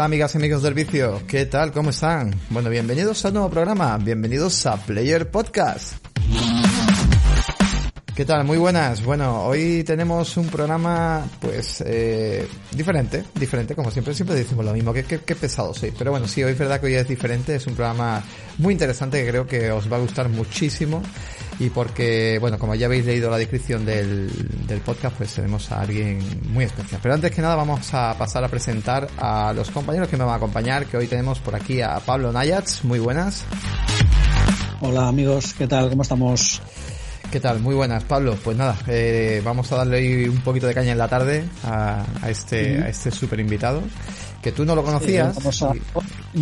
[0.00, 1.72] Hola amigas y amigos del vicio, ¿qué tal?
[1.72, 2.34] ¿Cómo están?
[2.48, 6.02] Bueno, bienvenidos al nuevo programa, bienvenidos a Player Podcast.
[8.16, 8.44] ¿Qué tal?
[8.44, 9.04] Muy buenas.
[9.04, 14.94] Bueno, hoy tenemos un programa, pues, eh, diferente, diferente, como siempre, siempre decimos lo mismo,
[14.94, 15.90] que, pesado soy.
[15.90, 18.24] Pero bueno, sí, hoy es verdad que hoy es diferente, es un programa
[18.56, 21.02] muy interesante que creo que os va a gustar muchísimo.
[21.60, 24.30] Y porque, bueno, como ya habéis leído la descripción del,
[24.66, 26.18] del podcast, pues tenemos a alguien
[26.52, 27.00] muy especial.
[27.02, 30.32] Pero antes que nada vamos a pasar a presentar a los compañeros que me van
[30.32, 32.82] a acompañar, que hoy tenemos por aquí a Pablo Nayats.
[32.84, 33.44] Muy buenas.
[34.80, 35.90] Hola amigos, ¿qué tal?
[35.90, 36.62] ¿Cómo estamos?
[37.30, 37.60] ¿Qué tal?
[37.60, 38.36] Muy buenas, Pablo.
[38.42, 42.82] Pues nada, eh, vamos a darle un poquito de caña en la tarde a, este,
[42.82, 43.82] a este super invitado,
[44.42, 45.36] que tú no lo conocías.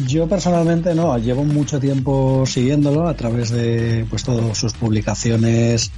[0.07, 5.91] Yo personalmente no, llevo mucho tiempo siguiéndolo a través de pues todas sus publicaciones.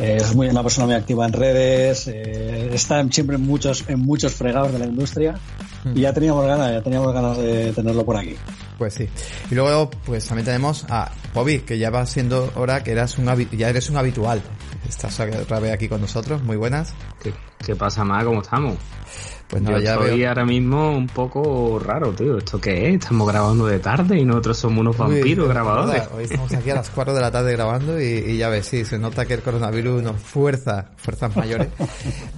[0.00, 4.00] Eh, es muy una persona muy activa en redes, eh, está siempre en muchos, en
[4.00, 5.34] muchos fregados de la industria
[5.94, 8.34] y ya teníamos ganas, ya teníamos ganas de tenerlo por aquí.
[8.78, 9.08] Pues sí.
[9.50, 13.26] Y luego, pues también tenemos a Bobby, que ya va siendo hora que eras un
[13.52, 14.42] ya eres un habitual.
[14.88, 16.42] Estás otra vez aquí con nosotros.
[16.42, 16.94] Muy buenas.
[17.22, 17.32] ¿Qué,
[17.64, 18.24] qué pasa más?
[18.24, 18.76] ¿Cómo estamos?
[19.52, 22.38] Pues Yo ya estoy ahora mismo un poco raro, tío.
[22.38, 22.94] ¿Esto qué es?
[22.94, 26.04] Estamos grabando de tarde y nosotros somos unos vampiros grabadores.
[26.16, 28.98] Hoy estamos aquí a las 4 de la tarde grabando y, ya ves, sí, se
[28.98, 31.68] nota que el coronavirus nos fuerza, fuerzas mayores.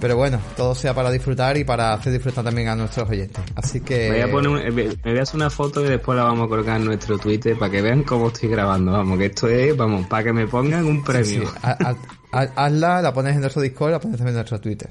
[0.01, 3.41] Pero bueno, todo sea para disfrutar y para hacer disfrutar también a nuestros oyentes.
[3.55, 4.09] Así que...
[4.09, 6.49] Me voy a, poner me voy a hacer una foto y después la vamos a
[6.49, 8.91] colocar en nuestro Twitter para que vean cómo estoy grabando.
[8.91, 11.49] Vamos, que esto es, vamos, para que me pongan un premio.
[12.33, 14.89] hazla, la pones en nuestro Discord, la pones también en nuestro Twitter.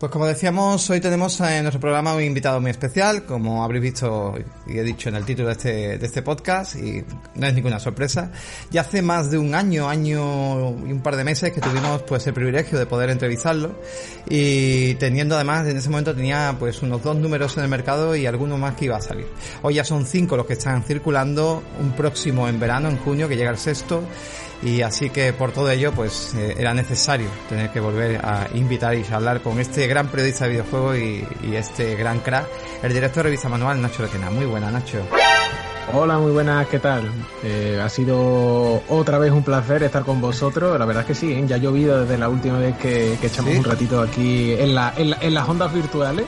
[0.00, 4.34] Pues como decíamos, hoy tenemos en nuestro programa un invitado muy especial, como habréis visto
[4.66, 7.78] y he dicho en el título de este, de este podcast, y no es ninguna
[7.78, 8.32] sorpresa.
[8.70, 12.26] Ya hace más de un año, año y un par de meses que tuvimos pues
[12.26, 13.78] el privilegio de poder entrevistarlo,
[14.26, 18.24] y teniendo además, en ese momento tenía pues unos dos números en el mercado y
[18.24, 19.26] alguno más que iba a salir.
[19.60, 23.36] Hoy ya son cinco los que están circulando, un próximo en verano, en junio, que
[23.36, 24.02] llega el sexto,
[24.62, 28.94] y así que por todo ello pues eh, era necesario tener que volver a invitar
[28.94, 32.46] y hablar con este gran periodista de videojuegos y, este gran crack,
[32.82, 34.30] el director de revista manual Nacho Lequena.
[34.30, 34.98] Muy buena Nacho.
[35.92, 37.10] Hola, muy buenas, ¿qué tal?
[37.42, 40.78] Eh, ha sido otra vez un placer estar con vosotros.
[40.78, 41.44] La verdad es que sí, ¿eh?
[41.46, 45.34] ya ha llovido desde la última vez que, echamos un ratito aquí en, la, en,
[45.34, 46.24] las ondas virtuales.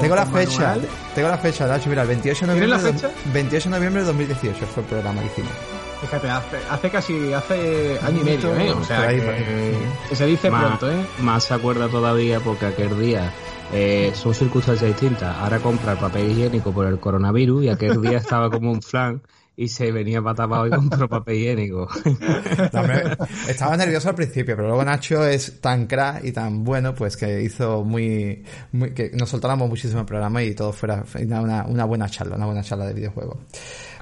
[0.00, 0.76] tengo la fecha,
[1.14, 2.68] tengo la fecha, Nacho, mira, el 28 de noviembre.
[2.68, 3.10] la fecha?
[3.32, 5.79] 28 de noviembre de 2018 fue el programa que hicimos.
[6.10, 8.72] Fíjate, hace, hace casi, hace año y medio, ¿eh?
[8.72, 11.06] O sea, que, se dice pronto, ¿eh?
[11.20, 13.32] Más se acuerda todavía porque aquel día
[13.72, 15.36] eh, son circunstancias distintas.
[15.36, 19.22] Ahora compra el papel higiénico por el coronavirus y aquel día estaba como un flan
[19.60, 21.86] y se venía para tapado y compró papel higiénico.
[23.46, 27.42] estaba nervioso al principio, pero luego Nacho es tan crack y tan bueno, pues que
[27.42, 32.08] hizo muy, muy que nos soltáramos muchísimo el programa y todo fuera una, una buena
[32.08, 33.36] charla, una buena charla de videojuegos.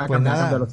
[0.07, 0.65] Pues nada,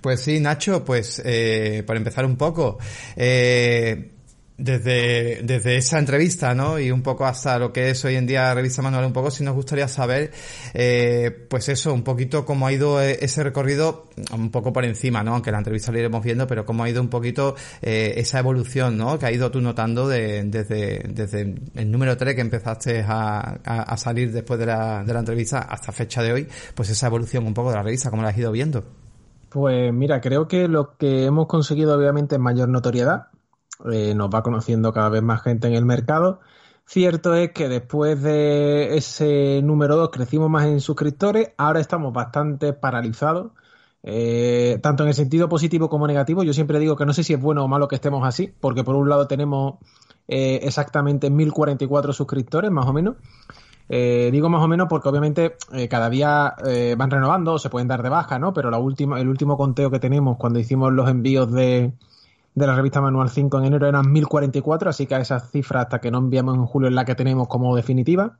[0.00, 2.78] pues sí, Nacho, pues eh, para empezar un poco,
[3.16, 4.17] eh,
[4.58, 6.80] desde, desde esa entrevista, ¿no?
[6.80, 9.44] Y un poco hasta lo que es hoy en día Revista Manual, un poco si
[9.44, 10.32] nos gustaría saber,
[10.74, 15.22] eh, pues eso, un poquito cómo ha ido e, ese recorrido, un poco por encima,
[15.22, 15.34] ¿no?
[15.34, 18.96] Aunque la entrevista lo iremos viendo, pero cómo ha ido un poquito eh, esa evolución,
[18.98, 19.16] ¿no?
[19.16, 23.96] Que ha ido tú notando de, desde, desde el número 3 que empezaste a, a,
[23.96, 27.54] salir después de la, de la entrevista hasta fecha de hoy, pues esa evolución un
[27.54, 28.84] poco de la revista, ¿cómo la has ido viendo?
[29.50, 33.28] Pues mira, creo que lo que hemos conseguido obviamente es mayor notoriedad,
[33.84, 36.40] eh, nos va conociendo cada vez más gente en el mercado.
[36.84, 42.72] Cierto es que después de ese número 2 crecimos más en suscriptores, ahora estamos bastante
[42.72, 43.52] paralizados,
[44.02, 46.42] eh, tanto en el sentido positivo como negativo.
[46.42, 48.84] Yo siempre digo que no sé si es bueno o malo que estemos así, porque
[48.84, 49.74] por un lado tenemos
[50.28, 53.16] eh, exactamente 1044 suscriptores, más o menos.
[53.88, 55.56] digo más o menos porque obviamente
[55.88, 56.54] cada día
[56.96, 58.52] van renovando, se pueden dar de baja, ¿no?
[58.52, 61.92] Pero la última, el último conteo que tenemos cuando hicimos los envíos de,
[62.58, 66.00] de la revista Manual 5 en enero eran 1044, así que a esa cifra hasta
[66.00, 68.38] que no enviamos en julio es la que tenemos como definitiva.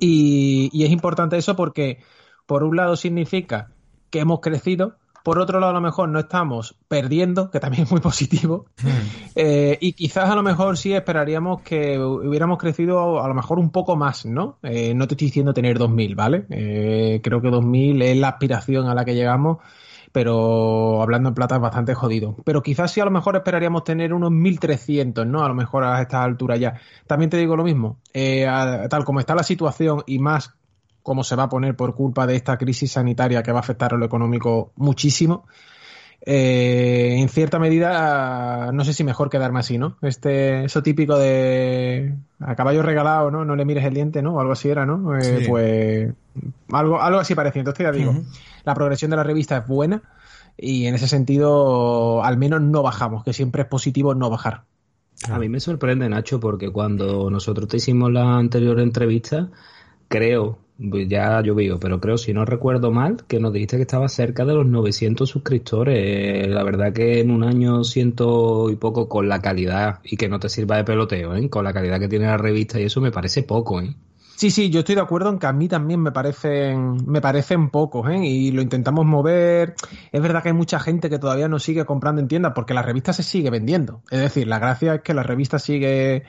[0.00, 1.98] Y, es importante eso porque,
[2.46, 3.70] por un lado, significa
[4.10, 7.90] que hemos crecido, por otro lado, a lo mejor no estamos perdiendo, que también es
[7.90, 8.66] muy positivo.
[9.36, 13.70] Eh, y quizás a lo mejor sí esperaríamos que hubiéramos crecido a lo mejor un
[13.70, 14.58] poco más, ¿no?
[14.62, 16.46] Eh, no te estoy diciendo tener 2.000, ¿vale?
[16.50, 19.58] Eh, creo que 2.000 es la aspiración a la que llegamos
[20.14, 22.36] pero hablando en plata es bastante jodido.
[22.44, 25.42] Pero quizás sí a lo mejor esperaríamos tener unos 1300, ¿no?
[25.42, 26.74] A lo mejor a esta altura ya.
[27.08, 28.46] También te digo lo mismo, eh,
[28.88, 30.54] tal como está la situación y más
[31.02, 33.92] como se va a poner por culpa de esta crisis sanitaria que va a afectar
[33.92, 35.46] a lo económico muchísimo,
[36.24, 39.96] eh, en cierta medida, no sé si mejor quedarme así, ¿no?
[40.00, 43.44] Este, eso típico de a caballo regalado, ¿no?
[43.44, 44.34] No le mires el diente, ¿no?
[44.36, 45.18] O algo así era, ¿no?
[45.18, 46.12] Eh, Pues
[46.70, 47.62] algo, algo así parecido.
[47.62, 48.14] Entonces ya digo,
[48.64, 50.02] la progresión de la revista es buena
[50.56, 54.64] y en ese sentido al menos no bajamos, que siempre es positivo no bajar.
[55.28, 59.48] A mí me sorprende, Nacho, porque cuando nosotros te hicimos la anterior entrevista,
[60.08, 64.44] creo, ya llovido, pero creo, si no recuerdo mal, que nos dijiste que estaba cerca
[64.44, 66.48] de los 900 suscriptores.
[66.48, 70.40] La verdad que en un año siento y poco con la calidad, y que no
[70.40, 71.48] te sirva de peloteo, ¿eh?
[71.48, 73.80] con la calidad que tiene la revista y eso me parece poco.
[73.80, 73.94] ¿eh?
[74.36, 77.70] Sí, sí, yo estoy de acuerdo en que a mí también me parecen, me parecen
[77.70, 78.18] pocos, ¿eh?
[78.24, 79.74] Y lo intentamos mover.
[80.10, 82.82] Es verdad que hay mucha gente que todavía no sigue comprando en tiendas porque la
[82.82, 84.02] revista se sigue vendiendo.
[84.10, 86.24] Es decir, la gracia es que la revista sigue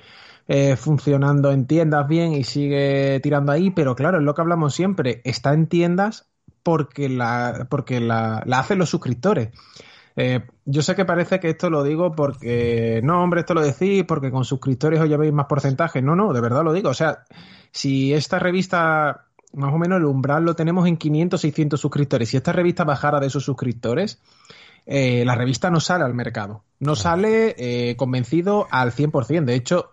[0.47, 4.75] eh, funcionando en tiendas bien y sigue tirando ahí, pero claro, es lo que hablamos
[4.75, 6.29] siempre, está en tiendas
[6.61, 9.49] porque la, porque la, la hacen los suscriptores.
[10.15, 14.03] Eh, yo sé que parece que esto lo digo porque, no, hombre, esto lo decís
[14.07, 16.01] porque con suscriptores os llevéis más porcentaje.
[16.01, 16.89] No, no, de verdad lo digo.
[16.89, 17.25] O sea,
[17.71, 22.37] si esta revista, más o menos el umbral lo tenemos en 500, 600 suscriptores, si
[22.37, 24.21] esta revista bajara de esos suscriptores,
[24.85, 26.63] eh, la revista no sale al mercado.
[26.79, 29.43] No sale eh, convencido al 100%.
[29.43, 29.91] De hecho,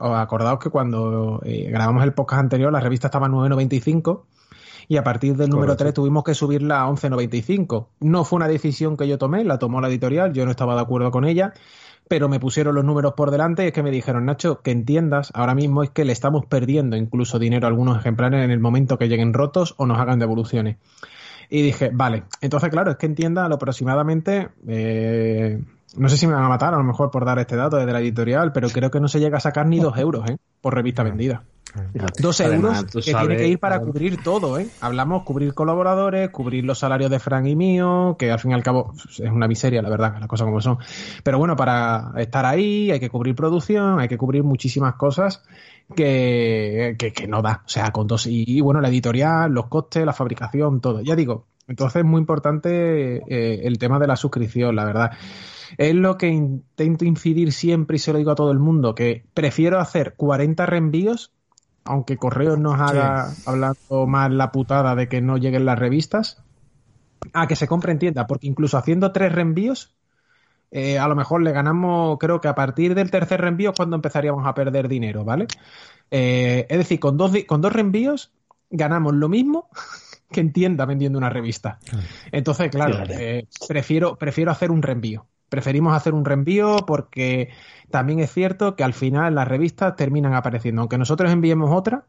[0.00, 4.24] acordaos que cuando grabamos el podcast anterior, la revista estaba en 9.95
[4.92, 7.86] y a partir del número 3 tuvimos que subirla a 11.95.
[8.00, 10.82] No fue una decisión que yo tomé, la tomó la editorial, yo no estaba de
[10.82, 11.54] acuerdo con ella
[12.08, 15.30] pero me pusieron los números por delante y es que me dijeron, Nacho, que entiendas,
[15.32, 18.98] ahora mismo es que le estamos perdiendo incluso dinero a algunos ejemplares en el momento
[18.98, 20.76] que lleguen rotos o nos hagan devoluciones.
[21.48, 25.62] Y dije, vale, entonces claro, es que entienda aproximadamente, eh,
[25.96, 27.92] no sé si me van a matar a lo mejor por dar este dato desde
[27.92, 30.36] la editorial, pero creo que no se llega a sacar ni dos euros ¿eh?
[30.60, 31.44] por revista vendida.
[32.18, 34.68] Dos euros que tiene que ir para cubrir todo, ¿eh?
[34.80, 38.62] Hablamos cubrir colaboradores, cubrir los salarios de Frank y mío, que al fin y al
[38.62, 40.78] cabo es una miseria, la verdad, las cosas como son.
[41.22, 45.42] Pero bueno, para estar ahí hay que cubrir producción, hay que cubrir muchísimas cosas
[45.96, 47.62] que, que, no da.
[47.64, 48.26] O sea, con dos.
[48.26, 51.00] Y, bueno, la editorial, los costes, la fabricación, todo.
[51.00, 55.12] Ya digo, entonces es muy importante eh, el tema de la suscripción, la verdad.
[55.78, 59.24] Es lo que intento incidir siempre y se lo digo a todo el mundo, que
[59.32, 61.32] prefiero hacer 40 reenvíos
[61.84, 66.42] aunque Correos nos haga hablando más la putada de que no lleguen las revistas,
[67.32, 69.94] a que se compre en tienda, porque incluso haciendo tres reenvíos,
[70.70, 73.96] eh, a lo mejor le ganamos, creo que a partir del tercer reenvío es cuando
[73.96, 75.46] empezaríamos a perder dinero, ¿vale?
[76.10, 78.32] Eh, es decir, con dos, con dos reenvíos
[78.70, 79.68] ganamos lo mismo
[80.30, 81.78] que en tienda vendiendo una revista.
[82.32, 85.26] Entonces, claro, eh, prefiero, prefiero hacer un reenvío.
[85.48, 87.50] Preferimos hacer un reenvío porque
[87.92, 90.82] también es cierto que al final las revistas terminan apareciendo.
[90.82, 92.06] Aunque nosotros enviemos otra,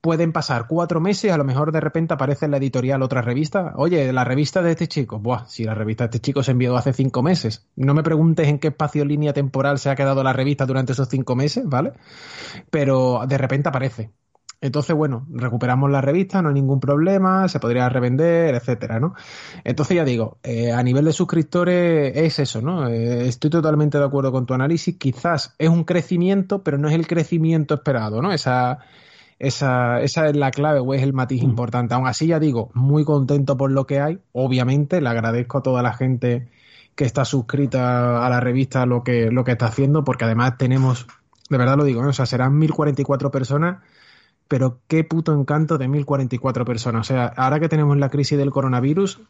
[0.00, 3.72] pueden pasar cuatro meses, a lo mejor de repente aparece en la editorial otra revista.
[3.74, 5.18] Oye, la revista de este chico.
[5.18, 7.66] Buah, si la revista de este chico se envió hace cinco meses.
[7.74, 11.08] No me preguntes en qué espacio línea temporal se ha quedado la revista durante esos
[11.08, 11.92] cinco meses, ¿vale?
[12.70, 14.12] Pero de repente aparece.
[14.60, 19.14] Entonces, bueno, recuperamos la revista, no hay ningún problema, se podría revender, etcétera, ¿no?
[19.64, 22.88] Entonces, ya digo, eh, a nivel de suscriptores es eso, ¿no?
[22.88, 24.96] Eh, estoy totalmente de acuerdo con tu análisis.
[24.96, 28.32] Quizás es un crecimiento, pero no es el crecimiento esperado, ¿no?
[28.32, 28.78] Esa,
[29.38, 31.46] esa, esa es la clave o es el matiz mm.
[31.46, 31.94] importante.
[31.94, 34.18] Aún así, ya digo, muy contento por lo que hay.
[34.32, 36.48] Obviamente, le agradezco a toda la gente
[36.94, 41.06] que está suscrita a la revista lo que, lo que está haciendo, porque además tenemos,
[41.50, 43.82] de verdad lo digo, o sea, serán 1044 personas
[44.48, 47.10] pero qué puto encanto de 1044 personas.
[47.10, 49.20] O sea, ahora que tenemos la crisis del coronavirus,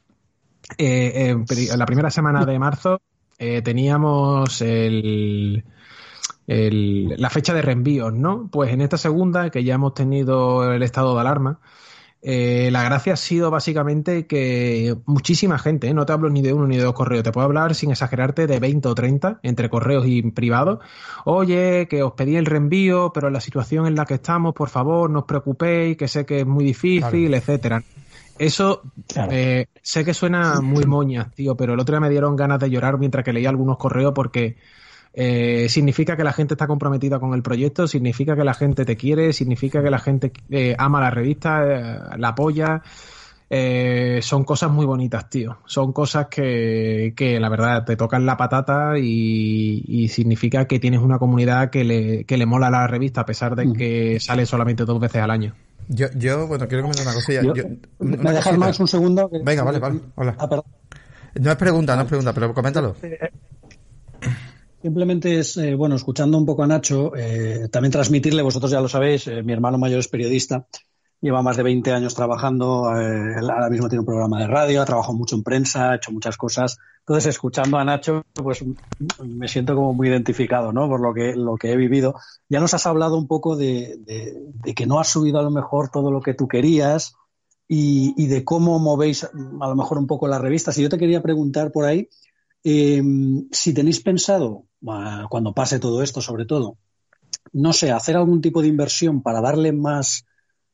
[0.78, 3.00] eh, eh, la primera semana de marzo
[3.38, 4.61] eh, teníamos
[6.46, 8.49] la fecha de reenvíos, ¿no?
[8.50, 11.61] Pues en esta segunda, que ya hemos tenido el estado de alarma,
[12.23, 15.94] eh, la gracia ha sido básicamente que muchísima gente, ¿eh?
[15.94, 18.46] no te hablo ni de uno ni de dos correos, te puedo hablar sin exagerarte
[18.46, 20.80] de 20 o 30 entre correos y privados.
[21.25, 25.11] Oye, que os pedí el reenvío, pero la situación en la que estamos, por favor,
[25.11, 27.82] no os preocupéis, que sé que es muy difícil, etcétera.
[28.38, 28.82] Eso
[29.30, 32.70] eh, sé que suena muy moña, tío, pero el otro día me dieron ganas de
[32.70, 34.56] llorar mientras que leía algunos correos porque
[35.18, 38.99] eh, significa que la gente está comprometida con el proyecto, significa que la gente te
[38.99, 42.82] quiere, significa que la gente eh, ama la revista, eh, la apoya.
[44.20, 45.56] son cosas muy bonitas, tío.
[45.64, 51.18] Son cosas que, que la verdad te tocan la patata y, significa que tienes una
[51.18, 53.73] comunidad que le, que le mola la revista a pesar de mm.
[53.73, 55.54] que sale solamente dos veces al año.
[55.88, 57.40] Yo, yo bueno, quiero comentar una cosilla.
[58.00, 59.30] ¿Me dejas más un segundo?
[59.42, 60.00] Venga, vale, vale.
[60.16, 60.37] Hola.
[60.38, 60.62] Ah,
[61.40, 62.96] no es pregunta, no es pregunta, pero coméntalo.
[64.83, 68.88] Simplemente es, eh, bueno, escuchando un poco a Nacho, eh, también transmitirle, vosotros ya lo
[68.88, 70.66] sabéis, eh, mi hermano mayor es periodista,
[71.21, 75.14] lleva más de 20 años trabajando, ahora mismo tiene un programa de radio, ha trabajado
[75.14, 76.78] mucho en prensa, ha hecho muchas cosas.
[77.00, 78.64] Entonces, escuchando a Nacho, pues
[79.25, 80.88] me siento como muy identificado, ¿no?
[80.88, 82.14] Por lo que, lo que he vivido.
[82.49, 83.99] Ya nos has hablado un poco de,
[84.76, 87.14] que no has subido a lo mejor todo lo que tú querías,
[87.68, 89.30] y, de cómo movéis a
[89.68, 90.78] lo mejor un poco las revistas.
[90.78, 92.09] Y yo te quería preguntar por ahí
[92.68, 94.66] em, si tenéis pensado,
[95.30, 96.78] cuando pase todo esto sobre todo,
[97.52, 100.25] no sé, hacer algún tipo de inversión para darle más,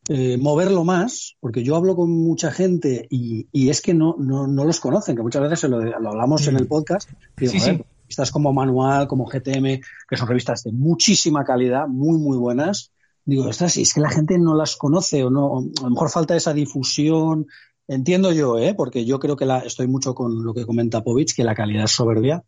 [0.09, 4.65] eh, moverlo más, porque yo hablo con mucha gente y, es que no, no, no,
[4.65, 6.69] los conocen, que muchas veces lo, hablamos en el mm.
[6.69, 7.11] podcast.
[7.37, 12.91] Digo, revistas como Manual, como GTM, que son revistas de muchísima calidad, muy, muy buenas.
[13.25, 16.35] Digo, estas, es que la gente no las conoce o no, a lo mejor falta
[16.35, 17.47] esa difusión.
[17.89, 18.75] Entiendo yo, ¿eh?
[18.75, 21.85] porque yo creo que la, estoy mucho con lo que comenta Povich, que la calidad
[21.85, 22.45] es soberbia,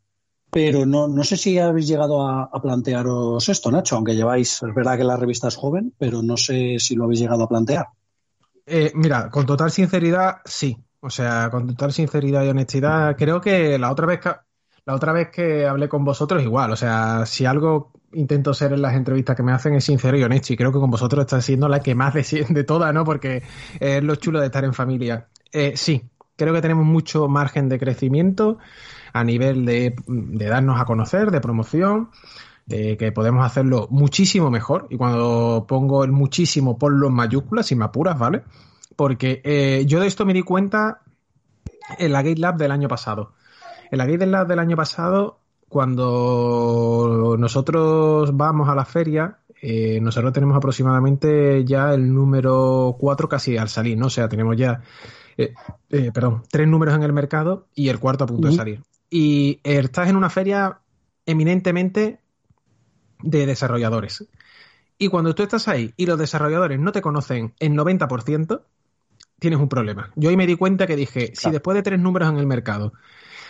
[0.51, 4.97] pero no, no sé si habéis llegado a, plantearos esto, Nacho, aunque lleváis, es verdad
[4.97, 7.87] que la revista es joven, pero no sé si lo habéis llegado a plantear.
[8.65, 10.77] Eh, mira, con total sinceridad, sí.
[11.01, 14.31] O sea, con total sinceridad y honestidad, creo que la otra vez que,
[14.87, 16.71] la otra vez que hablé con vosotros, igual.
[16.71, 20.23] O sea, si algo intento ser en las entrevistas que me hacen es sincero y
[20.23, 23.05] honesto, y creo que con vosotros está siendo la que más de, de todas, ¿no?
[23.05, 23.43] Porque
[23.81, 25.29] es lo chulo de estar en familia.
[25.53, 26.03] Eh, sí,
[26.37, 28.59] creo que tenemos mucho margen de crecimiento
[29.13, 32.11] a nivel de, darnos a conocer, de promoción,
[32.69, 34.89] eh, que podemos hacerlo muchísimo mejor.
[34.91, 38.43] Y cuando pongo el muchísimo, ponlo en mayúsculas, sin me apuras, ¿vale?
[38.97, 41.03] Porque eh, yo de esto me di cuenta
[41.99, 43.33] en la Gate Lab del año pasado.
[43.91, 45.39] En la Gate Lab del año pasado,
[45.75, 53.57] cuando nosotros vamos a la feria, eh, nosotros tenemos aproximadamente ya el número 4 casi
[53.57, 54.07] al salir, ¿no?
[54.07, 54.83] O sea, tenemos ya,
[55.89, 60.09] perdón, tres números en el mercado y el cuarto a punto de salir y estás
[60.09, 60.81] en una feria
[61.25, 62.19] eminentemente
[63.23, 64.27] de desarrolladores.
[64.99, 68.63] Y cuando tú estás ahí y los desarrolladores no te conocen en 90%,
[69.39, 70.11] tienes un problema.
[70.17, 72.93] Yo ahí me di cuenta que dije, si después de tres números en el mercado,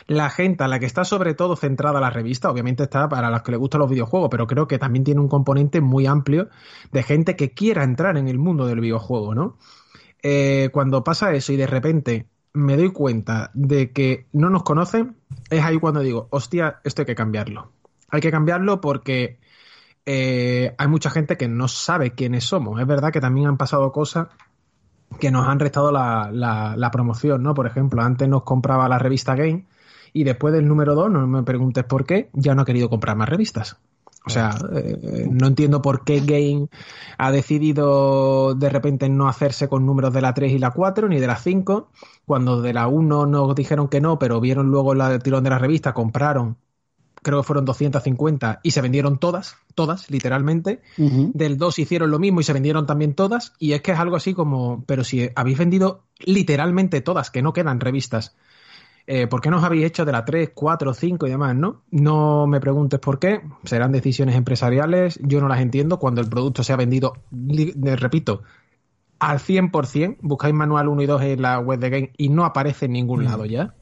[0.06, 3.42] la gente a la que está sobre todo centrada la revista, obviamente está para las
[3.42, 6.48] que le gustan los videojuegos, pero creo que también tiene un componente muy amplio
[6.92, 9.58] de gente que quiera entrar en el mundo del videojuego, ¿no?
[10.22, 15.16] Eh, cuando pasa eso y de repente me doy cuenta de que no nos conocen,
[15.50, 17.72] es ahí cuando digo, hostia, esto hay que cambiarlo.
[18.10, 19.38] Hay que cambiarlo porque
[20.06, 22.80] eh, hay mucha gente que no sabe quiénes somos.
[22.80, 24.28] Es verdad que también han pasado cosas
[25.18, 27.54] que nos han restado la, la, promoción, ¿no?
[27.54, 29.66] Por ejemplo, antes nos compraba la revista Game
[30.14, 33.16] y después del número 2, no me preguntes por qué, ya no ha querido comprar
[33.16, 33.76] más revistas.
[34.26, 36.68] O sea, eh, no entiendo por qué Game
[37.18, 41.20] ha decidido de repente no hacerse con números de la 3 y la 4 ni
[41.20, 41.90] de la 5,
[42.24, 45.58] cuando de la 1 nos dijeron que no, pero vieron luego el tirón de la
[45.58, 46.56] revista, compraron,
[47.20, 50.80] creo que fueron 250 y se vendieron todas, todas, literalmente.
[50.96, 53.52] Del 2 hicieron lo mismo y se vendieron también todas.
[53.58, 57.52] Y es que es algo así como, pero si habéis vendido literalmente todas, que no
[57.52, 58.36] quedan revistas
[59.06, 61.82] eh, ¿por qué no os habéis hecho de la 3, 4, 5 y demás, no?
[61.90, 66.62] No me preguntes por qué, serán decisiones empresariales, yo no las entiendo, cuando el producto
[66.64, 68.42] se ha vendido, repito,
[69.18, 72.86] al 100%, buscáis manual 1 y 2 en la web de Game y no aparece
[72.86, 73.24] en ningún mm.
[73.24, 73.74] lado ya.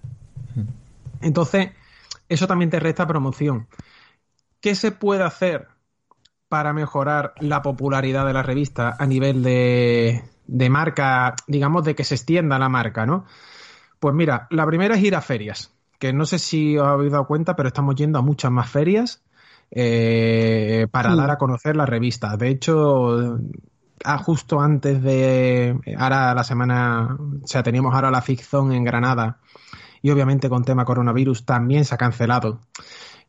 [0.54, 0.62] Mm.
[1.20, 1.70] Entonces,
[2.28, 3.68] eso también te resta promoción.
[4.60, 5.68] ¿Qué se puede hacer
[6.48, 12.04] para mejorar la popularidad de la revista a nivel de, de marca, digamos, de que
[12.04, 13.24] se extienda la marca, ¿no?
[14.02, 17.24] Pues mira, la primera es ir a ferias, que no sé si os habéis dado
[17.24, 19.22] cuenta, pero estamos yendo a muchas más ferias
[19.70, 22.36] eh, para dar a conocer la revista.
[22.36, 23.38] De hecho,
[24.02, 29.38] ah, justo antes de ahora la semana, o sea, teníamos ahora la ficción en Granada
[30.02, 32.58] y obviamente con tema coronavirus también se ha cancelado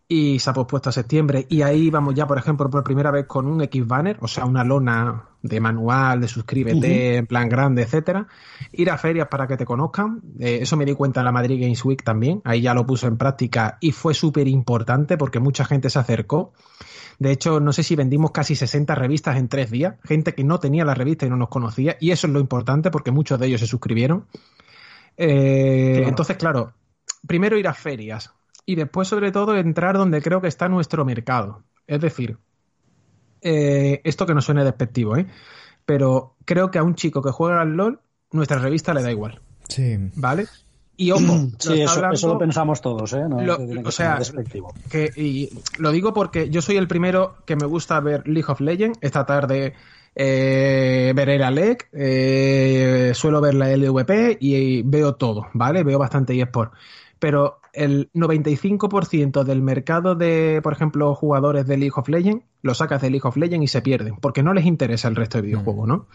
[0.08, 3.28] y se ha pospuesto a septiembre y ahí vamos ya, por ejemplo, por primera vez
[3.28, 7.84] con un X banner, o sea, una lona de manual, de suscríbete, en plan grande,
[7.84, 8.28] etcétera.
[8.72, 10.22] Ir a ferias para que te conozcan.
[10.40, 12.42] Eh, eso me di cuenta en la Madrid Games Week también.
[12.46, 16.54] Ahí ya lo puso en práctica y fue súper importante porque mucha gente se acercó.
[17.20, 19.96] De hecho, no sé si vendimos casi 60 revistas en tres días.
[20.04, 21.98] Gente que no tenía la revista y no nos conocía.
[22.00, 24.26] Y eso es lo importante porque muchos de ellos se suscribieron.
[25.18, 26.74] Eh, entonces, claro,
[27.28, 28.32] primero ir a ferias
[28.66, 31.64] y después sobre todo entrar donde creo que está nuestro mercado.
[31.86, 32.38] Es decir,
[33.44, 35.28] eh, esto que no suene despectivo, ¿eh?
[35.86, 38.00] pero creo que a un chico que juega al LOL,
[38.32, 39.42] nuestra revista le da igual.
[39.68, 39.98] Sí.
[40.16, 40.48] ¿Vale?
[40.96, 41.22] Y ojo,
[41.60, 43.24] sí, eso, lo pensamos todos, ¿eh?
[43.84, 44.20] o sea,
[44.90, 48.62] que, y lo digo porque yo soy el primero que me gusta ver League of
[48.62, 49.00] Legends.
[49.02, 49.74] Esta tarde
[50.16, 55.84] eh, veré la LEC, eh, suelo ver la LVP y, veo todo, ¿vale?
[55.84, 56.74] Veo bastante eSport.
[57.20, 63.02] Pero el 95% del mercado de, por ejemplo, jugadores de League of Legends, lo sacas
[63.02, 65.88] de League of Legends y se pierden, porque no les interesa el resto de videojuegos,
[65.88, 66.08] ¿no?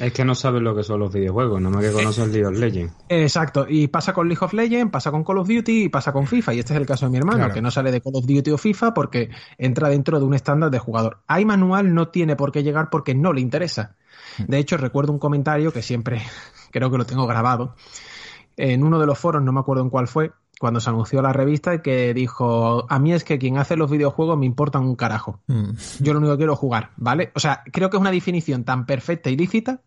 [0.00, 2.58] Es que no saben lo que son los videojuegos, no más que conocen League of
[2.58, 2.92] Legends.
[3.08, 6.26] Exacto, y pasa con League of Legends, pasa con Call of Duty y pasa con
[6.26, 8.26] FIFA, y este es el caso de mi hermano, que no sale de Call of
[8.26, 11.22] Duty o FIFA porque entra dentro de un estándar de jugador.
[11.28, 13.96] Hay manual no tiene por qué llegar porque no le interesa.
[14.38, 16.22] De hecho, recuerdo un comentario que siempre
[16.72, 17.76] creo que lo tengo grabado.
[18.56, 20.32] En uno de los foros, no me acuerdo en cuál fue,
[20.64, 24.38] cuando se anunció la revista, que dijo, a mí es que quien hace los videojuegos
[24.38, 25.40] me importan un carajo.
[25.46, 25.72] Mm.
[26.00, 27.30] Yo lo único que quiero es jugar, ¿vale?
[27.34, 29.82] O sea, creo que es una definición tan perfecta y lícita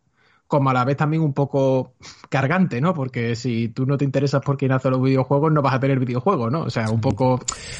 [0.45, 1.93] como a la vez también un poco
[2.29, 2.93] cargante, ¿no?
[2.93, 5.99] Porque si tú no te interesas por quién hace los videojuegos, no vas a tener
[5.99, 6.61] videojuegos, ¿no?
[6.61, 7.39] O sea, un poco,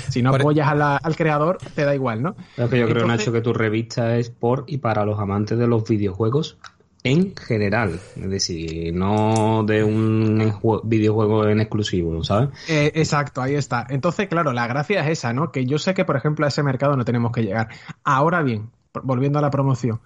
[0.10, 2.36] si no Por- apoyas a la- al creador, te da igual, ¿no?
[2.58, 5.58] Lo que yo creo, Entonces- Nacho, que tu revista es por y para los amantes
[5.58, 6.58] de los videojuegos
[7.04, 8.00] en general.
[8.16, 12.50] Es decir, no de un jue- videojuego en exclusivo, ¿sabes?
[12.68, 13.86] Eh, exacto, ahí está.
[13.90, 15.52] Entonces, claro, la gracia es esa, ¿no?
[15.52, 17.70] Que yo sé que, por ejemplo, a ese mercado no tenemos que llegar.
[18.04, 18.70] Ahora bien,
[19.04, 20.02] volviendo a la promoción,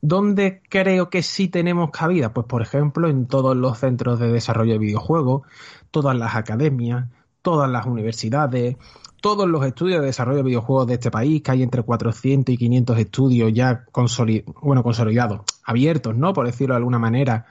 [0.00, 2.32] ¿dónde creo que sí tenemos cabida?
[2.32, 5.42] Pues, por ejemplo, en todos los centros de desarrollo de videojuegos,
[5.90, 7.06] todas las academias,
[7.42, 8.76] todas las universidades,
[9.20, 12.58] todos los estudios de desarrollo de videojuegos de este país, que hay entre 400 y
[12.58, 13.84] 500 estudios ya
[14.62, 16.32] bueno, consolidados, abiertos, ¿no?
[16.32, 17.46] Por decirlo de alguna manera,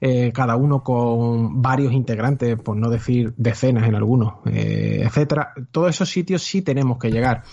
[0.00, 5.52] eh, cada uno con varios integrantes, por no decir decenas en algunos, eh, etcétera.
[5.70, 7.44] Todos esos sitios sí tenemos que llegar.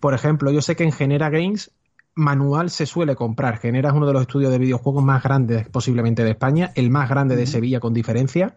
[0.00, 1.72] Por ejemplo, yo sé que en Genera Games
[2.14, 3.58] manual se suele comprar.
[3.58, 7.08] Genera es uno de los estudios de videojuegos más grandes posiblemente de España, el más
[7.08, 8.56] grande de Sevilla con diferencia.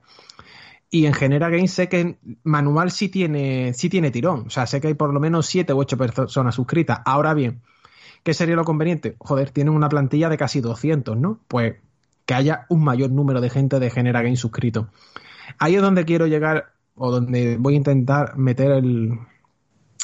[0.89, 4.45] Y en Genera Games sé que manual sí tiene, sí tiene tirón.
[4.47, 6.99] O sea, sé que hay por lo menos siete u ocho personas suscritas.
[7.05, 7.61] Ahora bien,
[8.23, 9.15] ¿qué sería lo conveniente?
[9.19, 11.39] Joder, tienen una plantilla de casi 200, ¿no?
[11.47, 11.75] Pues
[12.25, 14.89] que haya un mayor número de gente de Genera Games suscrito.
[15.57, 19.19] Ahí es donde quiero llegar o donde voy a intentar meter el,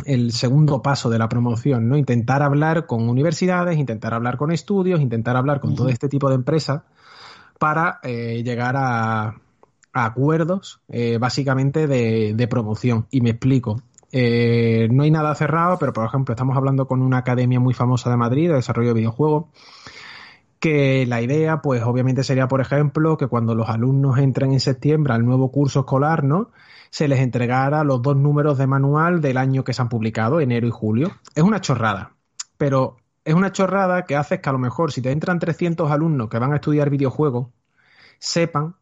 [0.05, 1.97] el segundo paso de la promoción, ¿no?
[1.97, 6.35] Intentar hablar con universidades, intentar hablar con estudios, intentar hablar con todo este tipo de
[6.35, 6.81] empresas
[7.59, 9.27] para eh, llegar a,
[9.93, 13.07] a acuerdos eh, básicamente de, de promoción.
[13.09, 13.81] Y me explico.
[14.19, 18.09] Eh, no hay nada cerrado, pero por ejemplo estamos hablando con una academia muy famosa
[18.09, 19.45] de Madrid de desarrollo de videojuegos
[20.59, 25.13] que la idea, pues obviamente sería, por ejemplo, que cuando los alumnos entren en septiembre
[25.13, 26.49] al nuevo curso escolar, ¿no?
[26.89, 30.65] Se les entregara los dos números de manual del año que se han publicado, enero
[30.65, 31.11] y julio.
[31.35, 32.13] Es una chorrada,
[32.57, 36.27] pero es una chorrada que hace que a lo mejor si te entran 300 alumnos
[36.27, 37.49] que van a estudiar videojuegos,
[38.17, 38.77] sepan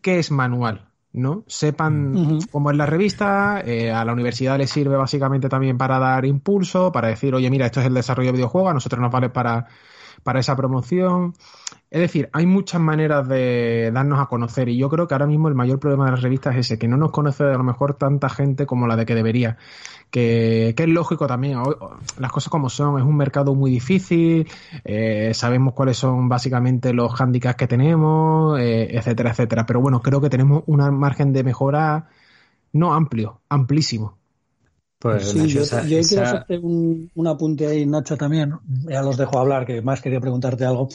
[0.00, 1.44] qué es manual, ¿no?
[1.46, 6.24] Sepan cómo es la revista, eh, a la universidad les sirve básicamente también para dar
[6.24, 9.30] impulso, para decir, oye, mira, esto es el desarrollo de videojuegos, a nosotros nos vale
[9.30, 9.66] para,
[10.22, 11.34] para esa promoción.
[11.90, 15.48] Es decir, hay muchas maneras de darnos a conocer y yo creo que ahora mismo
[15.48, 17.94] el mayor problema de las revistas es ese, que no nos conoce a lo mejor
[17.94, 19.56] tanta gente como la de que debería.
[20.10, 21.58] Que, que es lógico también,
[22.18, 24.48] las cosas como son, es un mercado muy difícil,
[24.84, 29.66] eh, sabemos cuáles son básicamente los hándicaps que tenemos, eh, etcétera, etcétera.
[29.66, 32.08] Pero bueno, creo que tenemos un margen de mejora
[32.72, 34.16] no amplio, amplísimo.
[34.98, 38.54] Pues Sí, Nacho, yo, esa- yo esa- quiero hacerte un, un apunte ahí, Nacho, también.
[38.88, 40.88] Ya los dejo hablar, que más quería preguntarte algo.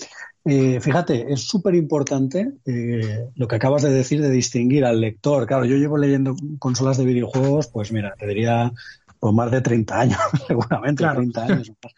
[0.44, 5.46] Eh, fíjate, es súper importante eh, lo que acabas de decir de distinguir al lector.
[5.46, 8.72] Claro, yo llevo leyendo consolas de videojuegos, pues mira, te diría
[9.22, 11.20] por más de 30 años, seguramente, Claro.
[11.20, 11.94] 30 años más.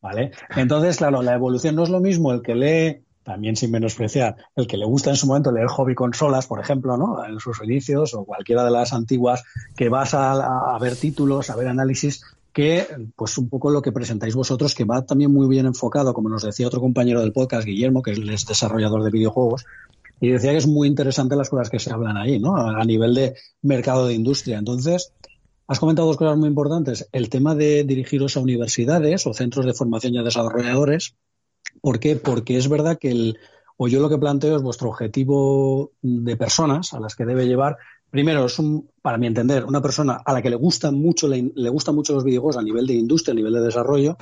[0.00, 0.30] ¿Vale?
[0.56, 4.66] Entonces, claro, la evolución no es lo mismo el que lee, también sin menospreciar, el
[4.68, 7.22] que le gusta en su momento leer hobby consolas, por ejemplo, ¿no?
[7.26, 9.42] En sus inicios o cualquiera de las antiguas,
[9.76, 10.32] que vas a,
[10.74, 12.86] a- ver títulos, a ver análisis, que
[13.16, 16.42] pues un poco lo que presentáis vosotros, que va también muy bien enfocado, como nos
[16.44, 19.66] decía otro compañero del podcast, Guillermo, que es desarrollador de videojuegos,
[20.20, 22.56] y decía que es muy interesante las cosas que se hablan ahí, ¿no?
[22.56, 24.58] A nivel de mercado de industria.
[24.58, 25.12] Entonces,
[25.68, 27.10] Has comentado dos cosas muy importantes.
[27.12, 31.14] El tema de dirigiros a universidades o centros de formación y a desarrolladores.
[31.82, 32.16] ¿Por qué?
[32.16, 33.38] Porque es verdad que el,
[33.76, 37.76] o yo lo que planteo es vuestro objetivo de personas a las que debe llevar.
[38.08, 41.52] Primero, es un, para mi entender, una persona a la que le gustan mucho, le,
[41.54, 44.16] le gustan mucho los videojuegos a nivel de industria, a nivel de desarrollo.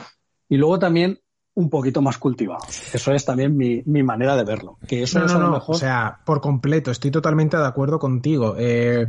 [0.48, 1.20] Y luego también
[1.56, 2.94] un poquito más cultivados.
[2.94, 4.76] Eso es también mi, mi manera de verlo.
[4.86, 5.74] Que eso No, es a lo no, mejor.
[5.74, 8.54] o sea, por completo, estoy totalmente de acuerdo contigo.
[8.58, 9.06] Eh,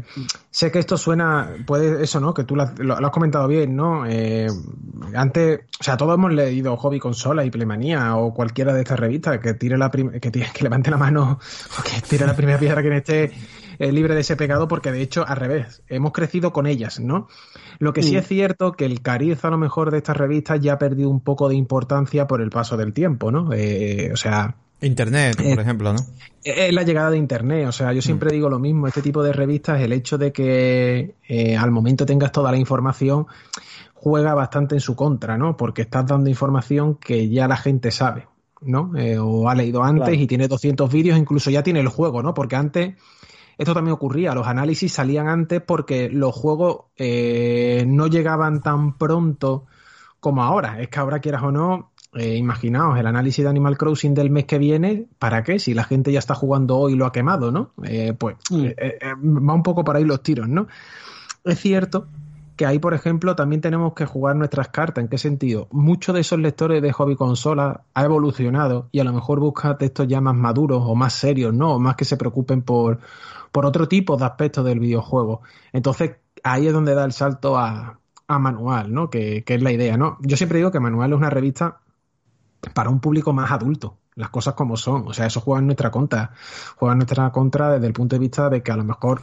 [0.50, 2.34] sé que esto suena, puede, eso, ¿no?
[2.34, 4.06] Que tú lo, has- lo- lo has comentado bien, ¿no?
[4.08, 4.48] Eh,
[5.14, 9.40] antes, o sea, todos hemos leído Hobby Consola y Playmanía o cualquiera de estas revistas
[9.40, 11.40] que tire la que, tire- que levante la mano
[11.80, 13.32] o que tire la primera piedra quien esté
[13.80, 17.28] eh, libre de ese pecado, porque de hecho, al revés, hemos crecido con ellas, ¿no?
[17.80, 18.18] Lo que sí Mm.
[18.20, 21.20] es cierto que el cariz a lo mejor de estas revistas ya ha perdido un
[21.22, 23.50] poco de importancia por el paso del tiempo, ¿no?
[23.54, 26.00] Eh, o sea, Internet, Eh, por ejemplo, ¿no?
[26.44, 27.68] es la llegada de Internet.
[27.68, 28.86] O sea, yo siempre digo lo mismo.
[28.88, 33.26] Este tipo de revistas, el hecho de que eh, al momento tengas toda la información,
[33.96, 35.58] juega bastante en su contra, ¿no?
[35.58, 38.28] Porque estás dando información que ya la gente sabe,
[38.62, 38.92] ¿no?
[38.96, 40.22] Eh, o ha leído antes Claro.
[40.22, 42.36] y tiene 200 vídeos, incluso ya tiene el juego, ¿no?
[42.36, 42.96] Porque antes
[43.58, 49.66] esto también ocurría, los análisis salían antes porque los juegos eh, no llegaban tan pronto
[50.20, 50.82] como ahora.
[50.82, 54.46] Es que ahora, quieras o no, eh, imaginaos el análisis de Animal Crossing del mes
[54.46, 55.60] que viene, ¿para qué?
[55.60, 57.72] Si la gente ya está jugando hoy y lo ha quemado, ¿no?
[57.84, 58.66] Eh, pues mm.
[58.66, 60.68] eh, va un poco por ahí los tiros, ¿no?
[61.44, 62.08] Es cierto
[62.56, 65.04] que ahí, por ejemplo, también tenemos que jugar nuestras cartas.
[65.04, 65.68] ¿En qué sentido?
[65.70, 70.08] Muchos de esos lectores de hobby consola ha evolucionado y a lo mejor busca textos
[70.08, 71.76] ya más maduros o más serios, ¿no?
[71.76, 73.00] O más que se preocupen por,
[73.52, 75.42] por otro tipo de aspectos del videojuego.
[75.74, 79.10] Entonces, ahí es donde da el salto a, a Manual, ¿no?
[79.10, 80.18] Que, que, es la idea, ¿no?
[80.22, 81.80] Yo siempre digo que Manual es una revista
[82.74, 85.08] para un público más adulto, las cosas como son.
[85.08, 86.32] O sea, eso juega en nuestra contra.
[86.76, 89.22] Juega en nuestra contra desde el punto de vista de que a lo mejor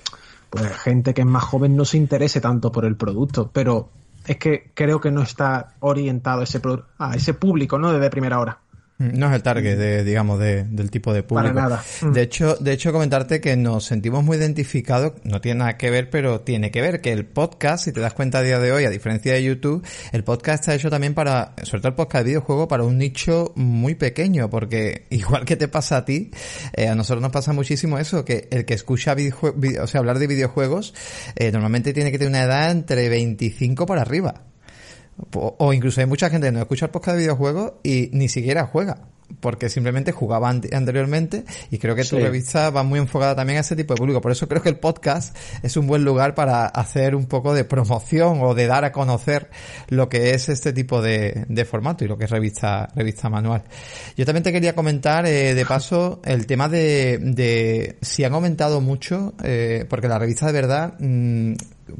[0.50, 3.90] pues, gente que es más joven no se interese tanto por el producto, pero
[4.26, 6.60] es que creo que no está orientado ese
[6.98, 7.92] a ese público, ¿no?
[7.92, 8.60] Desde primera hora.
[8.98, 11.54] Mm, no es el target, de, digamos, de, del tipo de público.
[11.54, 11.84] Para nada.
[12.00, 12.12] Mm.
[12.12, 16.10] De hecho, de hecho, comentarte que nos sentimos muy identificados, no tiene nada que ver,
[16.10, 18.84] pero tiene que ver que el podcast, si te das cuenta a día de hoy,
[18.84, 22.30] a diferencia de YouTube, el podcast está hecho también para, sobre todo el podcast de
[22.30, 26.30] videojuego, para un nicho muy pequeño, porque igual que te pasa a ti,
[26.74, 30.28] eh, a nosotros nos pasa muchísimo eso, que el que escucha o sea, hablar de
[30.28, 30.94] videojuegos,
[31.34, 34.53] eh, normalmente tiene que tener una edad entre 25 para arriba.
[35.32, 38.66] O, incluso hay mucha gente que no escucha el podcast de videojuegos y ni siquiera
[38.66, 39.08] juega
[39.40, 43.76] porque simplemente jugaba anteriormente y creo que tu revista va muy enfocada también a ese
[43.76, 44.20] tipo de público.
[44.20, 47.64] Por eso creo que el podcast es un buen lugar para hacer un poco de
[47.64, 49.50] promoción o de dar a conocer
[49.88, 53.64] lo que es este tipo de, formato y lo que es revista, revista manual.
[54.16, 58.80] Yo también te quería comentar, eh, de paso, el tema de, de si han aumentado
[58.80, 61.54] mucho, eh, porque la revista de verdad, mm,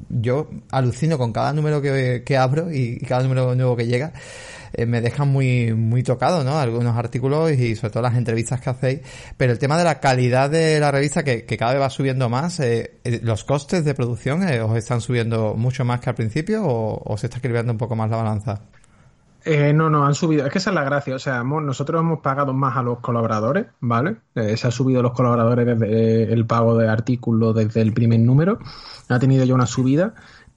[0.08, 4.12] yo alucino con cada número que, que abro y cada número nuevo que llega.
[4.76, 6.58] Eh, me dejan muy, muy tocado, ¿no?
[6.58, 9.00] Algunos artículos y sobre todo las entrevistas que hacéis.
[9.36, 12.58] Pero el tema de la calidad de la revista, que, cada vez va subiendo más,
[12.60, 17.16] eh, eh, ¿los costes de producción os están subiendo mucho más que al principio o,
[17.16, 18.62] se está equilibrando un poco más la balanza?
[19.74, 20.46] No, no, han subido.
[20.46, 21.14] Es que esa es la gracia.
[21.14, 24.16] O sea, nosotros hemos pagado más a los colaboradores, ¿vale?
[24.34, 28.58] se han subido los colaboradores desde el pago de artículos desde el primer número.
[29.08, 30.14] Ha tenido ya una subida.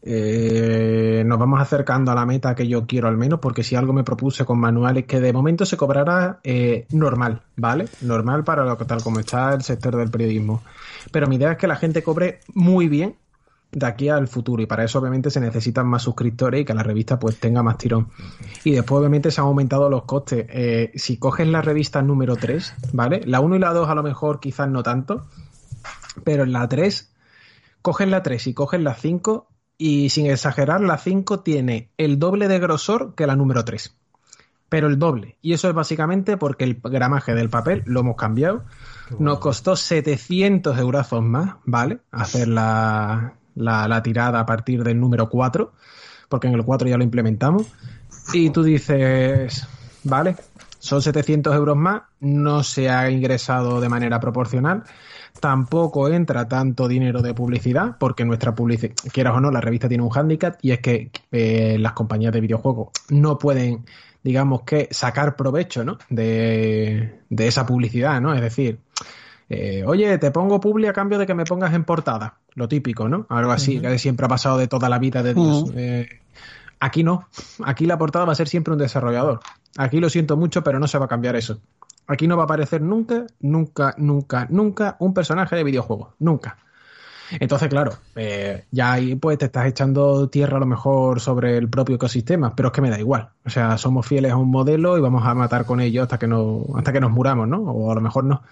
[0.09, 3.91] Eh, nos vamos acercando a la meta que yo quiero al menos, porque si algo
[3.91, 7.89] me propuse con manuales que de momento se cobrará eh, normal, ¿vale?
[8.01, 10.61] Normal para lo que tal como está el sector del periodismo.
[11.11, 13.15] Pero mi idea es que la gente cobre muy bien
[13.77, 16.83] de aquí al futuro y para eso obviamente se necesitan más suscriptores y que la
[16.83, 18.09] revista pues tenga más tirón.
[18.63, 20.45] Y después obviamente se han aumentado los costes.
[20.49, 23.21] Eh, si coges la revista número 3, ¿vale?
[23.25, 25.27] La 1 y la 2 a lo mejor quizás no tanto,
[26.23, 27.13] pero en la 3,
[27.81, 32.47] coges la 3 y coges la 5 y sin exagerar, la 5 tiene el doble
[32.47, 33.95] de grosor que la número 3.
[34.69, 35.37] Pero el doble.
[35.41, 38.65] Y eso es básicamente porque el gramaje del papel lo hemos cambiado.
[39.17, 41.99] Nos costó 700 euros más, ¿vale?
[42.11, 45.71] Hacer la, la, tirada a partir del número 4,
[46.29, 47.67] porque en el 4 ya lo implementamos.
[48.33, 49.67] Y tú dices,
[50.03, 50.35] ¿vale?
[50.79, 54.83] Son 700 euros más, no se ha ingresado de manera proporcional
[55.39, 60.03] tampoco entra tanto dinero de publicidad, porque nuestra publicidad, quieras o no, la revista tiene
[60.03, 63.85] un hándicap y es que eh, las compañías de videojuegos no pueden,
[64.23, 65.97] digamos que, sacar provecho ¿no?
[66.09, 68.33] de, esa publicidad, ¿no?
[68.33, 68.79] Es decir,
[69.49, 73.07] eh, oye, te pongo publi a cambio de que me pongas en portada, lo típico,
[73.07, 73.25] ¿no?
[73.29, 75.71] Algo así, que siempre ha pasado de toda la vida de Dios.
[75.75, 76.07] Eh,
[76.79, 77.27] aquí no,
[77.63, 79.39] aquí la portada va a ser siempre un desarrollador.
[79.77, 81.59] Aquí lo siento mucho, pero no se va a cambiar eso.
[82.07, 86.13] Aquí no va a aparecer nunca, nunca, nunca, nunca un personaje de videojuego.
[86.19, 86.57] Nunca.
[87.31, 91.69] Entonces, claro, eh, ya ahí pues te estás echando tierra a lo mejor sobre el
[91.69, 93.29] propio ecosistema, pero es que me da igual.
[93.45, 96.27] O sea, somos fieles a un modelo y vamos a matar con ello hasta que,
[96.27, 97.61] no, hasta que nos muramos, ¿no?
[97.61, 98.43] O a lo mejor no.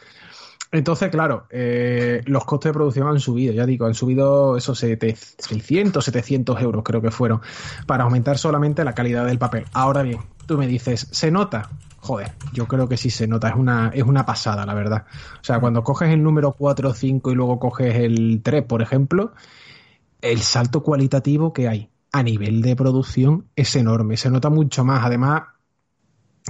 [0.78, 6.04] Entonces, claro, eh, los costes de producción han subido, ya digo, han subido esos 600,
[6.04, 7.42] 700 euros creo que fueron,
[7.88, 9.66] para aumentar solamente la calidad del papel.
[9.74, 11.70] Ahora bien, tú me dices, ¿se nota?
[12.00, 15.06] Joder, yo creo que sí se nota, es una, es una pasada, la verdad.
[15.42, 18.82] O sea, cuando coges el número 4 o 5 y luego coges el 3, por
[18.82, 19.34] ejemplo,
[20.22, 25.04] el salto cualitativo que hay a nivel de producción es enorme, se nota mucho más.
[25.04, 25.44] Además,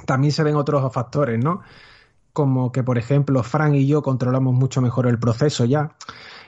[0.06, 1.62] también se ven otros factores, ¿no?
[2.36, 5.92] Como que, por ejemplo, Fran y yo controlamos mucho mejor el proceso ya.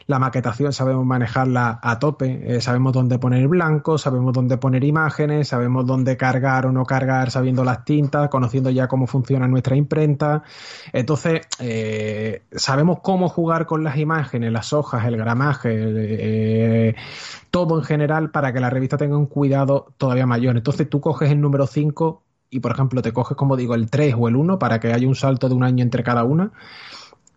[0.05, 5.47] La maquetación sabemos manejarla a tope, eh, sabemos dónde poner blanco, sabemos dónde poner imágenes,
[5.47, 10.43] sabemos dónde cargar o no cargar sabiendo las tintas, conociendo ya cómo funciona nuestra imprenta.
[10.91, 16.95] Entonces, eh, sabemos cómo jugar con las imágenes, las hojas, el gramaje, eh,
[17.49, 20.57] todo en general para que la revista tenga un cuidado todavía mayor.
[20.57, 24.15] Entonces tú coges el número 5 y, por ejemplo, te coges, como digo, el 3
[24.17, 26.51] o el 1 para que haya un salto de un año entre cada una.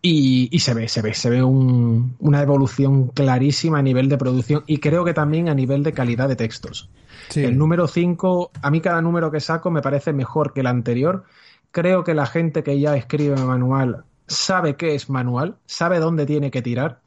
[0.03, 4.79] Y, se ve, se ve, se ve una evolución clarísima a nivel de producción y
[4.79, 6.89] creo que también a nivel de calidad de textos.
[7.35, 11.25] El número 5, a mí cada número que saco me parece mejor que el anterior.
[11.69, 16.51] Creo que la gente que ya escribe manual sabe qué es manual, sabe dónde tiene
[16.51, 17.01] que tirar,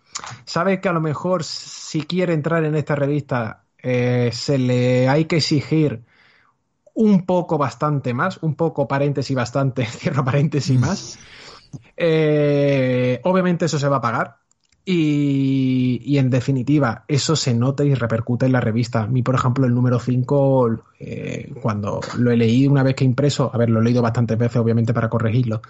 [0.45, 5.25] sabe que a lo mejor si quiere entrar en esta revista eh, se le hay
[5.25, 6.03] que exigir
[6.95, 11.19] un poco bastante más, un poco paréntesis bastante, cierro paréntesis más.
[11.97, 14.37] Eh, obviamente eso se va a pagar,
[14.87, 19.03] y, en definitiva, eso se nota y repercute en la revista.
[19.05, 23.05] A mí, por ejemplo, el número 5, eh, cuando lo he leído una vez que
[23.05, 25.63] impreso, a ver, lo he leído bastantes veces, obviamente, para corregirlo,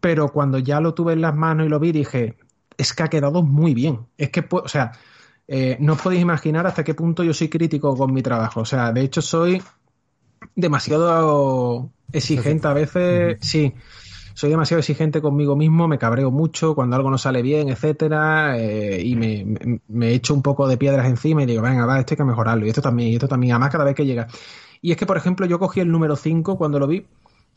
[0.00, 2.36] pero cuando ya lo tuve en las manos y lo vi, dije,
[2.76, 4.06] es que ha quedado muy bien.
[4.18, 4.92] Es que, o sea,
[5.46, 8.60] eh, no os podéis imaginar hasta qué punto yo soy crítico con mi trabajo.
[8.62, 9.62] O sea, de hecho, soy
[10.54, 13.74] demasiado exigente a veces, sí
[14.34, 19.02] soy demasiado exigente conmigo mismo, me cabreo mucho cuando algo no sale bien, etcétera, eh,
[19.04, 22.16] y me, me, echo un poco de piedras encima y digo, venga, va, esto hay
[22.16, 24.28] que mejorarlo, y esto también, y esto también, además cada vez que llega.
[24.80, 27.06] Y es que, por ejemplo, yo cogí el número 5 cuando lo vi,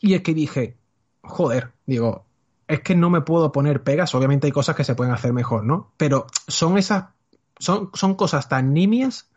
[0.00, 0.76] y es que dije,
[1.22, 2.24] joder, digo,
[2.68, 5.64] es que no me puedo poner pegas, obviamente hay cosas que se pueden hacer mejor,
[5.64, 5.92] ¿no?
[5.96, 7.06] Pero son esas,
[7.58, 9.30] son, son cosas tan nimias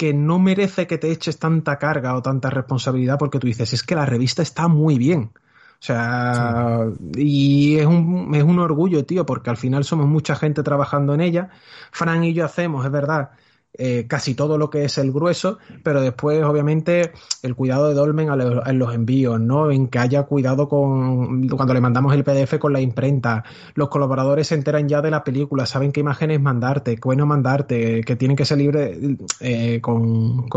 [0.00, 3.82] que no merece que te eches tanta carga o tanta responsabilidad porque tú dices, es
[3.82, 5.32] que la revista está muy bien.
[5.34, 10.62] O sea, y es un, es un orgullo, tío, porque al final somos mucha gente
[10.62, 11.50] trabajando en ella.
[11.90, 13.32] Fran y yo hacemos, es verdad,
[13.74, 18.28] eh, casi todo lo que es el grueso, pero después, obviamente, el cuidado de Dolmen
[18.28, 19.70] en los envíos, ¿no?
[19.70, 23.44] En que haya cuidado con cuando le mandamos el PDF con la imprenta.
[23.74, 28.02] Los colaboradores se enteran ya de la película, saben qué imágenes mandarte, qué no mandarte,
[28.02, 28.98] que tienen que ser libres
[29.38, 30.48] eh, con,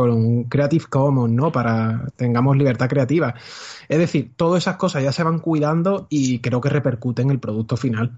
[0.49, 1.51] Creative Commons, ¿no?
[1.51, 3.35] Para tengamos libertad creativa.
[3.87, 7.39] Es decir, todas esas cosas ya se van cuidando y creo que repercuten en el
[7.39, 8.17] producto final.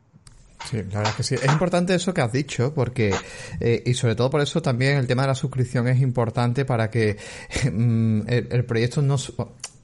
[0.64, 1.36] Sí, la verdad es que sí.
[1.36, 3.14] Es importante eso que has dicho, porque,
[3.60, 6.90] eh, y sobre todo por eso también el tema de la suscripción es importante para
[6.90, 7.18] que
[7.72, 9.18] mm, el, proyecto no...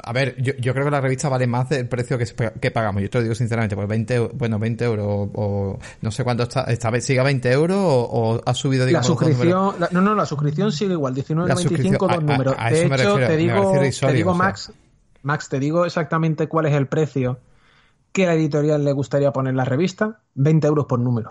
[0.03, 2.25] A ver, yo, yo, creo que la revista vale más del precio que,
[2.59, 3.03] que pagamos.
[3.03, 6.63] Yo te lo digo sinceramente, pues 20, bueno, 20 euros o, no sé cuánto está,
[6.63, 10.25] esta vez sigue a 20 euros o, ha subido, digamos, La suscripción, no, no, la
[10.25, 12.55] suscripción sigue igual, 19.95 dos números.
[12.71, 14.71] de hecho, te digo, te digo Max,
[15.21, 17.37] Max, te digo exactamente cuál es el precio
[18.11, 20.19] ¿Qué la editorial le gustaría poner la revista?
[20.35, 21.29] 20 euros por número.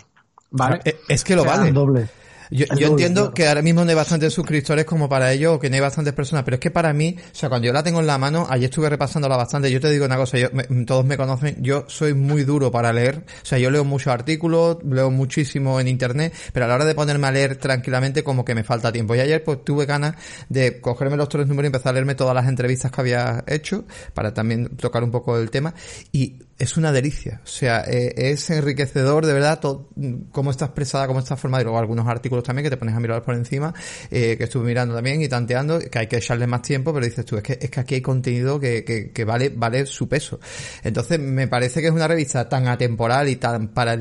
[0.50, 0.80] ¿Vale?
[0.84, 1.70] Eh, es que lo vale.
[1.72, 2.08] Doble.
[2.50, 5.76] Yo, entiendo que ahora mismo no hay bastantes suscriptores como para ello, o que no
[5.76, 8.08] hay bastantes personas, pero es que para mí, o sea, cuando yo la tengo en
[8.08, 10.48] la mano, ayer estuve repasándola bastante, yo te digo una cosa, yo,
[10.84, 14.78] todos me conocen, yo soy muy duro para leer, o sea, yo leo muchos artículos,
[14.82, 18.56] leo muchísimo en internet, pero a la hora de ponerme a leer tranquilamente como que
[18.56, 19.14] me falta tiempo.
[19.14, 20.16] Y ayer pues tuve ganas
[20.48, 23.84] de cogerme los tres números y empezar a leerme todas las entrevistas que había hecho,
[24.12, 25.72] para también tocar un poco el tema,
[26.10, 27.40] y es una delicia.
[27.42, 29.88] O sea, eh, es enriquecedor, de verdad, todo,
[30.30, 33.00] cómo está expresada, cómo está formada, y luego algunos artículos también que te pones a
[33.00, 33.72] mirar por encima,
[34.10, 37.24] eh, que estuve mirando también y tanteando, que hay que echarle más tiempo, pero dices
[37.24, 40.38] tú, es que, es que aquí hay contenido que, que, que vale, vale su peso.
[40.84, 43.96] Entonces, me parece que es una revista tan atemporal y tan para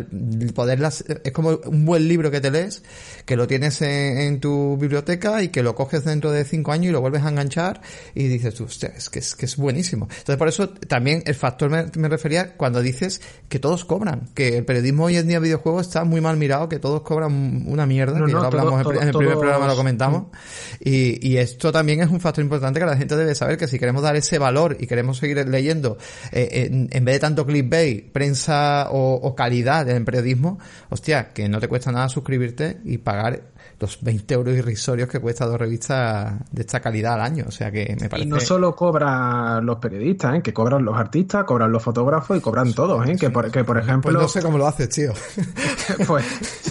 [0.53, 2.83] poderlas, es como un buen libro que te lees,
[3.29, 6.91] que lo tienes en, tu biblioteca y que lo coges dentro de cinco años y
[6.91, 7.79] lo vuelves a enganchar
[8.15, 10.07] y dices tú, hostia, es que es, que es buenísimo.
[10.09, 14.57] Entonces, por eso también el factor me, me refería cuando dices que todos cobran, que
[14.57, 18.13] el periodismo hoy en día videojuegos está muy mal mirado, que todos cobran una mierda,
[18.13, 20.35] que ya lo hablamos en, el primer programa, lo comentamos.
[20.79, 23.77] Y, y, esto también es un factor importante que la gente debe saber, que si
[23.77, 25.99] queremos dar ese valor y queremos seguir leyendo,
[26.31, 30.57] eh, en, vez de tanto clickbait, prensa o, o calidad en el periodismo,
[30.89, 33.41] hostia, que no te cuesta nada suscribirte y pagar pagar
[33.79, 37.45] los 20 euros irrisorios que cuesta dos revistas de esta calidad al año.
[37.47, 38.27] O sea que me parece.
[38.27, 40.41] Y no solo cobran los periodistas, ¿eh?
[40.41, 43.07] que cobran los artistas, cobran los fotógrafos y cobran todos.
[43.07, 43.15] ¿eh?
[43.17, 44.11] Que, por, que por ejemplo.
[44.11, 45.13] Pues no sé cómo lo haces, tío.
[46.07, 46.25] pues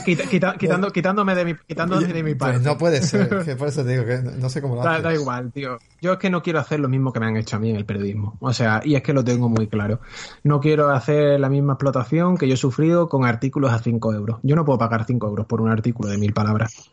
[0.04, 2.56] quitando, quitándome de mi, quitándome de mi parte.
[2.56, 5.02] Pues no puede ser, que por eso te digo que no sé cómo lo haces.
[5.02, 5.78] Da, igual, tío.
[6.00, 7.76] Yo es que no quiero hacer lo mismo que me han hecho a mí en
[7.76, 8.36] el periodismo.
[8.40, 10.00] O sea, y es que lo tengo muy claro.
[10.44, 14.38] No quiero hacer la misma explotación que yo he sufrido con artículos a 5 euros.
[14.42, 16.90] Yo no puedo pagar 5 euros por un artículo de mil palabras.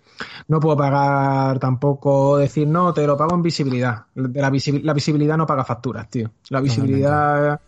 [0.47, 4.05] No puedo pagar tampoco decir, no, te lo pago en visibilidad.
[4.15, 6.31] La, visibilidad no paga facturas, tío.
[6.49, 7.59] La visibilidad...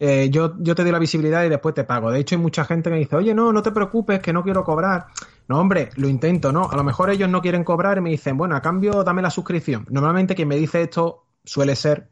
[0.00, 2.10] Eh, yo, yo te doy la visibilidad y después te pago.
[2.10, 4.42] De hecho, hay mucha gente que me dice, oye, no, no te preocupes, que no
[4.42, 5.06] quiero cobrar.
[5.48, 6.68] No, hombre, lo intento, ¿no?
[6.70, 9.30] A lo mejor ellos no quieren cobrar y me dicen, bueno, a cambio dame la
[9.30, 9.86] suscripción.
[9.90, 12.08] Normalmente quien me dice esto suele ser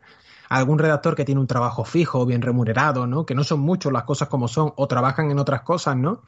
[0.49, 3.25] algún redactor que tiene un trabajo fijo, bien remunerado, ¿no?
[3.25, 6.23] Que no son muchos las cosas como son, o trabajan en otras cosas, ¿no?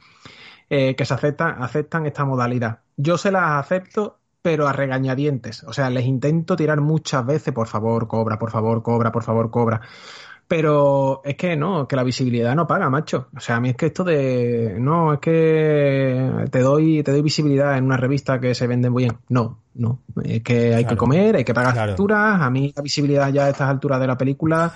[0.69, 2.79] Eh, que se aceptan, aceptan esta modalidad.
[2.97, 5.63] Yo se las acepto, pero a regañadientes.
[5.63, 9.51] O sea, les intento tirar muchas veces, por favor, cobra, por favor, cobra, por favor,
[9.51, 9.81] cobra.
[10.47, 13.29] Pero es que no, que la visibilidad no paga, macho.
[13.35, 17.21] O sea, a mí es que esto de no, es que te doy, te doy
[17.21, 19.17] visibilidad en una revista que se vende muy bien.
[19.29, 20.01] No, no.
[20.23, 22.41] Es que hay que comer, hay que pagar facturas.
[22.41, 24.73] A mí la visibilidad ya a estas alturas de la película,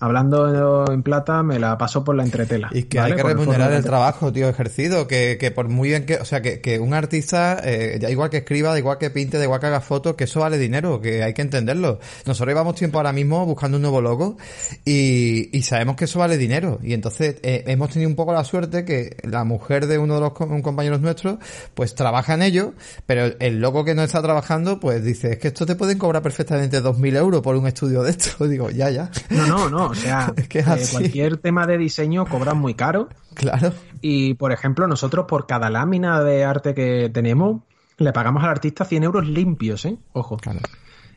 [0.00, 2.70] hablando en plata, me la paso por la entretela.
[2.72, 5.06] Y que hay que remunerar el trabajo, tío, ejercido.
[5.06, 8.30] Que, que por muy bien que, o sea, que, que un artista, eh, ya igual
[8.30, 11.00] que escriba, da igual que pinte, da igual que haga fotos, que eso vale dinero,
[11.00, 12.00] que hay que entenderlo.
[12.24, 14.38] Nosotros llevamos tiempo ahora mismo buscando un nuevo logo
[14.84, 16.78] y, y sabemos que eso vale dinero.
[16.82, 20.20] Y entonces eh, hemos tenido un poco la suerte que la mujer de uno de
[20.20, 21.38] los compañeros nuestros,
[21.74, 22.72] pues trabaja en ello,
[23.04, 24.37] pero el loco que no está trabajando,
[24.80, 28.10] pues dice, es que esto te pueden cobrar perfectamente 2.000 euros por un estudio de
[28.10, 28.46] esto.
[28.48, 29.10] Digo, ya, ya.
[29.30, 29.86] No, no, no.
[29.86, 33.08] O sea, que eh, cualquier tema de diseño cobran muy caro.
[33.34, 33.72] Claro.
[34.00, 37.62] Y, por ejemplo, nosotros por cada lámina de arte que tenemos,
[37.98, 39.96] le pagamos al artista 100 euros limpios, ¿eh?
[40.12, 40.36] Ojo.
[40.36, 40.60] Claro.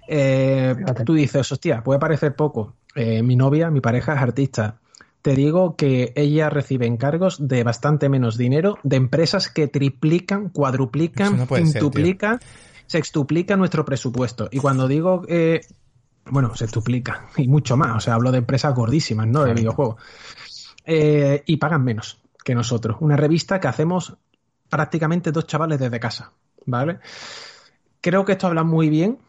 [0.08, 2.76] Eh, tú dices, hostia, puede parecer poco.
[2.96, 4.80] Eh, mi novia, mi pareja es artista.
[5.22, 11.48] Te digo que ella recibe encargos de bastante menos dinero de empresas que triplican, cuadruplican,
[11.48, 12.40] quintuplican,
[12.92, 14.50] sextuplican nuestro presupuesto.
[14.52, 15.62] Y cuando digo, eh,
[16.26, 17.96] bueno, sextuplica y mucho más.
[17.96, 19.46] O sea, hablo de empresas gordísimas, ¿no?
[19.46, 19.96] De videojuegos.
[20.86, 22.98] Eh, y pagan menos que nosotros.
[23.00, 24.18] Una revista que hacemos
[24.68, 26.34] prácticamente dos chavales desde casa,
[26.66, 27.00] ¿vale?
[28.02, 29.20] Creo que esto habla muy bien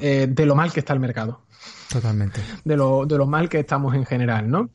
[0.00, 1.42] eh, de lo mal que está el mercado.
[1.90, 2.40] Totalmente.
[2.64, 4.70] De lo, de lo mal que estamos en general, ¿no?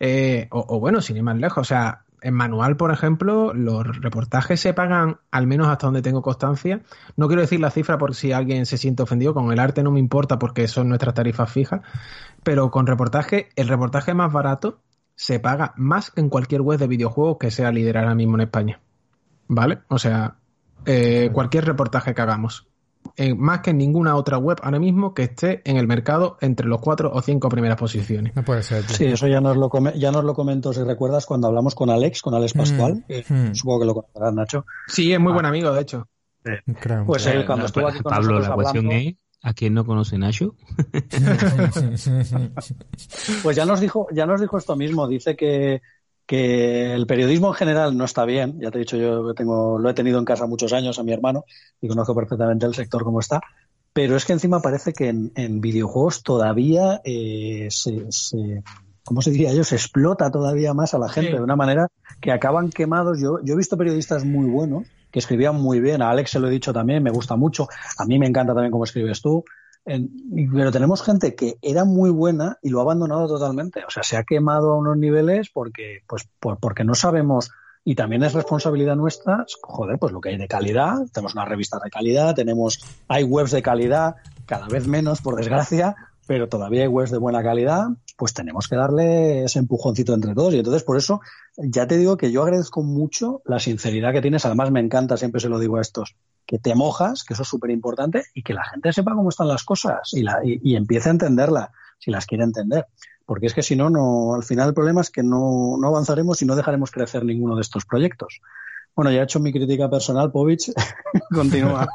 [0.00, 4.60] Eh, o, bueno, sin ir más lejos, o sea, en manual, por ejemplo, los reportajes
[4.60, 6.82] se pagan, al menos hasta donde tengo constancia.
[7.16, 9.90] No quiero decir la cifra por si alguien se siente ofendido, con el arte no
[9.90, 11.80] me importa porque son nuestras tarifas fijas,
[12.42, 14.80] pero con reportaje, el reportaje más barato
[15.14, 18.42] se paga más que en cualquier web de videojuegos que sea líder ahora mismo en
[18.42, 18.80] España.
[19.48, 19.80] ¿Vale?
[19.88, 20.36] O sea,
[20.84, 22.68] eh, cualquier reportaje que hagamos
[23.36, 26.80] más que en ninguna otra web ahora mismo que esté en el mercado entre los
[26.80, 28.34] cuatro o cinco primeras posiciones.
[28.34, 28.84] No puede ser.
[28.84, 32.22] Sí, eso ya nos lo ya nos lo comentó, si recuerdas, cuando hablamos con Alex,
[32.22, 33.04] con Alex mm, Pascual.
[33.28, 33.54] Mm.
[33.54, 34.66] Supongo que lo conocerás, Nacho.
[34.88, 35.48] Sí, es muy buen ah.
[35.48, 36.08] amigo, de hecho.
[37.06, 40.56] Pues él, cuando estuvo aquí con Pablo, la cuestión es ¿A quién no conoce Nacho?
[43.44, 45.06] pues ya nos dijo, ya nos dijo esto mismo.
[45.06, 45.82] Dice que
[46.26, 48.58] que el periodismo en general no está bien.
[48.60, 51.12] Ya te he dicho yo tengo, lo he tenido en casa muchos años a mi
[51.12, 51.44] hermano
[51.80, 53.40] y conozco perfectamente el sector como está.
[53.92, 58.06] Pero es que encima parece que en, videojuegos todavía eh, se,
[59.04, 59.64] ¿cómo se diría yo?
[59.64, 61.88] Se explota todavía más a la gente de una manera
[62.20, 63.18] que acaban quemados.
[63.20, 66.02] Yo, yo he visto periodistas muy buenos que escribían muy bien.
[66.02, 67.68] A Alex se lo he dicho también, me gusta mucho.
[67.96, 69.44] A mí me encanta también cómo escribes tú
[69.86, 73.84] pero tenemos gente que era muy buena y lo ha abandonado totalmente.
[73.86, 77.52] O sea, se ha quemado a unos niveles porque, pues, porque no sabemos.
[77.84, 81.06] Y también es responsabilidad nuestra, joder, pues lo que hay de calidad.
[81.12, 85.94] Tenemos una revista de calidad, tenemos, hay webs de calidad, cada vez menos, por desgracia,
[86.26, 90.52] pero todavía hay webs de buena calidad, pues tenemos que darle ese empujoncito entre todos.
[90.54, 91.20] Y entonces, por eso,
[91.56, 94.44] ya te digo que yo agradezco mucho la sinceridad que tienes.
[94.46, 96.16] Además, me encanta, siempre se lo digo a estos,
[96.46, 99.48] que te mojas, que eso es súper importante, y que la gente sepa cómo están
[99.48, 102.86] las cosas y, la, y, empiece a entenderla, si las quiere entender.
[103.24, 106.40] Porque es que si no, no, al final el problema es que no, no avanzaremos
[106.42, 108.40] y no dejaremos crecer ninguno de estos proyectos.
[108.94, 110.72] Bueno, ya he hecho mi crítica personal, Povich,
[111.34, 111.88] continúa.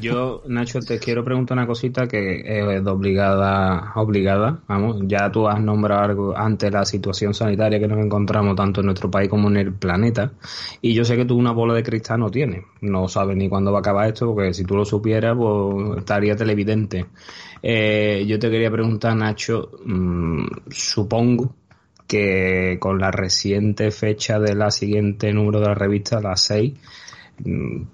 [0.00, 5.60] Yo, Nacho, te quiero preguntar una cosita que es obligada, obligada, vamos, ya tú has
[5.60, 9.58] nombrado algo ante la situación sanitaria que nos encontramos tanto en nuestro país como en
[9.58, 10.32] el planeta,
[10.80, 13.70] y yo sé que tú una bola de cristal no tienes, no sabes ni cuándo
[13.70, 17.06] va a acabar esto, porque si tú lo supieras, pues estaría televidente.
[17.62, 21.54] Eh, yo te quería preguntar, Nacho, mmm, supongo
[22.06, 26.72] que con la reciente fecha de la siguiente número de la revista, la 6,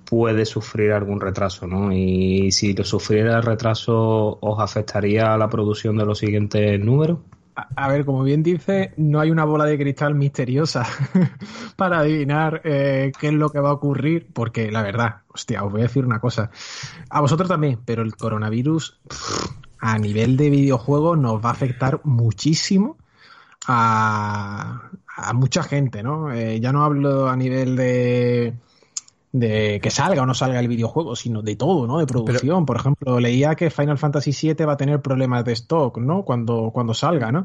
[0.05, 1.93] puede sufrir algún retraso, ¿no?
[1.93, 7.19] Y si lo sufriera el retraso, ¿os afectaría la producción de los siguientes números?
[7.57, 10.87] A, ver, como bien dice, no hay una bola de cristal misteriosa
[11.77, 15.73] para adivinar eh, qué es lo que va a ocurrir, porque la verdad, hostia, os
[15.73, 16.51] voy a decir una cosa.
[17.09, 19.01] A vosotros también, pero el coronavirus
[19.79, 22.99] a nivel de videojuegos nos va a afectar muchísimo
[23.67, 24.91] a,
[25.33, 26.31] mucha gente, ¿no?
[26.33, 28.55] Eh, ya no hablo a nivel de
[29.39, 31.99] de que salga o no salga el videojuego, sino de todo, ¿no?
[31.99, 32.65] De producción.
[32.65, 36.25] Por ejemplo, leía que Final Fantasy VII va a tener problemas de stock, ¿no?
[36.25, 37.45] Cuando, cuando salga, ¿no?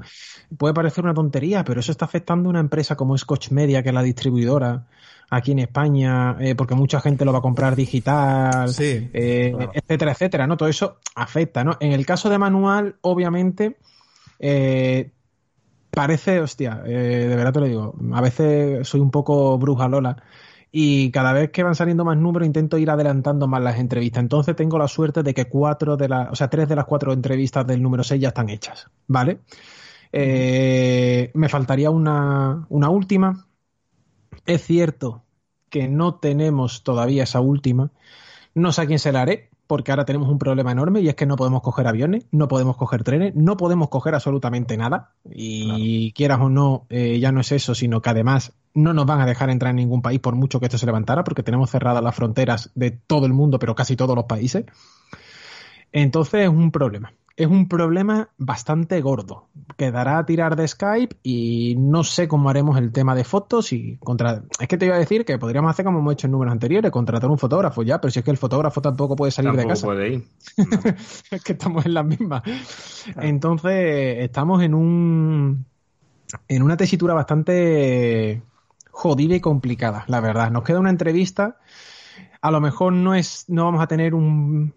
[0.57, 3.89] Puede parecer una tontería, pero eso está afectando a una empresa como Scotch Media, que
[3.89, 4.85] es la distribuidora
[5.29, 10.47] aquí en España, eh, porque mucha gente lo va a comprar digital, eh, etcétera, etcétera,
[10.47, 10.55] ¿no?
[10.55, 11.77] Todo eso afecta, ¿no?
[11.79, 13.77] En el caso de manual, obviamente,
[14.39, 15.11] eh,
[15.89, 20.17] parece, hostia, de verdad te lo digo, a veces soy un poco bruja Lola
[20.71, 24.21] y cada vez que van saliendo más números intento ir adelantando más las entrevistas.
[24.21, 27.11] Entonces tengo la suerte de que cuatro de las, o sea, tres de las cuatro
[27.11, 29.39] entrevistas del número 6 ya están hechas, ¿vale?
[30.13, 33.47] Eh, me faltaría una, una última.
[34.45, 35.23] Es cierto
[35.69, 37.91] que no tenemos todavía esa última.
[38.53, 41.15] No sé a quién se la haré, porque ahora tenemos un problema enorme y es
[41.15, 45.11] que no podemos coger aviones, no podemos coger trenes, no podemos coger absolutamente nada.
[45.31, 49.21] Y quieras o no, eh, ya no es eso, sino que además no nos van
[49.21, 52.03] a dejar entrar en ningún país por mucho que esto se levantara, porque tenemos cerradas
[52.03, 54.65] las fronteras de todo el mundo, pero casi todos los países.
[55.93, 59.47] Entonces es un problema es un problema bastante gordo.
[59.75, 63.97] Quedará a tirar de Skype y no sé cómo haremos el tema de fotos y
[63.97, 64.43] contra...
[64.59, 66.91] Es que te iba a decir que podríamos hacer como hemos hecho en números anteriores,
[66.91, 69.87] contratar un fotógrafo ya, pero si es que el fotógrafo tampoco puede salir de casa.
[69.87, 70.23] puede ir.
[71.31, 72.43] es que estamos en las mismas.
[73.17, 75.65] Entonces, estamos en un...
[76.47, 78.43] en una tesitura bastante
[78.91, 80.51] jodida y complicada, la verdad.
[80.51, 81.57] Nos queda una entrevista.
[82.39, 84.73] A lo mejor no es, no vamos a tener un,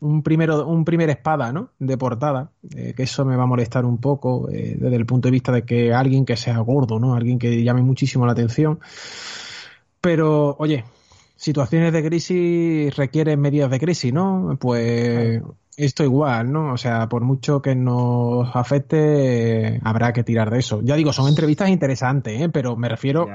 [0.00, 1.70] un primero un primer espada ¿no?
[1.78, 5.28] de portada eh, que eso me va a molestar un poco eh, desde el punto
[5.28, 8.80] de vista de que alguien que sea gordo no alguien que llame muchísimo la atención.
[10.00, 10.84] Pero oye
[11.36, 15.42] situaciones de crisis requieren medidas de crisis no pues
[15.76, 20.80] esto igual no o sea por mucho que nos afecte habrá que tirar de eso.
[20.82, 22.48] Ya digo son entrevistas interesantes ¿eh?
[22.48, 23.28] pero me refiero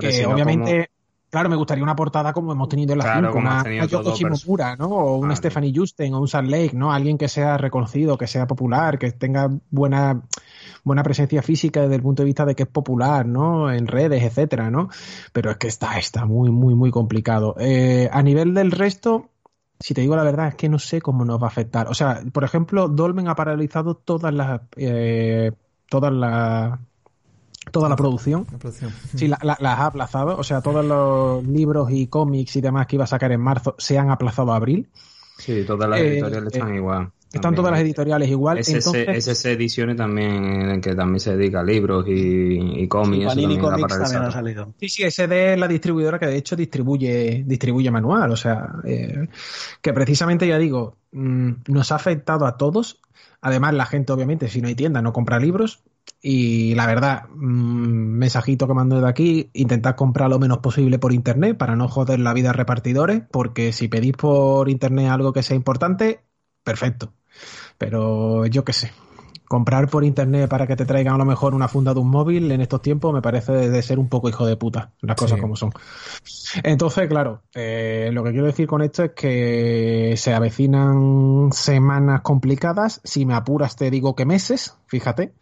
[0.00, 0.90] que obviamente
[1.34, 4.86] Claro, me gustaría una portada como hemos tenido en la 5, una, Yoko Shimomura, ¿no?
[4.86, 6.92] O un Stephanie Justen o un Salt Lake, ¿no?
[6.92, 10.22] Alguien que sea reconocido, que sea popular, que tenga buena
[10.84, 13.72] buena presencia física desde el punto de vista de que es popular, ¿no?
[13.72, 14.90] En redes, etcétera, ¿no?
[15.32, 17.56] Pero es que está, está muy, muy, muy complicado.
[17.58, 19.30] Eh, a nivel del resto,
[19.80, 21.88] si te digo la verdad, es que no sé cómo nos va a afectar.
[21.88, 25.50] O sea, por ejemplo, Dolmen ha paralizado todas las eh,
[25.88, 26.78] todas las
[27.74, 28.46] toda la producción.
[29.16, 30.36] Sí, la, las ha aplazado.
[30.38, 33.74] O sea, todos los libros y cómics y demás que iba a sacar en marzo
[33.78, 34.88] se han aplazado a abril.
[35.38, 37.10] Sí, todas las eh, editoriales están igual.
[37.32, 38.58] Están todas las editoriales igual.
[38.58, 39.08] SS, Entonces...
[39.26, 43.32] SS Ediciones también, que también se dedica a libros y, cómics.
[43.32, 44.72] Sí, también, ha salido.
[44.78, 48.30] Sí, sí, SD es la distribuidora que de hecho distribuye, distribuye manual.
[48.30, 49.26] O sea, eh,
[49.82, 53.00] que precisamente ya digo, mm, nos ha afectado a todos.
[53.40, 55.82] Además, la gente, obviamente, si no hay tienda, no compra libros.
[56.20, 61.12] Y la verdad, mmm, mensajito que mando de aquí, intentad comprar lo menos posible por
[61.12, 65.42] internet para no joder la vida a repartidores, porque si pedís por internet algo que
[65.42, 66.20] sea importante,
[66.62, 67.12] perfecto.
[67.78, 68.92] Pero yo qué sé,
[69.46, 72.50] comprar por internet para que te traigan a lo mejor una funda de un móvil
[72.50, 75.56] en estos tiempos me parece de ser un poco hijo de puta, las cosas como
[75.56, 75.70] son.
[76.62, 83.00] Entonces, claro, eh, lo que quiero decir con esto es que se avecinan semanas complicadas,
[83.04, 85.34] si me apuras te digo que meses, fíjate.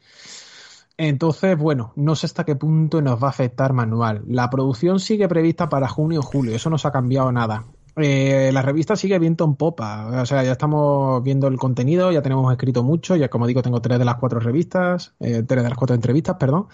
[0.96, 4.22] Entonces, bueno, no sé hasta qué punto nos va a afectar manual.
[4.26, 7.64] La producción sigue prevista para junio o julio, eso no se ha cambiado nada.
[7.96, 12.22] Eh, la revista sigue viento en popa, o sea, ya estamos viendo el contenido, ya
[12.22, 15.68] tenemos escrito mucho, ya como digo, tengo tres de las cuatro revistas, eh, tres de
[15.68, 16.68] las cuatro entrevistas, perdón.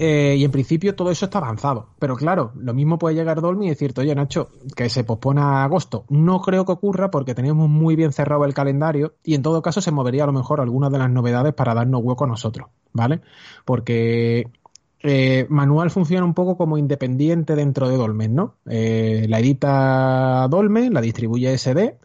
[0.00, 1.88] Eh, y en principio todo eso está avanzado.
[1.98, 5.64] Pero claro, lo mismo puede llegar Dolmy y decirte, oye Nacho, que se pospone a
[5.64, 6.04] agosto.
[6.08, 9.80] No creo que ocurra porque tenemos muy bien cerrado el calendario y en todo caso
[9.80, 13.22] se movería a lo mejor algunas de las novedades para darnos hueco a nosotros, ¿vale?
[13.64, 14.48] Porque
[15.00, 18.54] eh, Manual funciona un poco como independiente dentro de Dolmen, ¿no?
[18.66, 21.98] Eh, la edita Dolmen, la distribuye SD,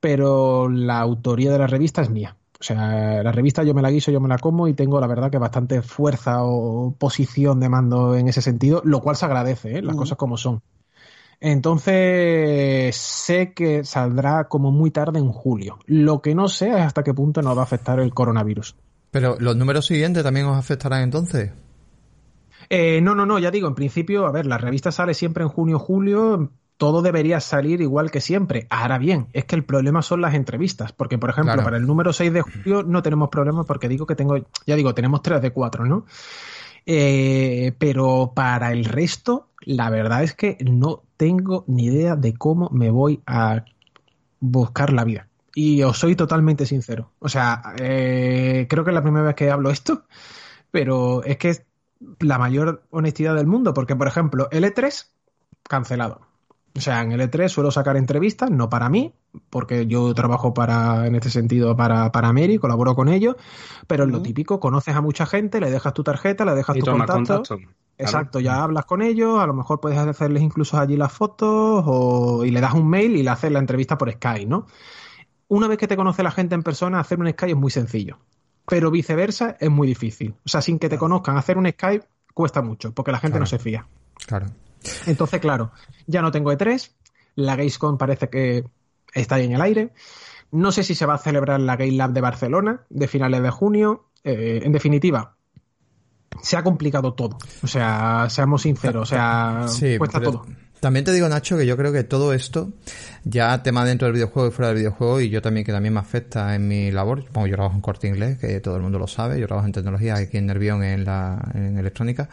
[0.00, 2.36] pero la autoría de la revista es mía.
[2.66, 5.06] O sea, la revista yo me la guiso, yo me la como y tengo la
[5.06, 9.78] verdad que bastante fuerza o posición de mando en ese sentido, lo cual se agradece,
[9.78, 9.82] ¿eh?
[9.82, 10.62] las cosas como son.
[11.38, 15.78] Entonces, sé que saldrá como muy tarde en julio.
[15.86, 18.74] Lo que no sé es hasta qué punto nos va a afectar el coronavirus.
[19.12, 21.52] Pero los números siguientes también os afectarán entonces.
[22.68, 25.50] Eh, no, no, no, ya digo, en principio, a ver, la revista sale siempre en
[25.50, 28.66] junio, julio, todo debería salir igual que siempre.
[28.70, 32.12] Ahora bien, es que el problema son las entrevistas, porque por ejemplo, para el número
[32.12, 35.52] 6 de julio no tenemos problema porque digo que tengo, ya digo, tenemos 3 de
[35.52, 36.04] 4, ¿no?
[36.84, 42.68] Eh, pero para el resto, la verdad es que no tengo ni idea de cómo
[42.70, 43.64] me voy a
[44.40, 45.28] buscar la vida.
[45.54, 47.10] Y os soy totalmente sincero.
[47.18, 50.04] O sea, eh, creo que es la primera vez que hablo esto,
[50.70, 51.62] pero es que es
[52.20, 55.06] la mayor honestidad del mundo, porque por ejemplo, L3
[55.62, 56.25] cancelado.
[56.76, 59.14] O sea, en el E3 suelo sacar entrevistas, no para mí,
[59.48, 63.36] porque yo trabajo para, en este sentido, para, para Mary, colaboro con ellos,
[63.86, 66.84] pero es lo típico, conoces a mucha gente, le dejas tu tarjeta, le dejas tu
[66.84, 67.42] contacto.
[67.98, 72.44] Exacto, ya hablas con ellos, a lo mejor puedes hacerles incluso allí las fotos o,
[72.44, 74.66] y le das un mail y le haces la entrevista por Skype, ¿no?
[75.48, 78.18] Una vez que te conoce la gente en persona, hacer un Skype es muy sencillo,
[78.66, 80.34] pero viceversa es muy difícil.
[80.44, 82.04] O sea, sin que te conozcan, hacer un Skype
[82.34, 83.86] cuesta mucho, porque la gente no se fía.
[84.26, 84.48] Claro.
[85.06, 85.72] Entonces, claro,
[86.06, 86.90] ya no tengo E3,
[87.36, 88.64] la Gamescom parece que
[89.14, 89.92] está ahí en el aire.
[90.50, 93.50] No sé si se va a celebrar la Game Lab de Barcelona de finales de
[93.50, 94.04] junio.
[94.24, 95.36] eh, en definitiva,
[96.42, 97.38] se ha complicado todo.
[97.62, 99.66] O sea, seamos sinceros, o sea,
[99.98, 100.46] cuesta todo.
[100.80, 102.72] También te digo, Nacho, que yo creo que todo esto,
[103.24, 106.00] ya tema dentro del videojuego y fuera del videojuego, y yo también que también me
[106.00, 109.06] afecta en mi labor, pongo yo trabajo en corte inglés, que todo el mundo lo
[109.06, 112.28] sabe, yo trabajo en tecnología aquí en Nervión en la en electrónica.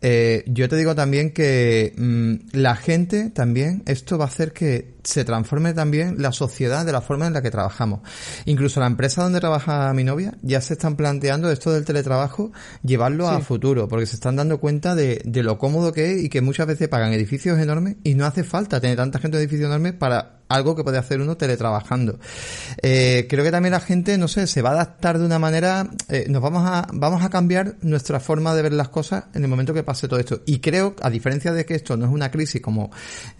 [0.00, 4.94] Eh, yo te digo también que mm, la gente también, esto va a hacer que
[5.04, 8.00] se transforme también la sociedad de la forma en la que trabajamos.
[8.46, 13.28] Incluso la empresa donde trabaja mi novia ya se están planteando esto del teletrabajo, llevarlo
[13.28, 16.40] a futuro, porque se están dando cuenta de, de lo cómodo que es y que
[16.40, 19.94] muchas veces pagan edificios enormes y no hace falta tener tanta gente en edificios enormes
[19.94, 22.18] para algo que puede hacer uno teletrabajando.
[22.82, 25.88] Eh, creo que también la gente, no sé, se va a adaptar de una manera,
[26.08, 29.48] eh, nos vamos a, vamos a cambiar nuestra forma de ver las cosas en el
[29.48, 30.42] momento que pase todo esto.
[30.46, 32.90] Y creo, a diferencia de que esto no es una crisis como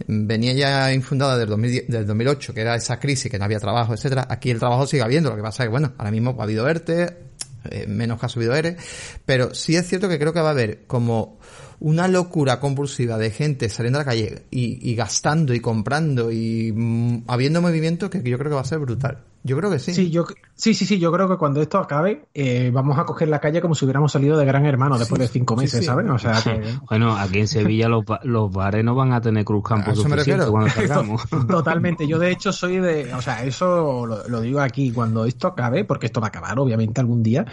[0.07, 3.93] venía ya infundada del, 2010, del 2008, que era esa crisis, que no había trabajo,
[3.93, 6.43] etcétera, aquí el trabajo sigue habiendo, lo que pasa es que, bueno, ahora mismo ha
[6.43, 7.25] habido ERTE,
[7.69, 8.77] eh, menos que ha subido ERE,
[9.25, 11.39] pero sí es cierto que creo que va a haber como
[11.79, 17.23] una locura compulsiva de gente saliendo a la calle y, gastando y comprando y mm,
[17.27, 19.23] habiendo movimiento que yo creo que va a ser brutal.
[19.45, 19.93] Yo creo que sí.
[19.93, 20.25] Sí, yo,
[20.55, 23.61] sí, sí, sí, yo creo que cuando esto acabe eh, vamos a coger la calle
[23.61, 26.09] como si hubiéramos salido de Gran Hermano después de cinco meses, ¿sabes?
[26.09, 26.41] O sea,
[26.89, 30.71] bueno, aquí en Sevilla los, los, bares no van a tener Cruz Campo suficiente cuando
[30.71, 31.29] salgamos.
[31.47, 32.07] Totalmente.
[32.07, 36.07] Yo de hecho soy de, o sea, eso lo, digo aquí, cuando esto acabe, porque
[36.07, 37.45] esto va a acabar obviamente algún día,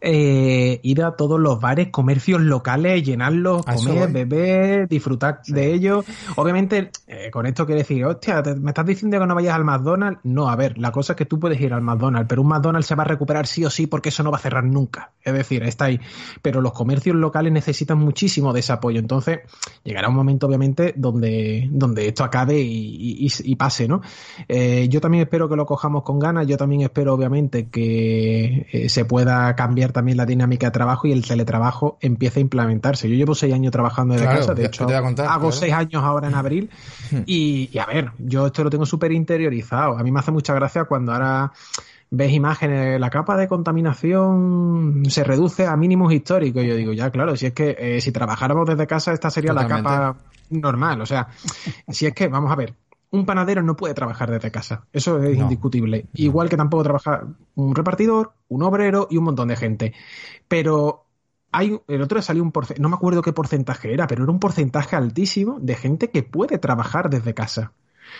[0.00, 6.06] eh, ir a todos los bares, comercios locales, llenarlos, comer, beber, disfrutar de ellos.
[6.36, 10.20] Obviamente, eh, con esto quiere decir, hostia, ¿me estás diciendo que no vayas al McDonald's?
[10.22, 12.48] No, a ver, la cosa es que tú tú puedes ir al McDonald's, pero un
[12.48, 15.10] McDonald's se va a recuperar sí o sí porque eso no va a cerrar nunca.
[15.20, 16.00] Es decir, está ahí.
[16.42, 19.00] Pero los comercios locales necesitan muchísimo de ese apoyo.
[19.00, 19.40] Entonces,
[19.82, 24.00] llegará un momento, obviamente, donde, donde esto acabe y, pase, ¿no?
[24.48, 26.46] Eh, yo también espero que lo cojamos con ganas.
[26.46, 31.12] Yo también espero, obviamente, que eh, se pueda cambiar también la dinámica de trabajo y
[31.12, 33.08] el teletrabajo empiece a implementarse.
[33.08, 34.54] Yo llevo seis años trabajando desde casa.
[34.54, 36.70] De hecho, hago seis años ahora en abril.
[37.10, 37.22] Hmm.
[37.26, 39.98] Y, y, a ver, yo esto lo tengo súper interiorizado.
[39.98, 41.23] A mí me hace mucha gracia cuando ahora
[42.10, 46.64] ves imágenes, la capa de contaminación se reduce a mínimos históricos.
[46.64, 49.66] Yo digo, ya, claro, si es que eh, si trabajáramos desde casa, esta sería la
[49.66, 50.16] capa
[50.50, 51.00] normal.
[51.00, 51.28] O sea,
[51.88, 52.74] si es que, vamos a ver,
[53.10, 54.86] un panadero no puede trabajar desde casa.
[54.92, 56.06] Eso es indiscutible.
[56.14, 59.94] Igual que tampoco trabaja un repartidor, un obrero y un montón de gente.
[60.48, 61.06] Pero
[61.52, 64.32] hay, el otro día salió un porcentaje, no me acuerdo qué porcentaje era, pero era
[64.32, 67.72] un porcentaje altísimo de gente que puede trabajar desde casa.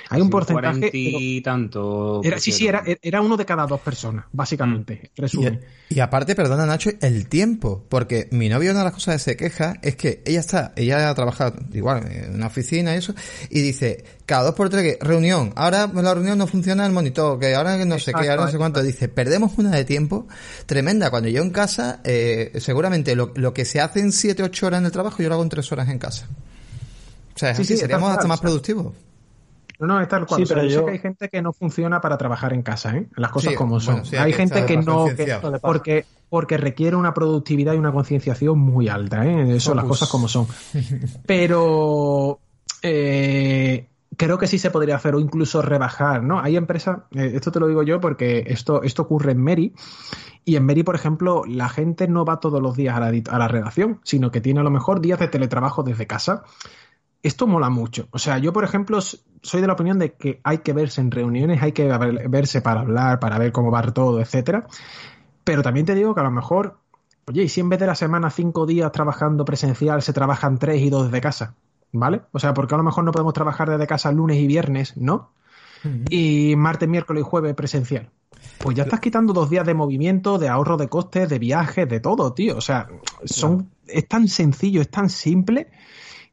[0.09, 0.91] Hay un porcentaje.
[0.93, 2.21] Y tanto.
[2.23, 5.11] Era, sí, sí, era, era uno de cada dos personas, básicamente.
[5.17, 5.59] Mm.
[5.91, 7.85] Y, aparte, perdona, Nacho, el tiempo.
[7.89, 11.09] Porque mi novio, una de las cosas que se queja es que ella está, ella
[11.09, 13.15] ha trabajado igual en una oficina y eso,
[13.51, 17.39] y dice, cada dos por tres, que reunión, ahora la reunión no funciona el monitor,
[17.39, 18.83] que ahora no sé qué, ahora no sé cuánto.
[18.83, 20.27] Dice, perdemos una de tiempo
[20.67, 21.11] tremenda.
[21.11, 24.81] Cuando yo en casa, eh, seguramente lo, lo que se hace en siete, ocho horas
[24.81, 26.29] en el trabajo, yo lo hago en tres horas en casa.
[27.35, 28.95] O sea, sí, seríamos hasta más productivos.
[29.79, 30.41] No, no, es tal cual.
[30.41, 33.09] Sí, pero yo sé que hay gente que no funciona para trabajar en casa, ¿eh?
[33.17, 34.03] Las cosas como son.
[34.19, 35.07] hay, gente que no,
[35.61, 39.57] porque, porque requiere una productividad y una concienciación muy alta, ¿eh?
[39.57, 40.47] Eso, las cosas como son.
[41.27, 42.39] Pero
[42.83, 46.41] eh, creo que sí se podría hacer o incluso rebajar, ¿no?
[46.41, 49.73] Hay empresas, eh, esto te lo digo yo porque esto, esto ocurre en Meri.
[50.47, 53.39] Y en Meri, por ejemplo, la gente no va todos los días a la, a
[53.39, 56.45] la redacción, sino que tiene a lo mejor días de teletrabajo desde casa
[57.25, 58.07] esto mola mucho.
[58.11, 61.11] O sea, yo, por ejemplo, soy de la opinión de que hay que verse en
[61.11, 61.89] reuniones, hay que
[62.29, 64.67] verse para hablar, para ver cómo va todo, etcétera.
[65.43, 66.77] Pero también te digo que a lo mejor,
[67.25, 70.83] oye, y si en vez de la semana cinco días trabajando presencial se trabajan tres
[70.83, 71.55] y dos desde casa,
[71.93, 72.21] ¿vale?
[72.33, 75.31] O sea, porque a lo mejor no podemos trabajar desde casa lunes y viernes, ¿no?
[76.11, 78.11] Y martes, miércoles y jueves presencial.
[78.59, 82.01] Pues ya estás quitando dos días de movimiento, de ahorro de costes, de viajes, de
[82.01, 82.57] todo, tío.
[82.57, 82.87] O sea,
[83.25, 85.71] son, es tan sencillo, es tan simple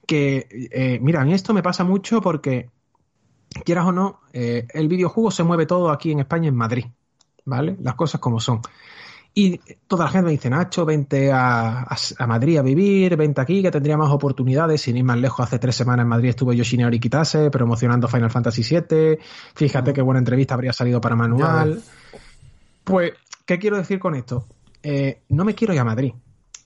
[0.06, 2.70] que, eh, mira, esto me pasa mucho porque,
[3.64, 6.86] quieras o no, eh, el videojuego se mueve todo aquí en España, en Madrid,
[7.46, 7.78] ¿vale?
[7.82, 8.62] Las cosas como son.
[9.34, 11.88] Y toda la gente me dice, Nacho, vente a,
[12.28, 14.82] Madrid a vivir, vente aquí, que tendría más oportunidades.
[14.82, 18.62] Sin ir más lejos, hace tres semanas en Madrid estuvo Yoshinori Kitase promocionando Final Fantasy
[18.62, 19.18] VII.
[19.56, 21.82] Fíjate qué buena entrevista habría salido para Manual.
[22.84, 23.14] Pues,
[23.46, 24.46] ¿qué quiero decir con esto?
[24.84, 26.14] Eh, no me quiero ir a Madrid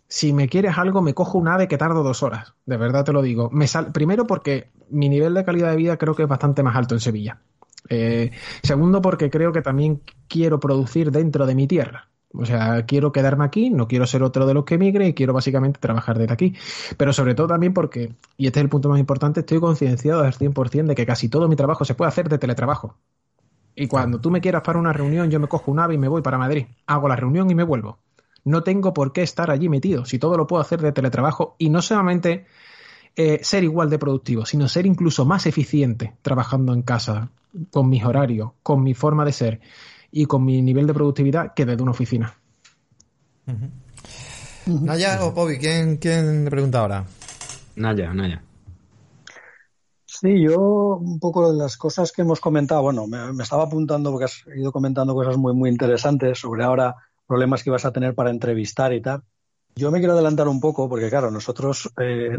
[0.08, 2.54] si me quieres algo, me cojo un ave que tardo dos horas.
[2.66, 3.50] De verdad te lo digo.
[3.52, 3.92] Me sal...
[3.92, 7.02] Primero porque mi nivel de calidad de vida creo que es bastante más alto en
[7.02, 7.42] Sevilla.
[7.90, 8.32] Eh,
[8.64, 12.10] segundo porque creo que también quiero producir dentro de mi tierra.
[12.34, 15.34] O sea, quiero quedarme aquí, no quiero ser otro de los que emigre y quiero
[15.34, 16.56] básicamente trabajar desde aquí.
[16.98, 20.34] Pero sobre todo también porque, y este es el punto más importante, estoy concienciado al
[20.34, 22.98] 100% de que casi todo mi trabajo se puede hacer de teletrabajo.
[23.74, 26.08] Y cuando tú me quieras para una reunión, yo me cojo un ave y me
[26.08, 26.68] voy para Madrid.
[26.86, 28.00] Hago la reunión y me vuelvo
[28.46, 31.70] No tengo por qué estar allí metido, si todo lo puedo hacer de teletrabajo y
[31.70, 32.46] no solamente
[33.16, 37.32] eh, ser igual de productivo, sino ser incluso más eficiente trabajando en casa,
[37.72, 39.62] con mis horarios, con mi forma de ser
[40.12, 42.38] y con mi nivel de productividad que desde una oficina.
[44.66, 47.06] Naya o Pobi, ¿quién, ¿quién le pregunta ahora?
[47.76, 48.44] Naya, Naya.
[50.06, 54.26] Sí, yo un poco de las cosas que hemos comentado, bueno, me, estaba apuntando porque
[54.26, 56.96] has ido comentando cosas muy, muy interesantes sobre ahora
[57.28, 59.24] problemas que vas a tener para entrevistar y tal.
[59.78, 62.38] Yo me quiero adelantar un poco porque, claro, nosotros eh,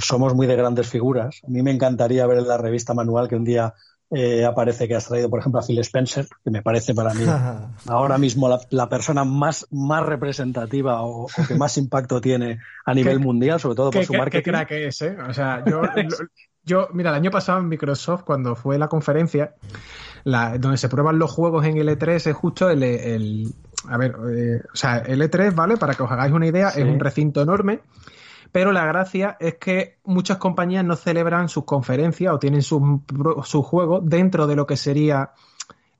[0.00, 1.40] somos muy de grandes figuras.
[1.46, 3.72] A mí me encantaría ver en la revista manual que un día
[4.14, 7.24] eh, aparece que has traído, por ejemplo, a Phil Spencer, que me parece para mí
[7.86, 13.58] ahora mismo la, persona más, más representativa o, que más impacto tiene a nivel mundial,
[13.58, 14.42] sobre todo por su marketing.
[14.42, 15.16] Qué crack es, ¿eh?
[15.28, 15.82] O sea, yo,
[16.64, 19.54] yo, mira, el año pasado en Microsoft, cuando fue la conferencia,
[20.24, 23.54] la, donde se prueban los juegos en el E3, es justo el, el
[23.88, 25.76] a ver, eh, o sea, el E3, ¿vale?
[25.76, 27.80] Para que os hagáis una idea, es un recinto enorme,
[28.52, 32.82] pero la gracia es que muchas compañías no celebran sus conferencias o tienen sus
[33.44, 35.32] su juegos dentro de lo que sería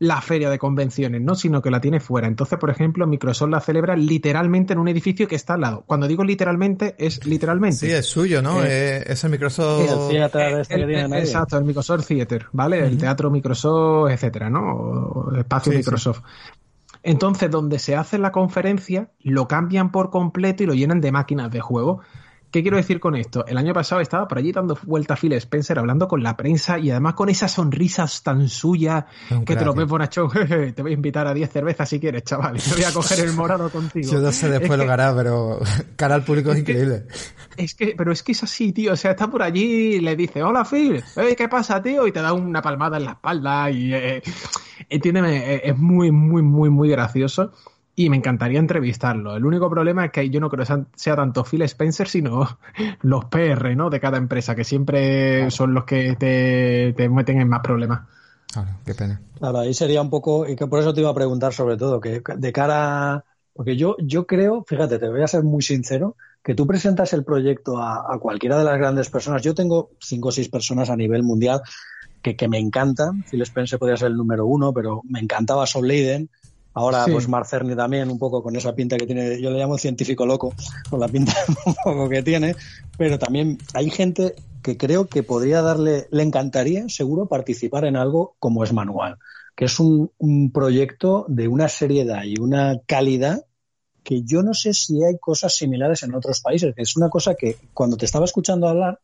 [0.03, 1.37] la feria de convenciones, ¿no?
[1.37, 2.27] Sino que la tiene fuera.
[2.27, 5.85] Entonces, por ejemplo, Microsoft la celebra literalmente en un edificio que está al lado.
[5.87, 7.87] Cuando digo literalmente, es literalmente.
[7.87, 8.65] Sí, es suyo, ¿no?
[8.65, 9.83] Eh, eh, es el Microsoft.
[9.83, 12.85] Este exacto, el Microsoft Theater, ¿vale?
[12.85, 15.31] El teatro Microsoft, etcétera, ¿no?
[15.39, 16.23] espacio Microsoft.
[17.03, 21.51] Entonces, donde se hace la conferencia, lo cambian por completo y lo llenan de máquinas
[21.51, 22.01] de juego.
[22.53, 23.47] ¿Qué quiero decir con esto?
[23.47, 26.79] El año pasado estaba por allí dando vuelta a Phil Spencer hablando con la prensa
[26.79, 29.07] y además con esas sonrisas tan suyas
[29.47, 30.29] que te lo ves bonachón.
[30.75, 32.59] te voy a invitar a 10 cervezas si quieres, chaval.
[32.63, 34.13] Te voy a coger el morado contigo.
[34.13, 35.61] Yo no sé después lo que hará, pero
[35.97, 37.07] cara al público es, increíble.
[37.57, 38.93] es que, pero es que es así, tío.
[38.93, 41.03] O sea, está por allí y le dice, hola Phil,
[41.35, 42.07] ¿qué pasa, tío?
[42.07, 43.95] Y te da una palmada en la espalda y...
[43.95, 44.23] Eh,
[44.91, 47.53] entiéndeme, es muy, muy, muy, muy gracioso
[48.05, 49.37] y me encantaría entrevistarlo.
[49.37, 52.59] El único problema es que yo no creo que sea tanto Phil Spencer, sino
[53.03, 53.91] los PR, ¿no?
[53.91, 58.09] De cada empresa, que siempre son los que te, meten en más problemas.
[58.53, 59.21] Claro, qué pena.
[59.39, 62.01] Claro, ahí sería un poco, y que por eso te iba a preguntar sobre todo,
[62.01, 63.25] que de cara,
[63.55, 67.25] porque yo, yo creo, fíjate, te voy a ser muy sincero, que tú presentas el
[67.25, 69.43] proyecto a, cualquiera de las grandes personas.
[69.43, 71.63] Yo tengo cinco o seis personas a nivel mundial
[72.21, 73.25] que, que me encantan.
[73.31, 76.29] Phil Spencer podría ser el número uno, pero me encantaba Soul Leiden
[76.75, 79.77] Ahora, pues Mark Cerny también, un poco con esa pinta que tiene, yo le llamo
[79.77, 80.55] científico loco,
[80.89, 81.35] con la pinta
[81.67, 82.57] un poco que tiene,
[82.97, 88.37] pero también hay gente que creo que podría darle, le encantaría, seguro, participar en algo
[88.39, 89.19] como es Manual,
[89.55, 90.11] que es un,
[90.55, 93.45] proyecto de una seriedad y una calidad
[94.03, 97.35] que yo no sé si hay cosas similares en otros países, que es una cosa
[97.35, 98.99] que cuando te estaba escuchando hablar,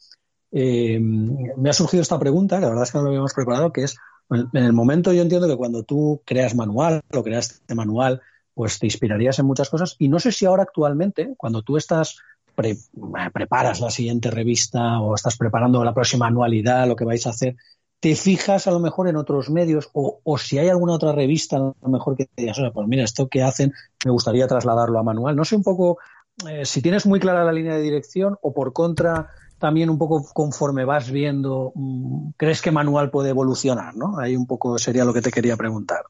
[0.50, 3.72] eh, me ha surgido esta pregunta, que la verdad es que no lo habíamos preparado,
[3.72, 3.96] que es,
[4.30, 8.20] en el momento yo entiendo que cuando tú creas manual o creas este manual,
[8.54, 9.96] pues te inspirarías en muchas cosas.
[9.98, 12.18] Y no sé si ahora actualmente, cuando tú estás
[13.32, 17.56] preparas la siguiente revista o estás preparando la próxima anualidad, lo que vais a hacer,
[18.00, 21.60] te fijas a lo mejor en otros medios o, si hay alguna otra revista a
[21.60, 23.72] lo mejor que te digas, pues mira, esto que hacen
[24.04, 25.36] me gustaría trasladarlo a manual.
[25.36, 25.98] No sé un poco
[26.48, 30.24] eh, si tienes muy clara la línea de dirección o por contra también un poco
[30.32, 34.18] conforme vas viendo, mm, crees que manual puede evolucionar, ¿no?
[34.18, 36.04] Ahí un poco sería lo que te quería preguntar.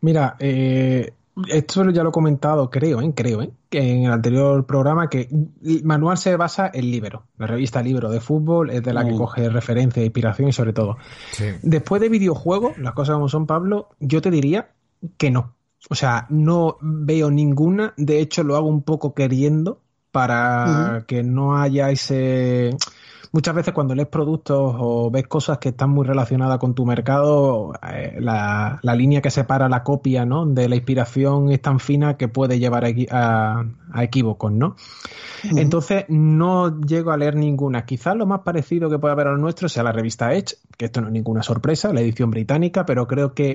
[0.00, 1.14] Mira, eh,
[1.48, 3.12] esto ya lo he comentado, creo, ¿eh?
[3.14, 3.50] creo, ¿eh?
[3.70, 5.28] que en el anterior programa, que
[5.82, 9.16] manual se basa en Libro, la revista Libro de fútbol, es de la que mm.
[9.16, 10.98] coge referencia, inspiración y sobre todo.
[11.62, 14.72] Después de videojuegos, las cosas como son, Pablo, yo te diría
[15.16, 15.54] que no.
[15.88, 19.80] O sea, no veo ninguna, de hecho lo hago un poco queriendo,
[20.12, 22.76] para que no haya ese...
[23.34, 27.72] Muchas veces cuando lees productos o ves cosas que están muy relacionadas con tu mercado,
[27.90, 30.44] eh, la, línea que separa la copia ¿no?
[30.44, 34.76] de la inspiración es tan fina que puede llevar a, a, equívocos, ¿no?
[35.56, 37.86] Entonces no llego a leer ninguna.
[37.86, 41.00] Quizás lo más parecido que puede haber al nuestro sea la revista Edge, que esto
[41.00, 43.54] no es ninguna sorpresa, la edición británica, pero creo que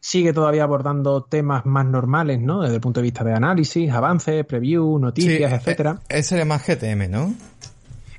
[0.00, 2.62] sigue todavía abordando temas más normales, ¿no?
[2.62, 5.60] Desde el punto de vista de análisis, avances, preview, noticias, etc.
[5.60, 6.00] etcétera.
[6.08, 7.32] Es sería más GTM, ¿no?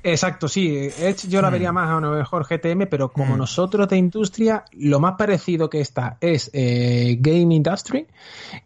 [0.08, 0.88] Exacto, sí.
[1.28, 1.52] yo la hmm.
[1.52, 3.38] vería más a lo mejor GTM, pero como hmm.
[3.38, 8.06] nosotros de industria, lo más parecido que está es eh, Game Industry,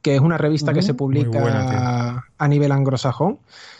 [0.02, 3.38] que es una revista que se publica a nivel anglosajón.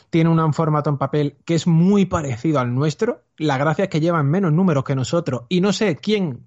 [0.09, 3.25] Tiene un formato en papel que es muy parecido al nuestro.
[3.37, 5.43] La gracia es que llevan menos números que nosotros.
[5.51, 6.41] Y no sé quién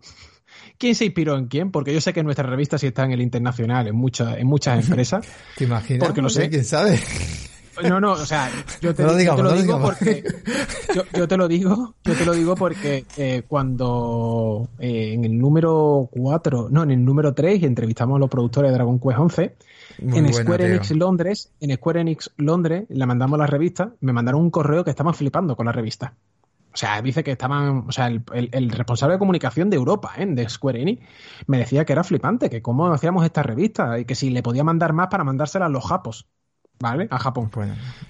[0.80, 3.22] quién se inspiró en quién, porque yo sé que nuestra revista sí está en el
[3.22, 5.26] internacional, en muchas, en muchas empresas.
[5.56, 6.08] ¿Te imaginas?
[6.08, 6.50] Porque lo sé.
[6.50, 7.00] ¿Quién sabe?
[7.90, 8.50] No, no, o sea,
[8.82, 10.24] yo te, lo, digo porque
[11.14, 16.10] yo, te lo digo, yo te lo digo porque eh, cuando eh, en el número
[16.12, 19.56] 4, no, en el número 3 entrevistamos a los productores de Dragon Quest 11
[20.00, 24.50] en Square Enix Londres, en Square Enix Londres, le mandamos la revista, me mandaron un
[24.50, 26.14] correo que estaban flipando con la revista.
[26.74, 30.26] O sea, dice que estaban, o sea, el, responsable de comunicación de Europa, ¿eh?
[30.26, 31.04] de Square Enix,
[31.46, 34.64] me decía que era flipante, que cómo hacíamos esta revista y que si le podía
[34.64, 36.28] mandar más para mandársela a los japos.
[36.92, 37.08] ¿Vale?
[37.10, 37.50] A Japón.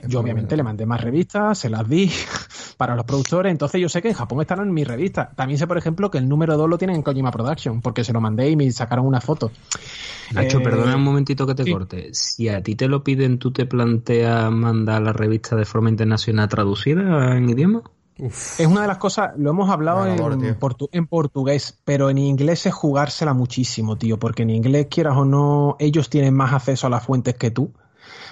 [0.07, 2.11] yo obviamente le mandé más revistas, se las di
[2.77, 5.31] para los productores, entonces yo sé que en Japón están en mi revista.
[5.35, 8.13] También sé, por ejemplo, que el número 2 lo tienen en Kojima Production, porque se
[8.13, 9.51] lo mandé y me sacaron una foto.
[10.33, 12.09] Nacho, eh, perdona un momentito que te corte.
[12.13, 16.49] Si a ti te lo piden, ¿tú te planteas mandar la revista de forma internacional
[16.49, 17.83] traducida en idioma?
[18.15, 20.43] Es una de las cosas, lo hemos hablado en,
[20.91, 25.75] en, portugués, pero en inglés es jugársela muchísimo, tío, porque en inglés, quieras o no,
[25.79, 27.73] ellos tienen más acceso a las fuentes que tú.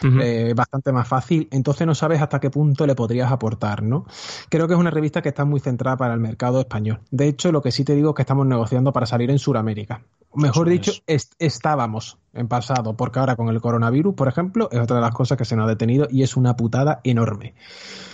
[0.04, 4.06] Eh, bastante más fácil, entonces no sabes hasta qué punto le podrías aportar, ¿no?
[4.50, 7.00] Creo que es una revista que está muy centrada para el mercado español.
[7.12, 10.02] De hecho, lo que sí te digo es que estamos negociando para salir en Sudamérica.
[10.34, 15.02] Mejor dicho, estábamos en pasado, porque ahora con el coronavirus, por ejemplo, es otra de
[15.02, 17.54] las cosas que se nos ha detenido y es una putada enorme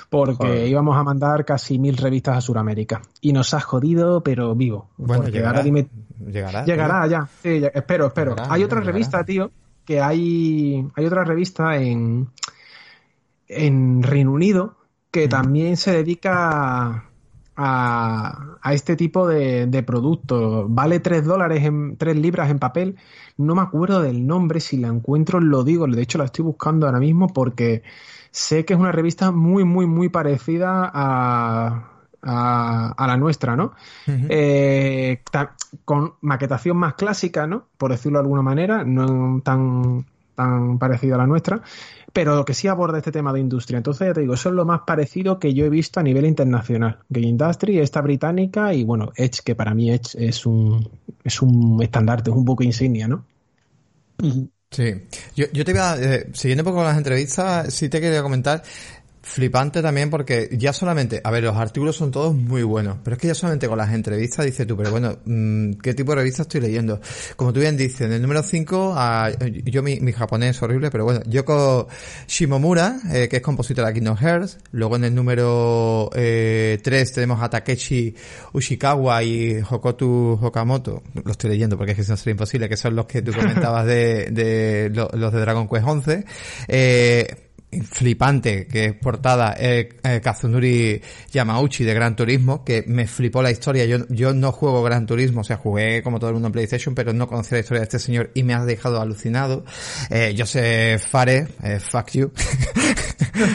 [0.09, 3.01] porque íbamos a mandar casi mil revistas a Sudamérica.
[3.21, 4.89] Y nos ha jodido, pero vivo.
[4.97, 6.63] Bueno, llegará, llegará.
[6.65, 7.27] Llegará, ya.
[7.43, 8.35] Sí, espero, espero.
[8.49, 9.51] Hay otra revista, tío,
[9.88, 12.27] que hay, hay otra revista en,
[13.47, 14.75] en Reino Unido
[15.11, 17.05] que también se dedica
[17.55, 20.65] a, a este tipo de, de productos.
[20.67, 22.97] Vale 3 dólares, en, 3 libras en papel.
[23.38, 25.88] No me acuerdo del nombre, si la encuentro lo digo.
[25.88, 27.83] De hecho la estoy buscando ahora mismo porque
[28.29, 31.96] sé que es una revista muy, muy, muy parecida a,
[32.28, 33.73] a, la nuestra, ¿no?
[34.05, 35.21] Eh,
[35.86, 37.67] con maquetación más clásica, ¿no?
[37.78, 40.05] Por decirlo de alguna manera, no tan,
[40.36, 41.61] tan parecida a la nuestra,
[42.13, 43.78] pero que sí aborda este tema de industria.
[43.78, 46.25] Entonces, ya te digo, eso es lo más parecido que yo he visto a nivel
[46.25, 46.99] internacional.
[47.09, 50.89] Game Industry, esta británica y, bueno, Edge, que para mí Edge es un,
[51.23, 53.25] es un estandarte, es un buque insignia, ¿no?
[54.69, 54.93] Sí,
[55.36, 58.63] yo, yo te iba, eh, siguiendo un poco las entrevistas, sí te quería comentar
[59.28, 63.21] flipante también porque ya solamente, a ver, los artículos son todos muy buenos, pero es
[63.21, 66.43] que ya solamente con las entrevistas dices tú, pero bueno, mm, ¿qué tipo de revista
[66.43, 66.99] estoy leyendo?
[67.36, 68.95] Como tú bien dices, en el número 5,
[69.65, 71.88] yo mi, japonés es horrible, pero bueno, Yoko
[72.28, 77.41] Shimomura, eh, que es compositor de Kingdom Hearts, luego en el número eh, 3 tenemos
[77.41, 78.15] a Takeshi
[78.53, 82.95] Ushikawa y Hokotu Hokamoto, lo estoy leyendo porque es que eso sería imposible, que son
[82.95, 86.25] los que tú comentabas de, de los de Dragon Quest 11,
[86.67, 91.01] eh, flipante que es portada eh, eh, Kazunuri
[91.32, 93.86] Yamauchi de Gran Turismo que me flipó la historia.
[93.86, 96.95] Yo, yo no juego Gran Turismo o sea jugué como todo el mundo en PlayStation
[96.95, 99.65] pero no conocía la historia de este señor y me ha dejado alucinado.
[100.09, 102.32] Eh, sé Fare eh, fuck you.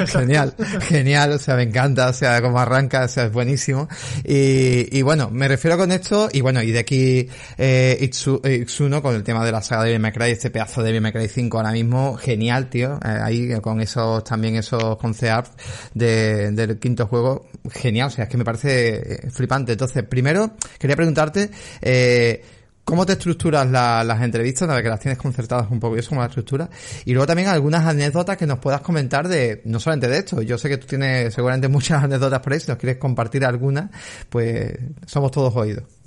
[0.07, 0.55] Genial
[0.89, 3.89] genial o sea me encanta o sea como arranca o sea es buenísimo.
[4.25, 9.15] Y, y bueno me refiero con esto y bueno y de aquí eh, Itsuno con
[9.15, 12.69] el tema de la saga de Cry este pedazo de Cry 5 ahora mismo genial
[12.69, 13.01] tío.
[13.05, 15.59] Eh, ahí con eso también esos concept
[15.95, 19.73] del quinto juego, genial, o sea, es que me parece eh, flipante.
[19.73, 21.51] Entonces, primero, quería preguntarte,
[21.81, 22.43] eh,
[22.85, 24.63] ¿Cómo te estructuras las entrevistas?
[24.63, 26.69] Una vez que las tienes concertadas un poco, y eso como la estructura.
[27.05, 30.59] Y luego también algunas anécdotas que nos puedas comentar de, no solamente de esto, yo
[30.59, 33.89] sé que tú tienes seguramente muchas anécdotas por ahí, si nos quieres compartir algunas,
[34.29, 34.73] pues
[35.07, 36.02] somos todos oídos.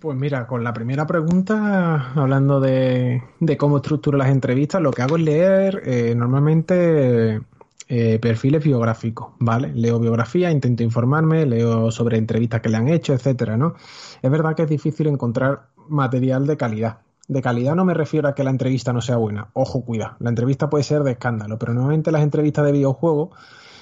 [0.00, 3.22] Pues mira, con la primera pregunta, hablando de,
[3.58, 7.40] cómo estructuro las entrevistas, lo que hago es leer eh, normalmente
[7.88, 9.72] eh, perfiles biográficos, ¿vale?
[9.74, 13.74] Leo biografía, intento informarme, leo sobre entrevistas que le han hecho, etcétera, ¿no?
[14.20, 16.98] Es verdad que es difícil encontrar material de calidad.
[17.26, 19.48] De calidad no me refiero a que la entrevista no sea buena.
[19.54, 20.16] Ojo, cuida.
[20.20, 23.30] La entrevista puede ser de escándalo, pero normalmente las entrevistas de videojuegos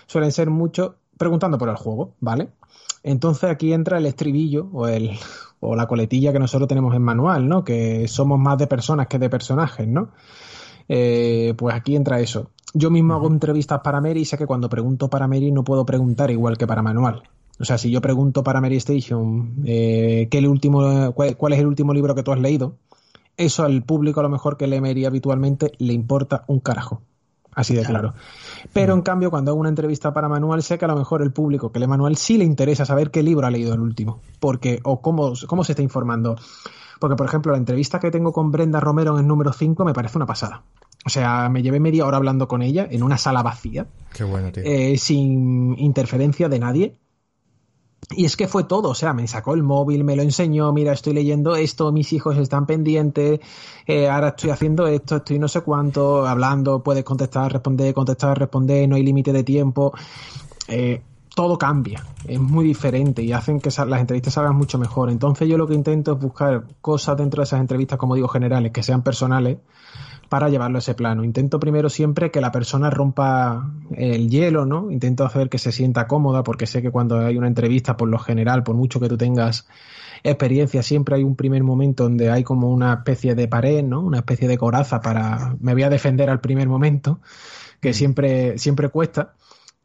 [0.07, 2.49] suelen ser mucho preguntando por el juego, ¿vale?
[3.03, 5.19] Entonces aquí entra el estribillo o el,
[5.67, 7.65] o la coletilla que nosotros tenemos en manual, ¿no?
[7.65, 10.11] Que somos más de personas que de personajes, ¿no?
[10.89, 12.51] Eh, pues aquí entra eso.
[12.73, 15.85] Yo mismo hago entrevistas para Mary y sé que cuando pregunto para Mary no puedo
[15.85, 17.23] preguntar igual que para manual.
[17.59, 21.67] O sea, si yo pregunto para Mary Station eh, ¿qué el último, cuál, es el
[21.67, 22.77] último libro que tú has leído,
[23.37, 27.03] eso al público a lo mejor que lee Mary habitualmente le importa un carajo.
[27.57, 28.13] Así de claro.
[28.75, 31.33] Pero en cambio, cuando hago una entrevista para Manual, sé que a lo mejor el
[31.33, 34.21] público que lee Manual sí le interesa saber qué libro ha leído el último.
[34.39, 36.37] Porque, o cómo, cómo se está informando.
[37.01, 39.95] Porque, por ejemplo, la entrevista que tengo con Brenda Romero en el número 5 me
[39.95, 40.65] parece una pasada.
[41.07, 43.87] O sea, me llevé media hora hablando con ella en una sala vacía.
[44.13, 44.63] Qué bueno, tío.
[44.63, 46.97] Eh, sin interferencia de nadie.
[48.11, 50.93] Y es que fue todo, o sea, me sacó el móvil, me lo enseñó, mira,
[50.93, 53.41] estoy leyendo esto, mis hijos están pendientes,
[53.85, 58.89] eh, ahora estoy haciendo esto, estoy no sé cuánto, hablando, puedes contestar, responder, contestar, responder,
[58.89, 59.93] no hay límite de tiempo.
[60.69, 61.03] Eh,
[61.35, 65.11] todo cambia, es muy diferente y hacen que las entrevistas salgan mucho mejor.
[65.11, 68.73] Entonces yo lo que intento es buscar cosas dentro de esas entrevistas, como digo, generales,
[68.73, 69.59] que sean personales,
[70.29, 71.25] para llevarlo a ese plano.
[71.25, 74.91] Intento primero siempre que la persona rompa el hielo, ¿no?
[74.91, 78.19] Intento hacer que se sienta cómoda, porque sé que cuando hay una entrevista, por lo
[78.19, 79.67] general, por mucho que tú tengas
[80.25, 84.01] experiencia, siempre hay un primer momento donde hay como una especie de pared, ¿no?
[84.01, 87.21] Una especie de coraza para me voy a defender al primer momento,
[87.81, 87.95] que mm.
[87.95, 89.35] siempre, siempre cuesta.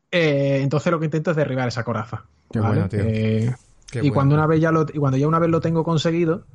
[0.09, 2.25] Eh, entonces lo que intento es derribar esa coraza.
[2.51, 2.99] Qué bueno, tío.
[3.01, 3.55] Eh,
[4.01, 6.45] y cuando una vez ya lo, y cuando ya una vez lo tengo conseguido,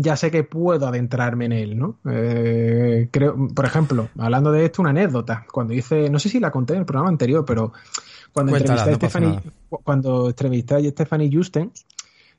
[0.00, 1.98] ya sé que puedo adentrarme en él, ¿no?
[2.10, 5.44] Eh, creo, por ejemplo, hablando de esto, una anécdota.
[5.52, 7.72] Cuando hice, no sé si la conté en el programa anterior, pero
[8.32, 11.70] cuando entrevisté, a Stephanie, cuando entrevisté a Stephanie Justen,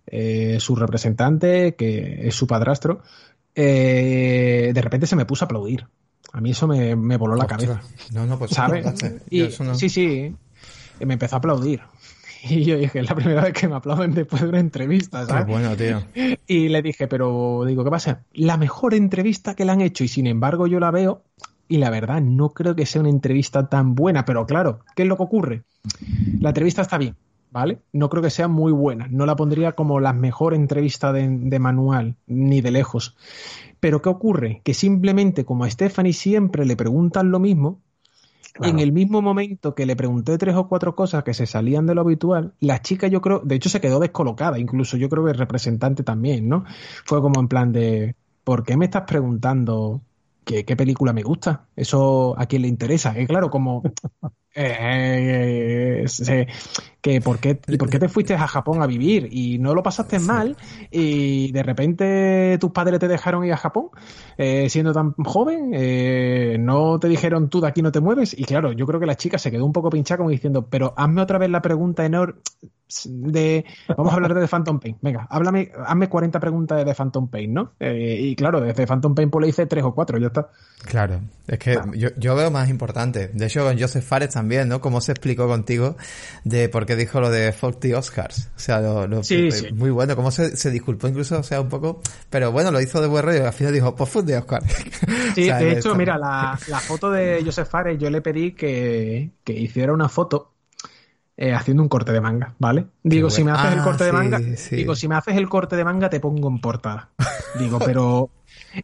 [0.07, 3.01] eh, su representante, que es su padrastro,
[3.53, 5.85] eh, de repente se me puso a aplaudir.
[6.33, 7.81] A mí eso me, voló la cabeza.
[8.11, 8.87] No, no, pues ¿sabes?
[9.73, 10.35] Sí, sí,
[10.99, 11.81] me empezó a aplaudir.
[12.49, 15.45] Y yo dije, es la primera vez que me aplauden después de una entrevista, ¿sabes?
[15.45, 16.03] Qué bueno, tío.
[16.47, 18.23] Y le dije, pero digo, ¿qué pasa?
[18.33, 21.23] La mejor entrevista que le han hecho y sin embargo yo la veo
[21.67, 25.07] y la verdad no creo que sea una entrevista tan buena, pero claro, ¿qué es
[25.07, 25.63] lo que ocurre?
[26.39, 27.15] La entrevista está bien,
[27.51, 27.79] ¿vale?
[27.93, 31.59] No creo que sea muy buena, no la pondría como la mejor entrevista de, de
[31.59, 33.15] manual, ni de lejos.
[33.79, 34.61] Pero ¿qué ocurre?
[34.63, 37.79] Que simplemente como a Stephanie siempre le preguntan lo mismo,
[38.59, 41.95] en el mismo momento que le pregunté tres o cuatro cosas que se salían de
[41.95, 45.31] lo habitual, la chica yo creo, de hecho se quedó descolocada, incluso yo creo que
[45.31, 46.65] el representante también, ¿no?
[47.05, 50.01] Fue como en plan de, ¿por qué me estás preguntando
[50.43, 51.67] qué, qué película me gusta?
[51.75, 53.19] Eso a quién le interesa.
[53.19, 53.83] Y claro, como
[54.53, 56.05] eh,
[57.01, 60.19] que por qué, por qué te fuiste a Japón a vivir y no lo pasaste
[60.19, 60.57] mal
[60.91, 63.89] y de repente tus padres te dejaron ir a Japón
[64.37, 68.43] eh, siendo tan joven, eh, no te dijeron tú de aquí no te mueves y
[68.43, 71.21] claro, yo creo que la chica se quedó un poco pinchada como diciendo, pero hazme
[71.21, 72.35] otra vez la pregunta enorme
[73.05, 73.65] de,
[73.97, 77.29] vamos a hablar de The Phantom Pain, venga, háblame, hazme 40 preguntas de The Phantom
[77.29, 77.71] Pain, ¿no?
[77.79, 80.49] Eh, y claro, desde Phantom Pain pues le hice tres o cuatro, ya está.
[80.83, 84.81] Claro, es que yo, yo, veo más importante, de hecho Joseph Fares también, ¿no?
[84.81, 85.95] Como se explicó contigo
[86.43, 88.49] de por qué dijo lo de 40 Oscars.
[88.55, 89.21] O sea, lo,
[89.75, 92.99] muy bueno, cómo se, se, disculpó incluso, o sea, un poco, pero bueno, lo hizo
[93.01, 94.65] de buen rollo y al final dijo, pues 40 Oscars.
[95.35, 99.53] Sí, de hecho, mira, la, la, foto de Joseph Fares, yo le pedí que, que
[99.53, 100.51] hiciera una foto
[101.37, 102.87] eh, haciendo un corte de manga, ¿vale?
[103.03, 104.39] Digo, si me haces el ah, corte de manga,
[104.71, 107.09] digo, si me haces el corte de manga te pongo en portada.
[107.57, 108.29] Digo, pero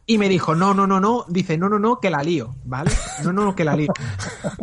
[0.06, 2.90] y me dijo, no, no, no, no, dice, no, no, no, que la lío, ¿vale?
[3.24, 3.88] No, no, que la lío.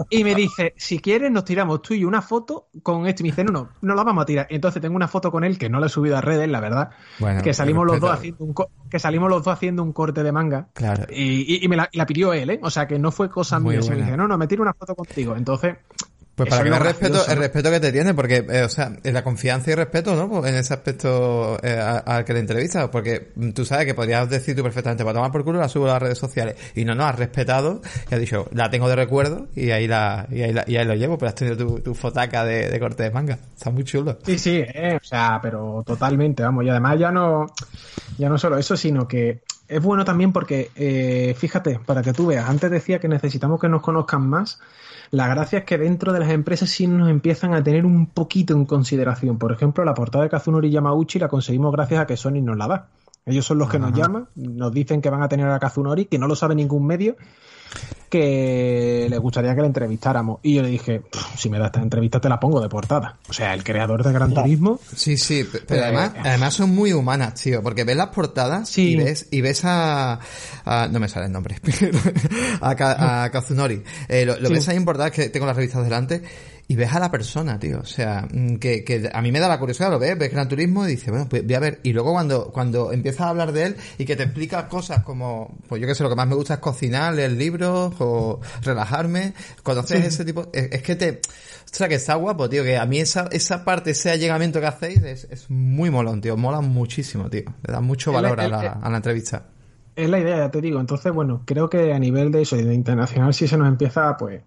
[0.10, 3.22] Y me dice, si quieres nos tiramos tú y una foto con esto.
[3.22, 4.48] Y me dice, no, no, no la vamos a tirar.
[4.50, 6.90] Entonces tengo una foto con él que no la he subido a redes, la verdad.
[7.44, 8.56] que salimos los dos haciendo un
[8.90, 10.68] que salimos los dos haciendo un corte de manga.
[10.74, 11.06] Claro.
[11.10, 12.60] Y, y, me la, pidió él, ¿eh?
[12.62, 13.80] O sea que no fue cosa mía.
[13.90, 15.36] Me dice, no, no, me tiro una foto contigo.
[15.36, 15.78] Entonces,
[16.36, 19.24] pues para mí el respeto, el respeto que te tiene, porque, eh, o sea, la
[19.24, 20.28] confianza y respeto, ¿no?
[20.28, 24.54] Pues en ese aspecto eh, al que le entrevistas, porque tú sabes que podrías decir
[24.54, 27.06] tú perfectamente, para tomar por culo la subo a las redes sociales, y no, no,
[27.06, 27.82] has respetado,
[28.12, 30.86] y has dicho, la tengo de recuerdo, y ahí la, y ahí, la, y ahí
[30.86, 33.86] lo llevo, pero has tenido tu, tu fotaca de, de, corte de manga, está muy
[33.86, 34.18] chulo.
[34.26, 37.46] Sí, sí, eh, o sea, pero totalmente, vamos, y además ya no,
[38.18, 42.28] ya no solo eso, sino que es bueno también porque, eh, fíjate, para que tú
[42.28, 44.60] veas, antes decía que necesitamos que nos conozcan más,
[45.12, 48.54] la gracia es que dentro de las empresas sí nos empiezan a tener un poquito
[48.54, 49.38] en consideración.
[49.38, 52.68] Por ejemplo, la portada de Kazunori Yamauchi la conseguimos gracias a que Sony nos la
[52.68, 52.88] da.
[53.26, 56.20] Ellos son los que nos llaman, nos dicen que van a tener a Kazunori, que
[56.20, 57.16] no lo sabe ningún medio,
[58.10, 60.40] que les gustaría que la entrevistáramos.
[60.44, 61.02] Y yo le dije,
[61.38, 63.18] si me da esta entrevista te la pongo de portada.
[63.28, 64.80] O sea, el creador de Gran Turismo.
[64.96, 68.96] Sí, sí, pero eh, además, además son muy humanas, tío, porque ves las portadas y
[68.96, 70.20] ves, y ves a,
[70.92, 71.58] no me sale el nombre,
[72.62, 73.84] a, a Kazunori.
[74.08, 76.24] Eh, lo, ves ahí en portadas que tengo las revistas delante
[76.68, 77.80] y ves a la persona, tío.
[77.80, 80.48] O sea, mm, que, que a mí me da la curiosidad, lo ves, ves Gran
[80.48, 81.80] Turismo y dices, bueno, pues voy a ver.
[81.84, 85.56] Y luego cuando, cuando empiezas a hablar de él y que te explica cosas como,
[85.68, 89.34] pues yo que sé, lo que más me gusta es cocinar, leer libros o relajarme,
[89.64, 93.00] conoces ese tipo, es, que te, o sea, que está guapo, tío, que a mí
[93.00, 97.44] esa, esa parte, ese allegamiento que hacéis es, es muy molón, tío, mola muchísimo, tío.
[97.66, 99.44] Le da mucho valor a, la, a la entrevista.
[99.96, 100.80] Es la idea, ya te digo.
[100.80, 104.42] Entonces, bueno, creo que a nivel de eso, de internacional, sí se nos empieza, pues,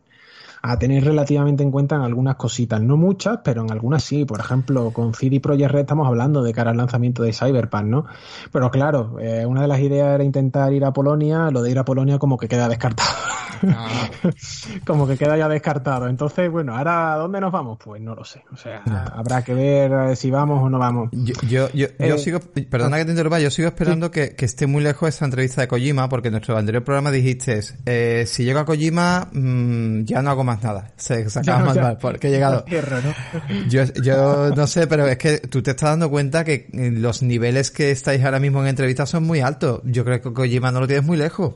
[0.62, 2.80] a tener relativamente en cuenta en algunas cositas.
[2.80, 4.24] No muchas, pero en algunas sí.
[4.24, 8.06] Por ejemplo, con CD Projekt Red estamos hablando de cara al lanzamiento de Cyberpunk, ¿no?
[8.52, 11.78] Pero claro, eh, una de las ideas era intentar ir a Polonia, lo de ir
[11.78, 13.10] a Polonia como que queda descartado.
[13.66, 14.08] Ah.
[14.86, 16.08] como que queda ya descartado.
[16.08, 17.78] Entonces, bueno, ahora, ¿dónde nos vamos?
[17.82, 18.44] Pues no lo sé.
[18.52, 18.82] O sea,
[19.12, 21.10] habrá que ver si vamos o no vamos.
[21.12, 24.66] Yo, yo, yo, eh, sigo, perdona que te interrumpa, yo sigo esperando que, que, esté
[24.66, 28.60] muy lejos esa entrevista de Kojima, porque en nuestro anterior programa dijiste, eh, si llego
[28.60, 30.90] a Kojima, mmm, ya no hago más nada.
[30.96, 32.64] Se, se acaba más mal, porque he llegado.
[33.68, 37.70] Yo, yo no sé, pero es que tú te estás dando cuenta que los niveles
[37.70, 39.80] que estáis ahora mismo en entrevistas son muy altos.
[39.84, 41.54] Yo creo que Kojima no lo tienes muy lejos.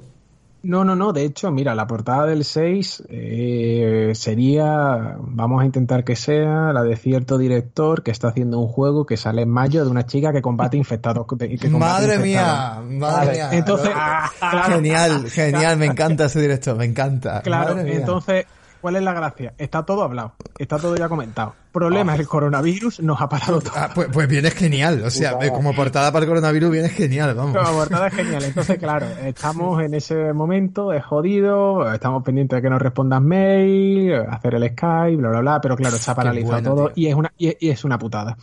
[0.62, 1.12] No, no, no.
[1.12, 6.84] De hecho, mira, la portada del 6 eh, sería, vamos a intentar que sea la
[6.84, 10.32] de cierto director que está haciendo un juego que sale en mayo de una chica
[10.32, 11.26] que combate infectados.
[11.70, 13.48] madre mía, madre mía.
[13.52, 13.90] Entonces,
[14.68, 17.42] genial, genial, me encanta ese director, me encanta.
[17.42, 18.46] Claro, entonces
[18.82, 19.54] ¿Cuál es la gracia?
[19.58, 21.54] Está todo hablado, está todo ya comentado.
[21.70, 23.72] Problema, es el coronavirus nos ha parado todo.
[23.76, 27.56] Ah, pues, pues viene genial, o sea, como portada para el coronavirus viene genial, vamos.
[27.56, 32.62] Como portada es genial, entonces claro, estamos en ese momento, es jodido, estamos pendientes de
[32.62, 36.92] que nos respondan mail, hacer el Skype, bla, bla, bla, pero claro, está paralizado todo
[36.96, 38.36] y es, una, y es una putada.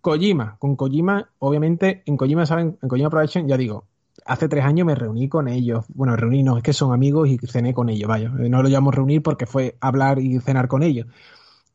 [0.00, 2.76] Kojima, con Kojima, obviamente, en Kojima, ¿saben?
[2.82, 3.84] En Kojima Production, ya digo,
[4.24, 5.84] hace tres años me reuní con ellos.
[5.88, 8.32] Bueno, reuní no, es que son amigos y cené con ellos, vaya.
[8.38, 11.06] Eh, no lo llamo reunir porque fue hablar y cenar con ellos.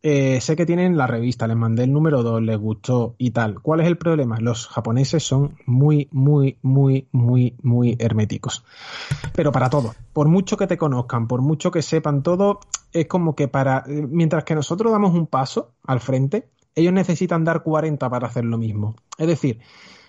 [0.04, 3.62] Eh, sé que tienen la revista, les mandé el número 2, les gustó y tal.
[3.62, 4.38] ¿Cuál es el problema?
[4.40, 8.64] Los japoneses son muy, muy, muy, muy, muy herméticos.
[9.34, 9.96] Pero para todo.
[10.14, 12.60] Por mucho que te conozcan, por mucho que sepan todo,
[12.94, 13.84] es como que para.
[13.88, 18.46] Eh, mientras que nosotros damos un paso al frente, ellos necesitan dar 40 para hacer
[18.46, 18.96] lo mismo.
[19.18, 19.60] Es decir,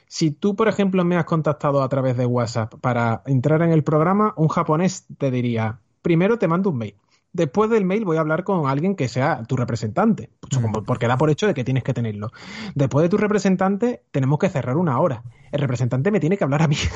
[0.08, 3.84] si tú, por ejemplo, me has contactado a través de WhatsApp para entrar en el
[3.84, 6.94] programa, un japonés te diría, primero te mando un mail.
[7.30, 10.84] Después del mail voy a hablar con alguien que sea tu representante, pues, mm.
[10.86, 12.32] porque da por hecho de que tienes que tenerlo.
[12.74, 15.22] Después de tu representante tenemos que cerrar una hora.
[15.52, 16.76] El representante me tiene que hablar a mí.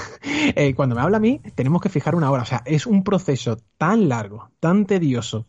[0.54, 2.42] Eh, cuando me habla a mí tenemos que fijar una hora.
[2.42, 5.46] O sea, es un proceso tan largo, tan tedioso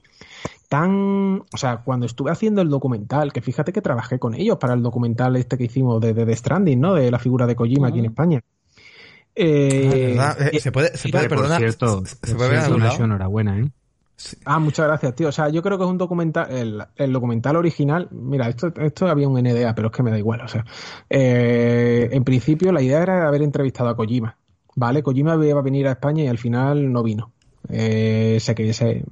[0.74, 4.74] tan, o sea, cuando estuve haciendo el documental, que fíjate que trabajé con ellos para
[4.74, 6.95] el documental este que hicimos de The Stranding, ¿no?
[6.95, 8.41] De la figura de Kojima aquí en España.
[9.36, 13.69] Eh, ah, eh, se puede, se puede, perdona, cierto, se puede ver una enhorabuena, ¿eh?
[14.45, 15.30] Ah, muchas gracias, tío.
[15.30, 19.30] O sea, yo creo que es un documental, el, documental original, mira, esto, esto había
[19.30, 20.41] un NDA, pero es que me da igual.
[20.41, 20.65] O sea,
[21.07, 24.39] eh, en principio la idea era haber entrevistado a Kojima,
[24.76, 25.03] ¿vale?
[25.03, 27.32] Kojima iba a venir a España y al final no vino.
[27.70, 29.03] Eh, eh,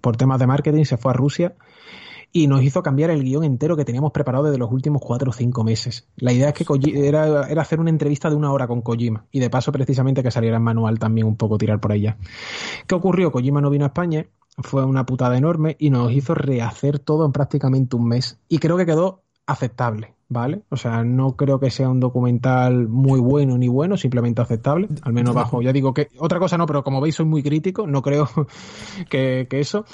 [0.00, 1.54] por temas de marketing se fue a Rusia
[2.32, 5.32] y nos hizo cambiar el guion entero que teníamos preparado desde los últimos cuatro o
[5.32, 6.06] cinco meses.
[6.16, 6.64] La idea es que
[7.08, 10.30] era, era, hacer una entrevista de una hora con Kojima y de paso precisamente que
[10.30, 12.16] saliera en manual también un poco tirar por ella.
[12.86, 13.32] ¿Qué ocurrió?
[13.32, 14.26] Kojima no vino a España,
[14.58, 18.76] fue una putada enorme y nos hizo rehacer todo en prácticamente un mes y creo
[18.76, 20.14] que quedó aceptable.
[20.30, 20.62] ¿vale?
[20.70, 25.12] O sea, no creo que sea un documental muy bueno ni bueno, simplemente aceptable, al
[25.12, 28.00] menos bajo, ya digo que, otra cosa no, pero como veis soy muy crítico, no
[28.00, 28.30] creo
[29.10, 29.84] que, eso.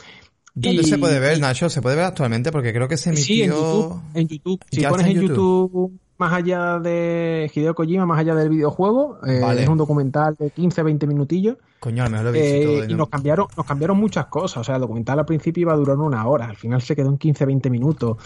[0.55, 1.69] ¿Dónde se puede ver, Nacho?
[1.69, 2.53] ¿Se puede ver actualmente?
[2.53, 3.25] Porque creo que se emitió...
[3.25, 4.03] Sí, en YouTube.
[4.15, 4.65] En YouTube.
[4.71, 9.19] Si pones en YouTube más allá de Hideo Kojima, más allá del videojuego.
[9.27, 11.57] Eh, es un documental de 15, 20 minutillos.
[11.81, 14.59] Coño, me lo he visto eh, Y nos cambiaron, nos cambiaron muchas cosas.
[14.59, 17.09] O sea, el documental al principio iba a durar una hora, al final se quedó
[17.09, 18.17] en 15, 20 minutos.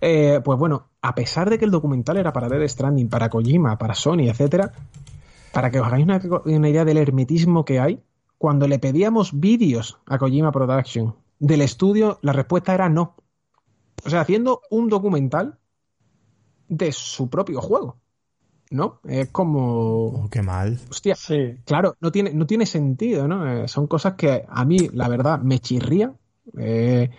[0.00, 3.78] Eh, pues bueno, a pesar de que el documental era para Dead Stranding, para Kojima,
[3.78, 4.72] para Sony, etcétera,
[5.52, 8.00] para que os hagáis una, una idea del hermetismo que hay,
[8.38, 13.16] cuando le pedíamos vídeos a Kojima Production del estudio, la respuesta era no.
[14.04, 15.59] O sea, haciendo un documental
[16.70, 17.98] de su propio juego.
[18.70, 19.00] ¿No?
[19.04, 20.06] Es como.
[20.06, 20.78] Oh, qué mal.
[20.88, 21.56] Hostia, sí.
[21.64, 23.64] claro, no tiene, no tiene sentido, ¿no?
[23.64, 26.16] Eh, son cosas que a mí, la verdad, me chirrían.
[26.56, 27.10] Eh,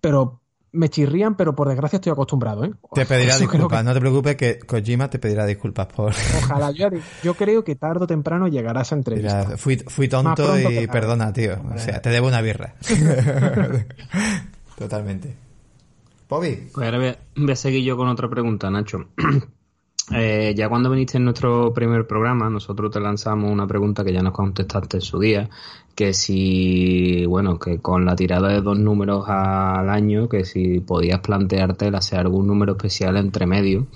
[0.00, 0.40] pero
[0.72, 2.72] me chirrían, pero por desgracia estoy acostumbrado, ¿eh?
[2.92, 6.12] Te pedirá disculpas, no te preocupes que Kojima te pedirá disculpas por...
[6.38, 6.88] Ojalá, yo,
[7.22, 9.56] yo creo que tarde o temprano llegarás a entrevista.
[9.56, 11.56] fui, fui tonto y perdona, tío.
[11.72, 12.74] O sea, te debo una birra.
[14.76, 15.43] Totalmente.
[16.28, 16.70] Bobby.
[16.72, 19.06] Pues ahora voy a, seguir yo con otra pregunta, Nacho.
[20.12, 24.20] Eh, ya cuando viniste en nuestro primer programa, nosotros te lanzamos una pregunta que ya
[24.20, 25.48] nos contestaste en su día,
[25.94, 31.20] que si, bueno, que con la tirada de dos números al año, que si podías
[31.20, 33.86] plantearte el hacer algún número especial entre medio,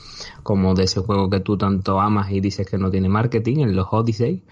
[0.43, 3.77] como de ese juego que tú tanto amas y dices que no tiene marketing, en
[3.77, 4.43] los Odyssey,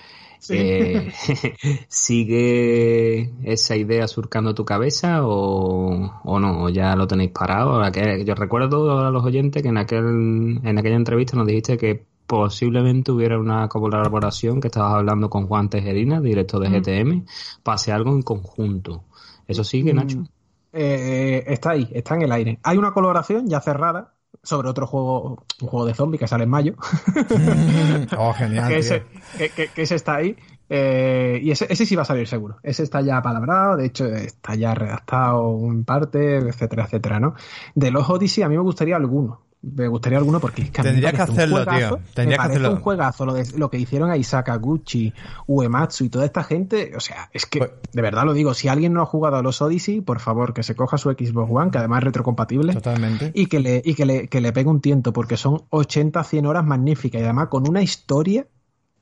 [0.50, 1.12] eh,
[1.88, 6.64] ¿Sigue esa idea surcando tu cabeza o, no?
[6.64, 7.82] ¿O ya lo tenéis parado?
[8.24, 13.12] yo recuerdo a los oyentes que en, aquel, en aquella entrevista nos dijiste que posiblemente
[13.12, 17.24] hubiera una colaboración que estabas hablando con Juan Tejerina, director de GTM,
[17.62, 19.04] pase algo en conjunto.
[19.46, 20.24] ¿Eso sigue, mm, Nacho?
[20.72, 22.58] Eh, está ahí, está en el aire.
[22.62, 24.12] Hay una colaboración ya cerrada,
[24.46, 26.74] sobre otro juego, un juego de zombie que sale en mayo.
[28.16, 28.68] oh, genial.
[28.68, 29.02] que, ese,
[29.36, 30.36] que, ese, está ahí.
[30.68, 32.58] Eh, y ese, ese sí va a salir seguro.
[32.62, 37.34] Ese está ya palabrado, de hecho está ya redactado en parte, etcétera, etcétera, ¿no?
[37.74, 39.45] De los Odyssey a mí me gustaría alguno.
[39.62, 41.98] Me gustaría alguno porque es que Tendría que hacerlo, tío.
[42.14, 42.72] Tendría que hacerlo.
[42.72, 45.12] un juegazo lo, de, lo que hicieron a Isaka Gucci,
[45.46, 46.92] Uematsu y toda esta gente.
[46.96, 49.42] O sea, es que, pues- de verdad lo digo, si alguien no ha jugado a
[49.42, 52.74] los Odyssey, por favor, que se coja su Xbox One, que además es retrocompatible.
[52.74, 53.32] Totalmente.
[53.34, 56.46] Y que le, y que le, que le pegue un tiento, porque son 80, 100
[56.46, 58.46] horas magníficas y además con una historia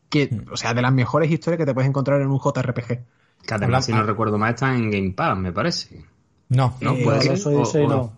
[0.09, 0.53] que, hmm.
[0.53, 3.05] o sea, de las mejores historias que te puedes encontrar en un JRPG.
[3.47, 6.05] Que además, si no recuerdo mal, está en Game Pass, me parece.
[6.49, 7.89] No, no, eh, puede ser.
[7.89, 8.13] no.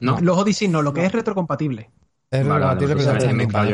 [0.00, 0.20] No.
[0.20, 1.90] Los Odyssey no, lo que es retrocompatible.
[2.30, 3.70] Es retrocompatible, pero es Game Pass.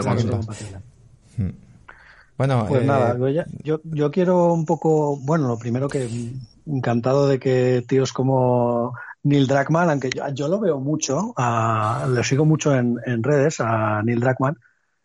[2.37, 3.17] Bueno, pues nada,
[3.63, 6.09] yo, yo quiero un poco, bueno, lo primero que
[6.67, 12.45] encantado de que tíos como Neil Druckmann, aunque yo, lo veo mucho, a, lo sigo
[12.45, 14.59] mucho en, en redes a Neil Druckmann,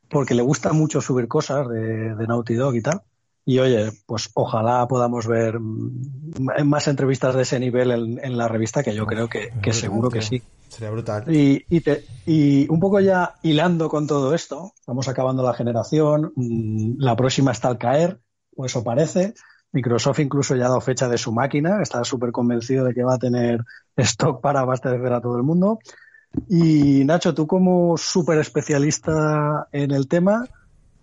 [0.10, 3.02] porque le gusta mucho subir cosas de, de Naughty Dog y tal.
[3.46, 8.94] Y oye, pues ojalá podamos ver más entrevistas de ese nivel en, la revista, que
[8.94, 10.44] yo creo que, seguro que sí.
[10.70, 11.26] Sería brutal.
[11.28, 17.52] Y, un poco ya hilando con todo esto, vamos acabando la generación, mm, la próxima
[17.52, 18.20] está al caer,
[18.56, 19.34] o eso parece.
[19.72, 23.16] Microsoft incluso ya ha dado fecha de su máquina, está súper convencido de que va
[23.16, 23.64] a tener
[23.98, 25.80] stock para abastecer a todo el mundo.
[26.48, 30.46] Y Nacho, tú como súper especialista en el tema,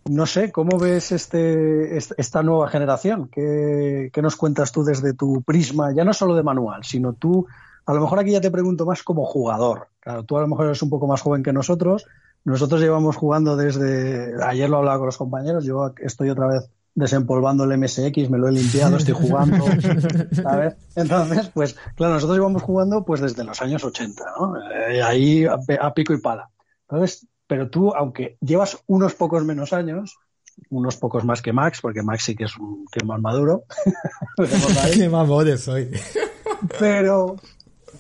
[0.09, 3.29] no sé, ¿cómo ves este, esta nueva generación?
[3.29, 7.47] ¿Qué, nos cuentas tú desde tu prisma, ya no solo de manual, sino tú,
[7.87, 9.89] a lo mejor aquí ya te pregunto más como jugador.
[10.01, 12.05] Claro, tú a lo mejor eres un poco más joven que nosotros.
[12.45, 17.65] Nosotros llevamos jugando desde, ayer lo hablaba con los compañeros, yo estoy otra vez desempolvando
[17.65, 19.65] el MSX, me lo he limpiado, estoy jugando,
[20.33, 20.77] ¿sabes?
[20.95, 24.55] Entonces, pues, claro, nosotros íbamos jugando pues desde los años 80, ¿no?
[24.73, 26.49] Eh, ahí a, pico y pala.
[26.89, 30.17] Entonces, pero tú, aunque llevas unos pocos menos años,
[30.71, 33.65] unos pocos más que Max, porque Max sí que es un que más maduro.
[34.95, 35.29] Qué más
[35.61, 35.91] soy.
[36.79, 37.37] pero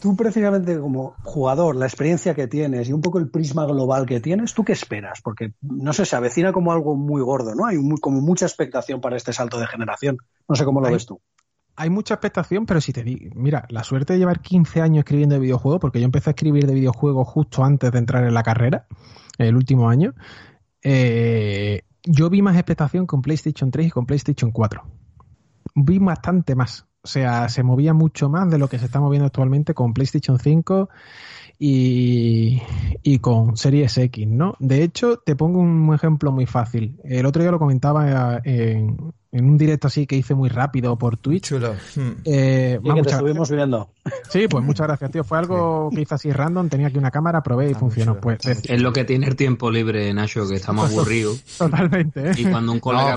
[0.00, 4.20] tú precisamente como jugador, la experiencia que tienes y un poco el prisma global que
[4.20, 5.20] tienes, ¿tú qué esperas?
[5.22, 7.66] Porque, no sé, se avecina como algo muy gordo, ¿no?
[7.66, 10.18] Hay como mucha expectación para este salto de generación.
[10.48, 11.20] No sé cómo lo ves tú.
[11.76, 15.34] Hay mucha expectación, pero si te digo, mira, la suerte de llevar 15 años escribiendo
[15.34, 18.42] de videojuegos, porque yo empecé a escribir de videojuegos justo antes de entrar en la
[18.42, 18.86] carrera,
[19.36, 20.14] el último año,
[20.82, 24.82] eh, yo vi más expectación con PlayStation 3 y con PlayStation 4.
[25.74, 26.86] Vi bastante más.
[27.06, 30.40] O sea, se movía mucho más de lo que se está moviendo actualmente con PlayStation
[30.40, 30.88] 5
[31.58, 32.60] y,
[33.02, 34.56] y, con Series X, ¿no?
[34.58, 36.98] De hecho, te pongo un ejemplo muy fácil.
[37.04, 38.96] El otro día lo comentaba en,
[39.32, 41.48] en un directo así que hice muy rápido por Twitch.
[41.48, 41.74] Chulo.
[42.24, 43.90] Eh, y que te estuvimos viendo.
[44.30, 45.24] Sí, pues muchas gracias, tío.
[45.24, 48.20] Fue algo que hice así random, tenía aquí una cámara, probé y funcionó.
[48.20, 51.42] Pues, es lo que tiene el tiempo libre, Nacho, que estamos aburridos.
[51.58, 52.30] Totalmente.
[52.30, 52.32] ¿eh?
[52.36, 53.14] Y cuando un colega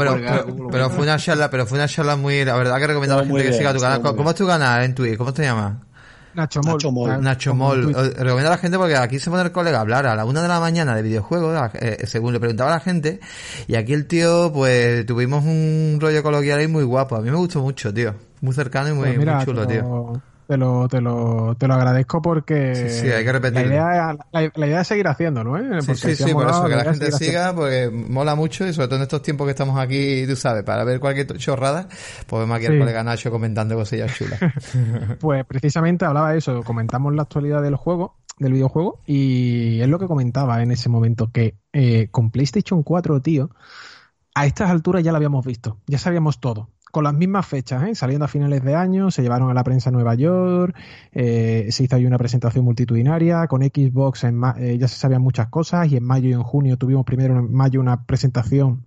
[0.72, 3.26] pero, fue una charla, pero fue una charla muy, la verdad que recomiendo a la
[3.26, 4.02] gente que siga tu canal.
[4.02, 5.18] ¿Cómo es tu canal en Twitch?
[5.18, 5.89] ¿Cómo te llamas?
[6.34, 6.62] Nacho
[6.92, 7.22] Mol.
[7.22, 7.94] Nacho Mol.
[7.94, 10.42] Recomiendo a la gente porque aquí se pone el colega a hablar a la una
[10.42, 13.20] de la mañana de videojuegos, eh, según le preguntaba a la gente.
[13.68, 17.16] Y aquí el tío, pues tuvimos un rollo coloquial ahí muy guapo.
[17.16, 18.16] A mí me gustó mucho, tío.
[18.42, 22.24] Muy cercano y muy, pues muy chulo, tío te lo, te lo, te lo agradezco
[22.24, 23.52] porque sí, sí, hay que.
[23.52, 25.80] La idea, la, la idea es seguir haciéndolo, ¿eh?
[25.84, 28.96] sí, sí, sí, por eso, que la gente siga, porque mola mucho y sobre todo
[28.96, 31.88] en estos tiempos que estamos aquí, tú sabes, para ver cualquier chorrada,
[32.26, 34.40] pues vemos aquí al colega Nacho comentando cosillas chulas.
[35.20, 40.00] pues precisamente hablaba de eso, comentamos la actualidad del juego, del videojuego, y es lo
[40.00, 43.52] que comentaba en ese momento, que eh, con PlayStation 4, tío,
[44.34, 47.96] a estas alturas ya lo habíamos visto, ya sabíamos todo con las mismas fechas, ¿eh?
[47.96, 50.76] saliendo a finales de año, se llevaron a la prensa en Nueva York,
[51.12, 55.48] eh, se hizo ahí una presentación multitudinaria, con Xbox en eh, ya se sabían muchas
[55.50, 58.86] cosas y en mayo y en junio tuvimos primero en mayo una presentación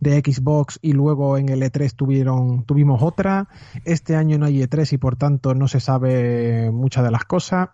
[0.00, 3.48] de Xbox y luego en el E3 tuvieron, tuvimos otra.
[3.84, 7.70] Este año no hay E3 y por tanto no se sabe muchas de las cosas.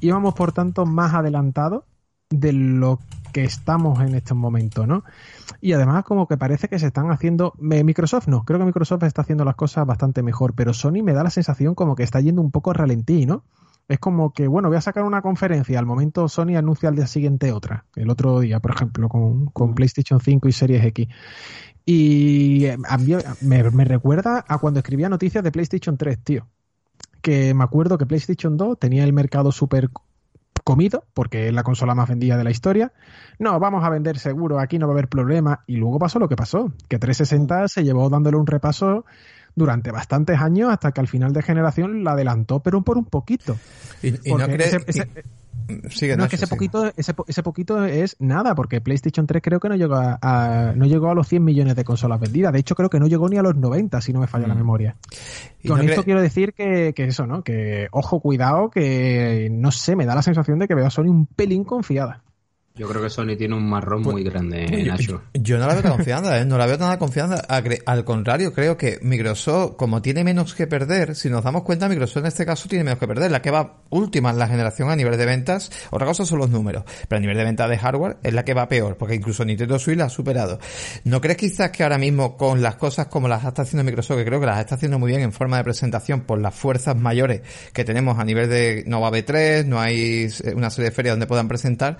[0.00, 1.84] Íbamos por tanto más adelantados
[2.30, 3.00] de lo
[3.30, 5.04] que estamos en este momento, ¿no?
[5.60, 7.54] Y además como que parece que se están haciendo...
[7.58, 11.22] Microsoft no, creo que Microsoft está haciendo las cosas bastante mejor, pero Sony me da
[11.22, 13.44] la sensación como que está yendo un poco ralentí, ¿no?
[13.88, 17.08] Es como que, bueno, voy a sacar una conferencia, al momento Sony anuncia al día
[17.08, 21.08] siguiente otra, el otro día, por ejemplo, con, con PlayStation 5 y Series X.
[21.84, 22.78] Y eh,
[23.40, 26.46] me, me recuerda a cuando escribía noticias de PlayStation 3, tío
[27.20, 29.90] que me acuerdo que PlayStation 2 tenía el mercado súper
[30.62, 32.92] comido, porque es la consola más vendida de la historia.
[33.38, 35.64] No, vamos a vender seguro, aquí no va a haber problema.
[35.66, 39.04] Y luego pasó lo que pasó, que 360 se llevó dándole un repaso
[39.54, 43.56] durante bastantes años hasta que al final de generación la adelantó, pero por un poquito.
[44.02, 44.76] Y, no crees...
[45.90, 49.60] Sigue, no, es que ese poquito, ese, ese, poquito es nada, porque PlayStation 3 creo
[49.60, 52.52] que no llegó a, no llegó a los 100 millones de consolas vendidas.
[52.52, 54.54] De hecho, creo que no llegó ni a los 90, si no me falla la
[54.54, 54.58] mm.
[54.58, 54.96] memoria.
[55.66, 57.42] Con esto quiero decir que, que, eso, ¿no?
[57.42, 61.04] Que, ojo, cuidado, que no sé, me da la sensación de que veo a Sony
[61.04, 62.22] un pelín confiada.
[62.80, 65.22] Yo creo que Sony tiene un marrón pues, muy grande, pues, Nacho.
[65.34, 66.46] Yo, no la veo tan confiada, ¿eh?
[66.46, 67.44] No la veo tan confiada.
[67.84, 72.22] Al contrario, creo que Microsoft, como tiene menos que perder, si nos damos cuenta, Microsoft
[72.22, 73.30] en este caso tiene menos que perder.
[73.32, 76.48] La que va última en la generación a nivel de ventas, otra cosa son los
[76.48, 79.44] números, pero a nivel de venta de hardware es la que va peor, porque incluso
[79.44, 80.58] Nintendo Switch la ha superado.
[81.04, 84.24] ¿No crees quizás que ahora mismo con las cosas como las está haciendo Microsoft, que
[84.24, 87.42] creo que las está haciendo muy bien en forma de presentación por las fuerzas mayores
[87.74, 91.12] que tenemos a nivel de no va a B3, no hay una serie de ferias
[91.12, 91.98] donde puedan presentar,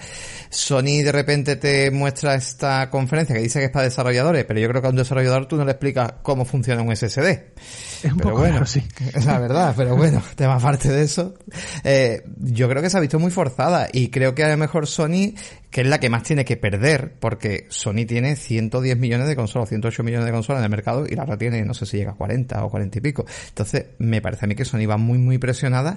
[0.71, 4.69] Sony de repente te muestra esta conferencia que dice que es para desarrolladores, pero yo
[4.69, 7.27] creo que a un desarrollador tú no le explicas cómo funciona un SSD.
[7.27, 8.81] Es un pero poco bueno, sí.
[9.13, 11.35] Es la verdad, pero bueno, tema aparte de eso,
[11.83, 14.87] eh, yo creo que se ha visto muy forzada y creo que a lo mejor
[14.87, 15.35] Sony
[15.71, 19.69] que es la que más tiene que perder, porque Sony tiene 110 millones de consolas,
[19.69, 22.13] 108 millones de consolas en el mercado y la otra tiene, no sé si llega
[22.13, 23.25] a 40 o 40 y pico.
[23.49, 25.97] Entonces, me parece a mí que Sony va muy, muy presionada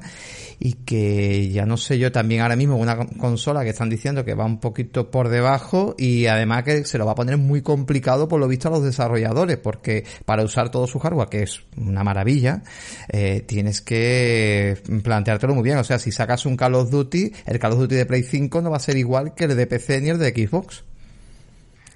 [0.59, 4.35] y que ya no sé yo también ahora mismo una consola que están diciendo que
[4.35, 8.27] va un poquito por debajo y además que se lo va a poner muy complicado
[8.27, 12.03] por lo visto a los desarrolladores, porque para usar todo su hardware, que es una
[12.03, 12.61] maravilla,
[13.09, 15.77] eh, tienes que planteártelo muy bien.
[15.77, 18.61] O sea, si sacas un Call of Duty, el Call of Duty de Play 5
[18.61, 20.83] no va a ser igual que el de de PC ni el de Xbox.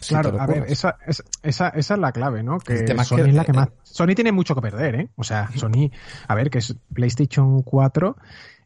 [0.07, 2.59] claro, a ver, esa, esa, esa, es la clave, ¿no?
[2.59, 3.69] Que Sony es la que más.
[3.83, 5.09] Sony tiene mucho que perder, ¿eh?
[5.15, 5.91] O sea, Sony,
[6.27, 8.15] a ver, que es PlayStation 4.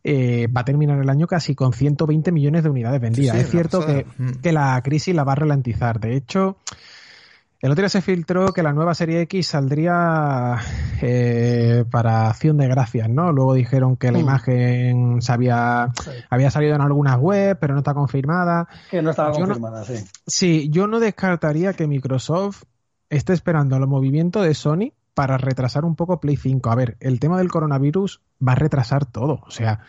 [0.03, 3.37] Eh, va a terminar el año casi con 120 millones de unidades vendidas.
[3.37, 4.07] es cierto que,
[4.41, 5.99] que, la crisis la va a ralentizar.
[5.99, 6.57] De hecho,
[7.61, 10.57] el otro día se filtró que la nueva serie X saldría
[11.01, 13.31] eh, para acción de gracias, ¿no?
[13.31, 14.21] Luego dijeron que la mm.
[14.21, 15.91] imagen se había,
[16.29, 18.67] había salido en algunas webs, pero no está confirmada.
[18.89, 20.03] Que no estaba confirmada, sí.
[20.25, 22.63] Sí, yo no descartaría que Microsoft
[23.11, 26.71] esté esperando el movimiento de Sony para retrasar un poco Play 5.
[26.71, 29.41] A ver, el tema del coronavirus va a retrasar todo.
[29.45, 29.81] O sea,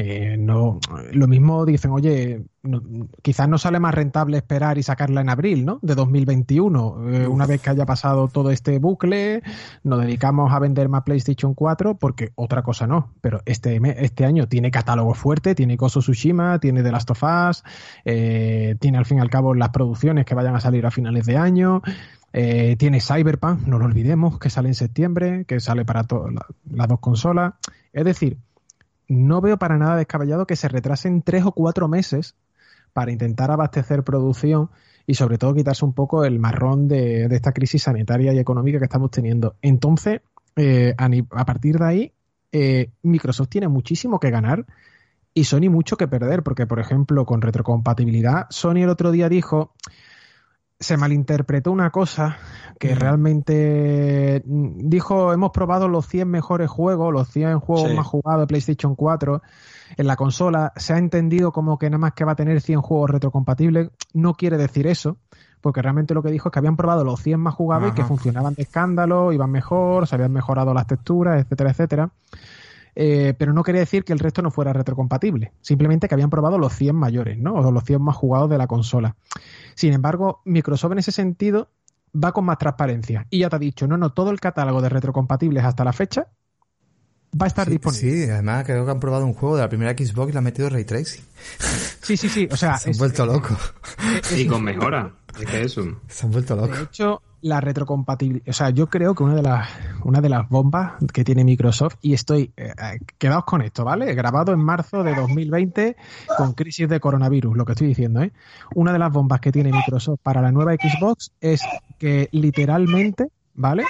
[0.00, 0.78] eh, no,
[1.10, 2.44] lo mismo dicen, oye,
[3.20, 5.80] quizás no sale más rentable esperar y sacarla en abril, ¿no?
[5.82, 7.14] De 2021.
[7.14, 9.42] Eh, una vez que haya pasado todo este bucle,
[9.82, 13.12] nos dedicamos a vender más PlayStation 4 porque otra cosa no.
[13.20, 17.64] Pero este, este año tiene catálogo fuerte, tiene Koso Tsushima, tiene The Last of Us,
[18.04, 21.26] eh, tiene al fin y al cabo las producciones que vayan a salir a finales
[21.26, 21.82] de año.
[22.30, 26.06] tiene Cyberpunk, no lo olvidemos, que sale en septiembre, que sale para
[26.70, 27.54] las dos consolas.
[27.92, 28.38] Es decir,
[29.08, 32.36] no veo para nada descabellado que se retrasen tres o cuatro meses
[32.92, 34.70] para intentar abastecer producción
[35.06, 38.84] y sobre todo quitarse un poco el marrón de, esta crisis sanitaria y económica que
[38.84, 39.56] estamos teniendo.
[39.62, 40.20] Entonces,
[40.56, 42.12] eh, a, partir de ahí,
[42.52, 44.66] eh, Microsoft tiene muchísimo que ganar
[45.32, 49.72] y Sony mucho que perder, porque por ejemplo, con retrocompatibilidad, Sony el otro día dijo,
[50.80, 52.38] se malinterpretó una cosa
[52.78, 58.42] que realmente mm, dijo, hemos probado los 100 mejores juegos, los 100 juegos más jugados
[58.42, 59.42] de PlayStation 4
[59.96, 62.82] en la consola, se ha entendido como que nada más que va a tener 100
[62.82, 65.16] juegos retrocompatibles, no quiere decir eso,
[65.60, 68.04] porque realmente lo que dijo es que habían probado los 100 más jugados y que
[68.04, 72.10] funcionaban de escándalo, iban mejor, se habían mejorado las texturas, etcétera, etcétera.
[72.94, 76.58] Eh, pero no quería decir que el resto no fuera retrocompatible, simplemente que habían probado
[76.58, 77.54] los 100 mayores, ¿no?
[77.54, 79.16] O los 100 más jugados de la consola.
[79.74, 81.70] Sin embargo, Microsoft en ese sentido
[82.12, 84.88] va con más transparencia y ya te ha dicho, no, no, todo el catálogo de
[84.88, 86.28] retrocompatibles hasta la fecha
[87.40, 88.24] va a estar disponible.
[88.24, 90.44] Sí, además creo que han probado un juego de la primera Xbox y le han
[90.44, 91.24] metido Ray Tracing.
[92.02, 92.78] Sí, sí, sí, o sea...
[92.78, 93.58] Se han vuelto locos.
[94.34, 95.12] Y con mejora.
[95.38, 95.82] Es que eso.
[96.08, 96.78] Se han vuelto locos.
[96.78, 98.48] De hecho, la retrocompatibilidad.
[98.48, 99.68] O sea, yo creo que una de las,
[100.04, 104.14] una de las bombas que tiene Microsoft, y estoy, eh, eh, quedaos con esto, ¿vale?
[104.14, 105.96] Grabado en marzo de 2020
[106.36, 108.32] con crisis de coronavirus, lo que estoy diciendo, ¿eh?
[108.74, 111.62] Una de las bombas que tiene Microsoft para la nueva Xbox es
[111.98, 113.84] que literalmente, ¿vale?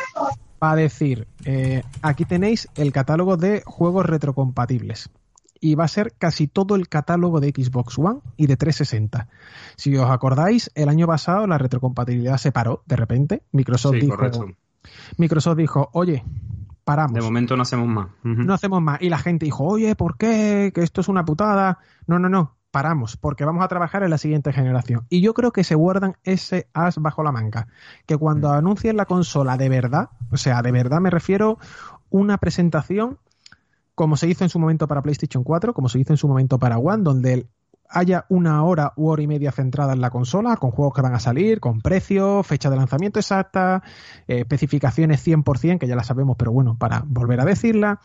[0.63, 5.11] Va a decir, eh, aquí tenéis el catálogo de juegos retrocompatibles
[5.61, 9.29] y va a ser casi todo el catálogo de Xbox One y de 360.
[9.77, 13.43] Si os acordáis, el año pasado la retrocompatibilidad se paró de repente.
[13.53, 14.17] Microsoft dijo,
[15.17, 16.25] Microsoft dijo, oye,
[16.85, 17.15] paramos.
[17.15, 18.09] De momento no hacemos más.
[18.23, 19.03] No hacemos más.
[19.03, 20.73] Y la gente dijo, oye, ¿por qué?
[20.75, 21.79] Que esto es una putada.
[22.07, 22.55] No, no, no.
[22.71, 25.07] Paramos, porque vamos a trabajar en la siguiente generación.
[25.09, 27.67] Y yo creo que se guardan ese as bajo la manga.
[28.07, 28.53] Que cuando mm.
[28.53, 31.59] anuncien la consola de verdad, o sea, de verdad me refiero
[32.11, 33.19] una presentación
[33.99, 36.57] como se hizo en su momento para PlayStation 4, como se hizo en su momento
[36.61, 37.49] para One, donde
[37.89, 41.17] haya una hora u hora y media centrada en la consola, con juegos que van
[41.17, 43.83] a salir, con precio, fecha de lanzamiento exacta,
[44.29, 47.99] eh, especificaciones 100%, que ya las sabemos, pero bueno, para volver a decirla.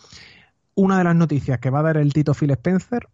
[0.73, 3.07] Una de las noticias que va a dar el Tito Phil Spencer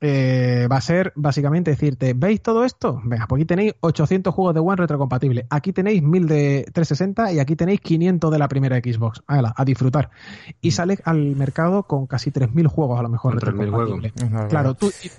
[0.00, 3.00] eh, va a ser básicamente decirte, ¿veis todo esto?
[3.04, 7.38] Venga, pues aquí tenéis 800 juegos de One retrocompatibles, aquí tenéis 1000 de 360 y
[7.38, 9.22] aquí tenéis 500 de la primera Xbox.
[9.26, 10.10] Hágala, a disfrutar.
[10.60, 14.12] Y sale al mercado con casi 3000 juegos a lo mejor Con 3.000 retrocompatibles.
[14.48, 15.10] Claro, tú, y,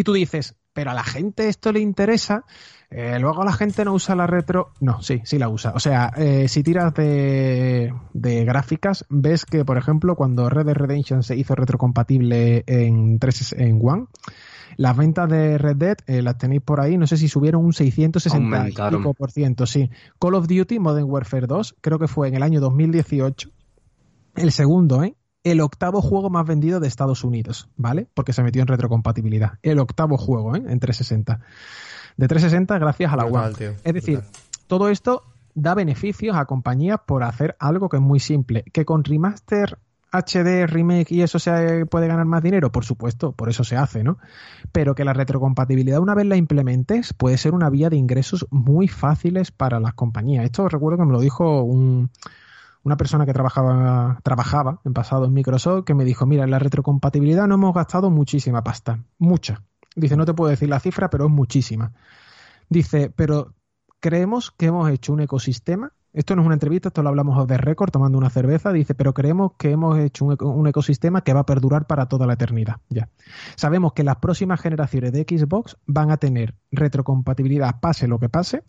[0.00, 2.44] y tú dices, pero a la gente esto le interesa,
[2.90, 4.72] eh, luego la gente no usa la retro.
[4.80, 5.72] No, sí, sí la usa.
[5.74, 10.74] O sea, eh, si tiras de, de gráficas, ves que, por ejemplo, cuando Red Dead
[10.74, 14.06] Redemption se hizo retrocompatible en, 3, en One,
[14.76, 17.72] las ventas de Red Dead eh, las tenéis por ahí, no sé si subieron un
[17.72, 19.00] 660 y Aumentaron.
[19.00, 19.90] pico por ciento, sí.
[20.18, 23.50] Call of Duty Modern Warfare 2, creo que fue en el año 2018,
[24.36, 25.14] el segundo, ¿eh?
[25.44, 28.06] El octavo juego más vendido de Estados Unidos, ¿vale?
[28.14, 29.58] Porque se metió en retrocompatibilidad.
[29.62, 30.62] El octavo juego, ¿eh?
[30.66, 31.40] En 360.
[32.16, 33.54] De 360 gracias a la Brutal, One.
[33.54, 34.22] tío, Es decir,
[34.66, 35.24] todo esto
[35.54, 38.64] da beneficios a compañías por hacer algo que es muy simple.
[38.72, 39.78] Que con remaster,
[40.12, 44.04] HD, remake y eso se puede ganar más dinero, por supuesto, por eso se hace,
[44.04, 44.18] ¿no?
[44.70, 48.88] Pero que la retrocompatibilidad una vez la implementes puede ser una vía de ingresos muy
[48.88, 50.44] fáciles para las compañías.
[50.44, 52.10] Esto recuerdo que me lo dijo un,
[52.84, 56.58] una persona que trabajaba, trabajaba en pasado en Microsoft que me dijo, mira, en la
[56.58, 59.62] retrocompatibilidad no hemos gastado muchísima pasta, mucha.
[59.94, 61.92] Dice, no te puedo decir la cifra, pero es muchísima.
[62.68, 63.54] Dice, pero
[64.00, 65.92] creemos que hemos hecho un ecosistema.
[66.14, 68.72] Esto no es una entrevista, esto lo hablamos de récord tomando una cerveza.
[68.72, 72.26] Dice, pero creemos que hemos hecho un, un ecosistema que va a perdurar para toda
[72.26, 72.76] la eternidad.
[72.88, 73.08] Ya.
[73.56, 78.62] Sabemos que las próximas generaciones de Xbox van a tener retrocompatibilidad, pase lo que pase.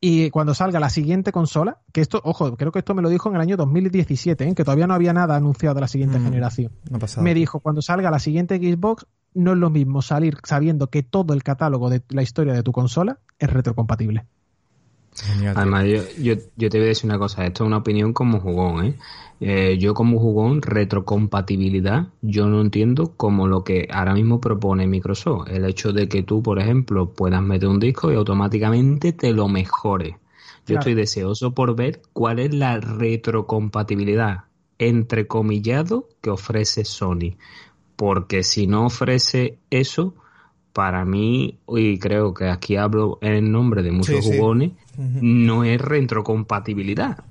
[0.00, 3.28] Y cuando salga la siguiente consola, que esto, ojo, creo que esto me lo dijo
[3.28, 4.54] en el año 2017, ¿eh?
[4.54, 6.24] que todavía no había nada anunciado de la siguiente Mm.
[6.24, 6.72] generación.
[6.90, 6.98] No.
[7.22, 11.34] Me dijo, cuando salga la siguiente Xbox, no es lo mismo salir sabiendo que todo
[11.34, 14.24] el catálogo de la historia de tu consola es retrocompatible.
[15.22, 15.54] Genial.
[15.56, 18.40] Además, yo, yo, yo te voy a decir una cosa, esto es una opinión como
[18.40, 18.94] jugón, ¿eh?
[19.42, 25.48] Eh, yo como jugón, retrocompatibilidad, yo no entiendo como lo que ahora mismo propone Microsoft,
[25.48, 29.48] el hecho de que tú, por ejemplo, puedas meter un disco y automáticamente te lo
[29.48, 30.10] mejore.
[30.10, 30.18] Yo
[30.66, 30.80] Claro.
[30.80, 34.44] estoy deseoso por ver cuál es la retrocompatibilidad
[34.78, 37.36] entrecomillado que ofrece Sony,
[37.96, 40.14] porque si no ofrece eso,
[40.72, 44.36] para mí, y creo que aquí hablo en nombre de muchos Sí, sí.
[44.36, 47.24] jugones, no es retrocompatibilidad.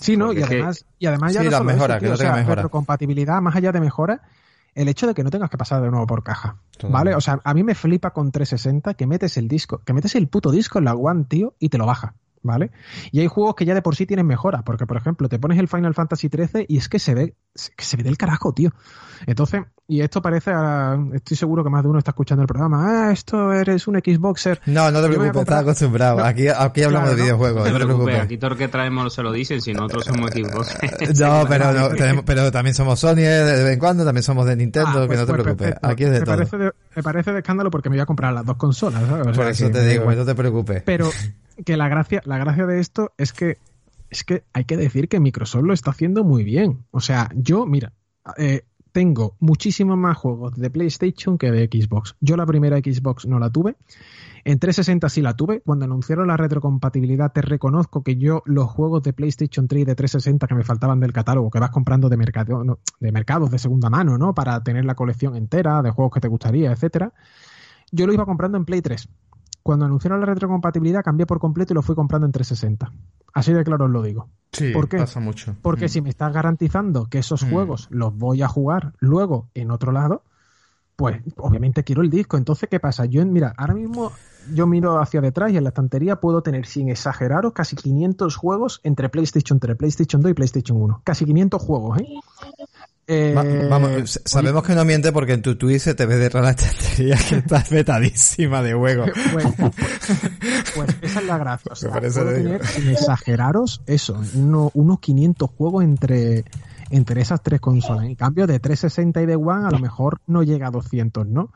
[0.00, 0.26] Sí, ¿no?
[0.26, 2.26] Porque Y que- además, y además ya Sí, no solo eso, que no o sea,
[2.26, 2.54] tenga mejora.
[2.56, 4.22] retrocompatibilidad, más allá de mejora,
[4.74, 6.56] el hecho de que no tengas que pasar de nuevo por caja.
[6.90, 7.14] ¿Vale?
[7.14, 10.28] O sea, a mí me flipa con 360 que metes el disco, que metes el
[10.28, 12.14] puto disco en la One, tío, y te lo baja.
[12.46, 12.70] ¿Vale?
[13.10, 15.58] Y hay juegos que ya de por sí tienen mejoras, porque por ejemplo, te pones
[15.58, 17.34] el Final Fantasy XIII y es que se ve,
[17.76, 18.70] que se ve del carajo, tío.
[19.26, 23.08] Entonces, y esto parece, a- estoy seguro que más de uno está escuchando el programa,
[23.08, 24.60] ah, esto eres un Xboxer.
[24.66, 26.18] No, no te Yo me voy a preocupes, comprar- estás acostumbrado.
[26.18, 26.24] No.
[26.24, 28.24] Aquí, aquí hablamos Claro, de videojuegos, No no te preocupes, preocupes.
[28.24, 30.68] aquí todo lo que traemos se lo dicen, si nosotros somos equipos.
[31.20, 34.46] No, pero, no, tenemos- pero también somos Sony eh, de vez en cuando, también somos
[34.46, 35.66] de Nintendo, Ah, que pues- no te pues preocupes.
[35.66, 35.88] perfecto.
[35.88, 36.36] Aquí es de me todo.
[36.36, 39.22] Parece de, me parece de escándalo porque me voy a comprar las dos consolas, ¿sabes?
[39.22, 40.16] O Por sea, eso que te me digo, igual.
[40.18, 40.82] no te preocupes.
[40.84, 41.10] Pero
[41.64, 43.58] que la gracia, la gracia de esto es que
[44.10, 46.84] es que hay que decir que Microsoft lo está haciendo muy bien.
[46.90, 47.92] O sea, yo, mira,
[48.38, 48.62] eh,
[48.92, 52.16] tengo muchísimos más juegos de PlayStation que de Xbox.
[52.20, 53.76] Yo la primera Xbox no la tuve.
[54.44, 55.60] En 360 sí la tuve.
[55.60, 59.94] Cuando anunciaron la retrocompatibilidad, te reconozco que yo los juegos de PlayStation 3 y de
[59.96, 63.90] 360 que me faltaban del catálogo, que vas comprando de, mercado, de mercados de segunda
[63.90, 64.34] mano, ¿no?
[64.34, 67.12] Para tener la colección entera de juegos que te gustaría, etcétera.
[67.92, 69.08] Yo lo iba comprando en Play 3.
[69.66, 72.92] Cuando anunciaron la retrocompatibilidad, cambié por completo y lo fui comprando en 360.
[73.34, 74.28] Así de claro os lo digo.
[74.52, 74.98] Sí, ¿Por qué?
[74.98, 75.56] pasa mucho.
[75.60, 75.88] Porque Mm.
[75.88, 77.50] si me estás garantizando que esos Mm.
[77.50, 80.22] juegos los voy a jugar luego en otro lado,
[80.94, 82.36] pues obviamente quiero el disco.
[82.36, 83.06] Entonces, ¿qué pasa?
[83.06, 84.12] Yo, mira, ahora mismo
[84.54, 88.80] yo miro hacia detrás y en la estantería puedo tener, sin exageraros, casi 500 juegos
[88.84, 91.00] entre PlayStation 3, PlayStation 2 y PlayStation 1.
[91.02, 92.06] Casi 500 juegos, ¿eh?
[93.08, 96.16] Eh, Va- vamos, s- sabemos que no miente porque en tu tweet se te ve
[96.16, 99.04] detrás la estantería que estás vetadísima de juego.
[99.32, 99.46] Pues,
[100.74, 101.72] pues esa es la gracia.
[101.72, 102.60] O sea, tener,
[102.90, 106.44] exageraros, eso, uno- unos 500 juegos entre,
[106.90, 108.04] entre esas tres consolas.
[108.06, 111.52] En cambio, de 360 y de One, a lo mejor no llega a 200, ¿no?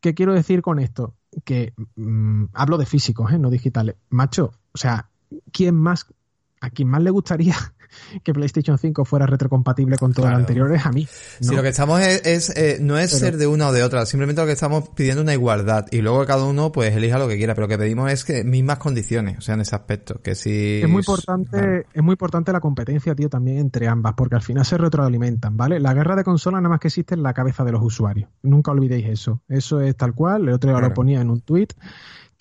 [0.00, 1.14] ¿Qué quiero decir con esto?
[1.44, 3.38] Que mm, hablo de físicos, ¿eh?
[3.38, 3.96] no digitales.
[4.10, 5.08] Macho, o sea,
[5.52, 6.06] ¿quién más,
[6.60, 7.54] a quién más le gustaría
[8.24, 10.36] que PlayStation 5 fuera retrocompatible con todo Claro.
[10.36, 10.72] lo anterior?
[10.74, 11.08] Es a mí.
[11.40, 11.48] ¿no?
[11.48, 13.82] Si lo que estamos es, es, eh, no es Pero- ser de una o de
[13.82, 17.18] otra, simplemente lo que estamos pidiendo es una igualdad y luego cada uno pues elija
[17.18, 19.74] lo que quiera, pero lo que pedimos es que mismas condiciones, o sea, en ese
[19.76, 24.14] aspecto, que si Es muy importante, es muy importante la competencia, tío, también entre ambas,
[24.16, 25.80] porque al final se retroalimentan, ¿vale?
[25.80, 28.28] La guerra de consolas nada más que existe en la cabeza de los usuarios.
[28.42, 29.40] Nunca olvidéis eso.
[29.48, 30.42] Eso es tal cual.
[30.42, 30.88] El otro día Claro.
[30.88, 31.68] lo ponía en un tweet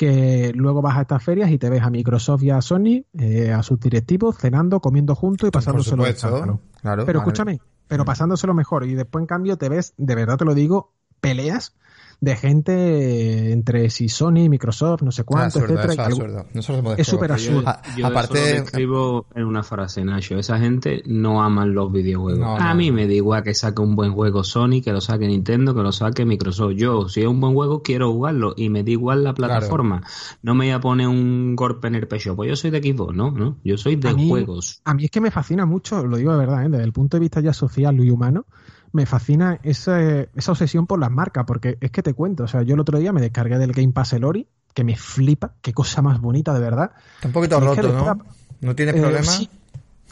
[0.02, 3.52] que luego vas a estas ferias y te ves a Microsoft y a Sony, eh,
[3.52, 7.30] a sus directivos, cenando, comiendo juntos y por pasándoselo de supuesto, claro, Pero vale.
[7.30, 8.88] escúchame, pero pasándoselo mejor.
[8.88, 11.76] Y después en cambio te ves, de verdad te lo digo, peleas
[12.24, 15.94] de gente entre si Sony, Microsoft, no sé cuánto, Es absurdo, etcétera.
[15.94, 16.46] eso es y absurdo.
[16.54, 17.62] No se lo hemos Es súper absurdo.
[17.64, 20.38] Yo, yo Aparte- eso lo escribo en una frase, Nacho.
[20.38, 22.40] Esa gente no aman los videojuegos.
[22.40, 22.76] No, a no.
[22.76, 25.82] mí me da igual que saque un buen juego Sony, que lo saque Nintendo, que
[25.82, 26.74] lo saque Microsoft.
[26.76, 30.04] Yo, si es un buen juego, quiero jugarlo y me da igual la plataforma.
[30.44, 32.36] No me voy a poner un golpe en el pecho.
[32.36, 33.32] Pues yo soy de Xbox, ¿no?
[33.32, 33.58] ¿no?
[33.64, 34.80] Yo soy de A mí- juegos.
[34.86, 36.70] A mí es que me fascina mucho, lo digo de verdad, ¿eh?
[36.70, 38.46] desde el punto de vista ya social y humano,
[38.94, 42.62] me fascina esa, esa obsesión por las marcas, porque es que te cuento, o sea,
[42.64, 45.74] yo el otro día me descargué del Game Pass el Ori, que me flipa, qué
[45.74, 46.92] cosa más bonita de verdad.
[47.16, 48.18] Está un poquito roto, ¿no?
[48.62, 49.24] ¿No tienes Eh, problema?
[49.24, 49.50] sí.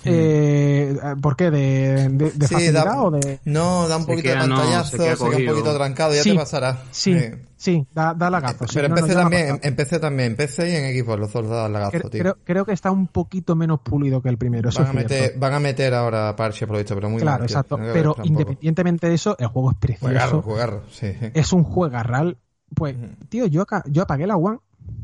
[0.06, 1.52] Eh, ¿Por qué?
[1.52, 3.40] ¿De, de, de Sí, facilidad da- o de...?
[3.46, 6.24] No, da un poquito de queda- pantallazo, se se queda queda, un poquito trancado, ya
[6.24, 6.84] Sí, te pasará.
[6.92, 7.18] Sí,
[7.58, 8.68] sí, da, da lagazo.
[8.68, 11.50] sí, Pero no, no, ha también, PC también, en PC y en Xbox, los dos
[11.50, 12.22] dan lagazo, Creo, tío.
[12.22, 15.34] creo, creo que está un poquito menos pulido que el primero, eso van, a meter,
[15.38, 17.78] van a meter ahora parche por lo visto, pero muy Claro, mal, exacto.
[17.78, 20.06] Pero independientemente de eso, el juego es precioso.
[20.08, 21.08] Juegarro, juegarro, sí.
[21.34, 22.38] es un juegarral.
[22.74, 22.96] Pues,
[23.30, 24.60] tío, yo, aca- yo apagué la One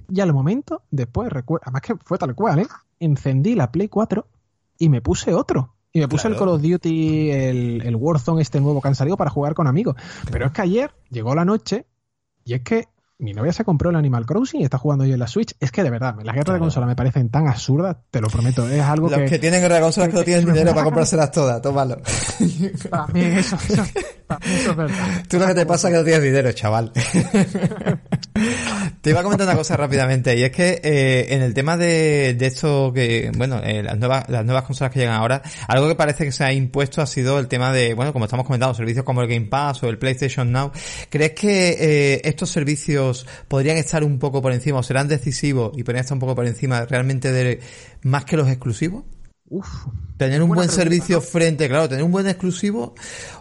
[0.09, 2.67] y al momento, después, recuerdo, además que fue tal cual, ¿eh?
[2.99, 4.27] Encendí la Play 4
[4.77, 5.75] y me puse otro.
[5.91, 6.35] Y me puse el.
[6.35, 9.95] Call of Duty, el, el Warzone este nuevo que han salido para jugar con amigos.
[10.29, 11.85] Pero es que ayer llegó la noche
[12.43, 12.87] y es que
[13.17, 15.55] mi novia se compró el Animal Crossing y está jugando yo en la Switch.
[15.61, 18.67] Es que de verdad, las guerras de consola me parecen tan absurdas, te lo prometo.
[18.67, 21.31] Es algo Los que, que tienen guerra de consolas que no tienen dinero para comprárselas
[21.31, 21.95] todas, tómalo.
[23.13, 23.83] mí eso, eso-
[24.41, 25.23] eso es verdad.
[25.29, 26.91] Tú lo que te pasa es que no tienes dinero, chaval.
[29.01, 32.33] te iba a comentar una cosa rápidamente, y es que eh, en el tema de,
[32.33, 35.95] de esto que, bueno, eh, las nuevas, las nuevas consolas que llegan ahora, algo que
[35.95, 39.05] parece que se ha impuesto ha sido el tema de, bueno, como estamos comentando, servicios
[39.05, 40.71] como el Game Pass o el PlayStation Now.
[41.09, 45.83] ¿Crees que eh, estos servicios podrían estar un poco por encima o serán decisivos y
[45.83, 47.59] podrían estar un poco por encima realmente de
[48.01, 49.03] más que los exclusivos?
[49.47, 49.85] Uf,
[50.17, 51.21] Tener un buen pregunta, servicio ¿no?
[51.21, 52.95] frente, claro, tener un buen exclusivo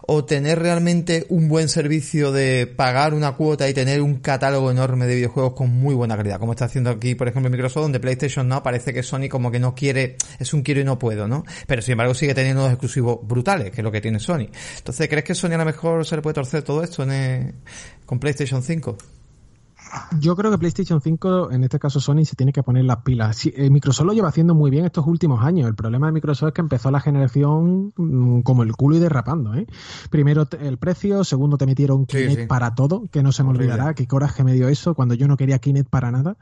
[0.07, 5.07] o tener realmente un buen servicio de pagar una cuota y tener un catálogo enorme
[5.07, 8.45] de videojuegos con muy buena calidad, como está haciendo aquí, por ejemplo, Microsoft, donde PlayStation
[8.47, 11.45] no parece que Sony como que no quiere, es un quiero y no puedo, ¿no?
[11.65, 14.49] Pero sin embargo sigue teniendo unos exclusivos brutales, que es lo que tiene Sony.
[14.77, 17.53] Entonces, ¿crees que Sony a lo mejor se le puede torcer todo esto en, eh,
[18.05, 18.97] con PlayStation 5?
[20.19, 23.35] Yo creo que PlayStation 5, en este caso Sony, se tiene que poner las pilas.
[23.37, 25.67] Sí, eh, Microsoft lo lleva haciendo muy bien estos últimos años.
[25.67, 29.53] El problema de Microsoft es que empezó la generación mm, como el culo y derrapando.
[29.55, 29.67] ¿eh?
[30.09, 32.47] Primero el precio, segundo te metieron Sí, Kinect sí.
[32.47, 33.73] para todo, que no se me Horrible.
[33.73, 36.37] olvidará qué coraje me dio eso cuando yo no quería Kinect para nada.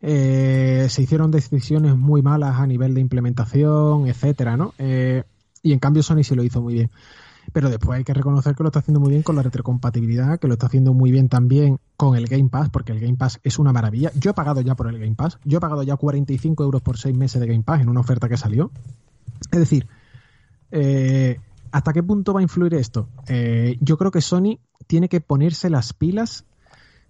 [0.00, 4.74] Eh, se hicieron decisiones muy malas a nivel de implementación, etcétera, ¿no?
[4.78, 5.24] Eh,
[5.62, 6.90] y en cambio Sony sí lo hizo muy bien.
[7.52, 10.48] Pero después hay que reconocer que lo está haciendo muy bien con la retrocompatibilidad, que
[10.48, 13.58] lo está haciendo muy bien también con el Game Pass, porque el Game Pass es
[13.58, 14.10] una maravilla.
[14.14, 15.38] Yo he pagado ya por el Game Pass.
[15.44, 18.28] Yo he pagado ya 45 euros por 6 meses de Game Pass en una oferta
[18.28, 18.70] que salió.
[19.50, 19.86] Es decir,
[20.70, 21.38] eh,
[21.72, 23.08] ¿hasta qué punto va a influir esto?
[23.28, 26.44] Eh, yo creo que Sony tiene que ponerse las pilas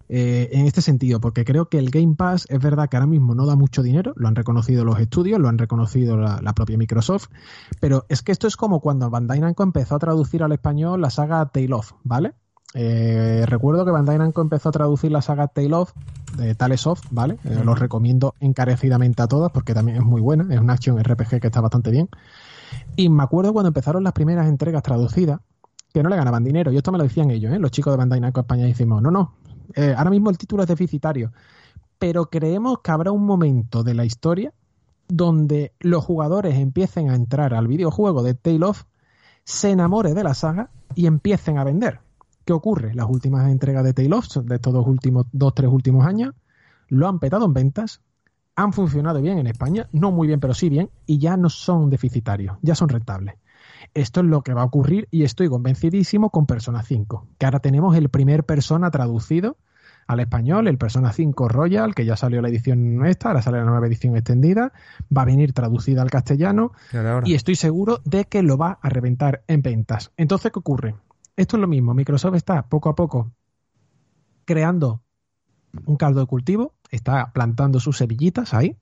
[0.09, 3.35] eh, en este sentido, porque creo que el Game Pass es verdad que ahora mismo
[3.35, 6.77] no da mucho dinero, lo han reconocido los estudios, lo han reconocido la, la propia
[6.77, 7.27] Microsoft,
[7.79, 11.09] pero es que esto es como cuando Bandai Namco empezó a traducir al español la
[11.09, 12.33] saga Tale of, ¿vale?
[12.73, 15.93] Eh, recuerdo que Bandai Namco empezó a traducir la saga Tale of
[16.37, 17.37] de Tales of, ¿vale?
[17.45, 21.39] Eh, Los recomiendo encarecidamente a todas porque también es muy buena, es un action RPG
[21.39, 22.09] que está bastante bien.
[22.95, 25.39] Y me acuerdo cuando empezaron las primeras entregas traducidas,
[25.93, 27.59] que no le ganaban dinero, y esto me lo decían ellos, ¿eh?
[27.59, 29.33] los chicos de Bandai Namco España, decimos, no, no,
[29.75, 31.31] eh, ahora mismo el título es deficitario,
[31.99, 34.53] pero creemos que habrá un momento de la historia
[35.07, 38.83] donde los jugadores empiecen a entrar al videojuego de Tale of,
[39.43, 41.99] se enamore de la saga y empiecen a vender.
[42.45, 42.93] ¿Qué ocurre?
[42.93, 46.33] Las últimas entregas de Tale of, de estos dos últimos, dos, tres últimos años,
[46.89, 48.01] lo han petado en ventas,
[48.55, 51.89] han funcionado bien en España, no muy bien, pero sí bien, y ya no son
[51.89, 53.35] deficitarios, ya son rentables.
[53.93, 57.59] Esto es lo que va a ocurrir y estoy convencidísimo con Persona 5, que ahora
[57.59, 59.57] tenemos el primer Persona traducido
[60.07, 63.65] al español, el Persona 5 Royal, que ya salió la edición esta, ahora sale la
[63.65, 64.71] nueva edición extendida,
[65.15, 66.71] va a venir traducida al castellano
[67.25, 70.11] y estoy seguro de que lo va a reventar en ventas.
[70.15, 70.95] Entonces, ¿qué ocurre?
[71.35, 73.31] Esto es lo mismo, Microsoft está poco a poco
[74.45, 75.01] creando
[75.85, 78.77] un caldo de cultivo, está plantando sus semillitas ahí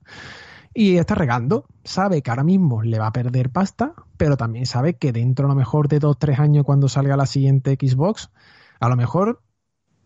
[0.76, 1.64] y está regando.
[1.84, 5.48] Sabe que ahora mismo le va a perder pasta, pero también sabe que dentro a
[5.48, 8.30] lo mejor de dos, tres años cuando salga la siguiente Xbox,
[8.78, 9.40] a lo mejor,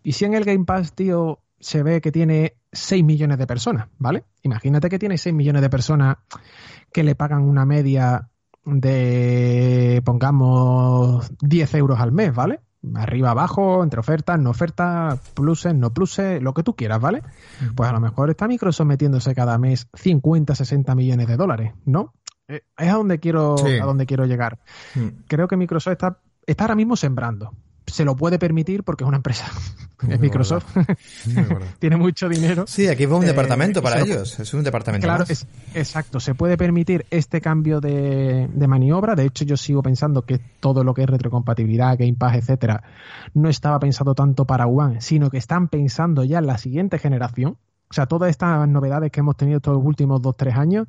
[0.04, 3.88] y si en el Game Pass, tío, se ve que tiene 6 millones de personas,
[3.98, 4.24] ¿vale?
[4.42, 6.18] Imagínate que tiene 6 millones de personas
[6.92, 8.30] que le pagan una media
[8.64, 12.60] de, pongamos, 10 euros al mes, ¿vale?
[12.94, 17.22] Arriba, abajo, entre ofertas, no ofertas, pluses, no pluses, lo que tú quieras, ¿vale?
[17.74, 22.14] Pues a lo mejor está Microsoft metiéndose cada mes 50, 60 millones de dólares, ¿no?
[22.48, 23.78] Eh, Es a donde quiero, Sí.
[23.78, 24.60] a donde quiero llegar.
[24.94, 25.24] Mm.
[25.28, 27.52] Creo que Microsoft está, está ahora mismo sembrando.
[27.90, 29.46] Se lo puede permitir porque es una empresa,
[30.08, 30.64] es Microsoft,
[31.78, 32.64] tiene mucho dinero.
[32.66, 35.06] Sí, aquí fue un eh, departamento para ellos, es un departamento.
[35.06, 39.82] Claro, Es, exacto, se puede permitir este cambio de, de, maniobra, de hecho yo sigo
[39.82, 42.82] pensando que todo lo que es retrocompatibilidad, Game Pass, etcétera,
[43.34, 47.58] no estaba pensado tanto para One, sino que están pensando ya en la siguiente generación,
[47.90, 50.86] o sea, todas estas novedades que hemos tenido estos últimos dos, tres años,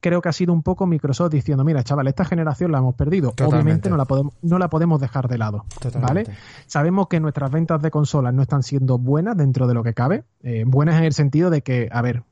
[0.00, 3.32] creo que ha sido un poco Microsoft diciendo, mira, chaval, esta generación la hemos perdido.
[3.42, 5.64] Obviamente no la, podemos, no la podemos dejar de lado.
[6.02, 6.26] ¿Vale?
[6.66, 10.24] Sabemos que nuestras ventas de consolas no están siendo buenas dentro de lo que cabe.
[10.42, 12.24] Eh, buenas en el sentido de que, a ver,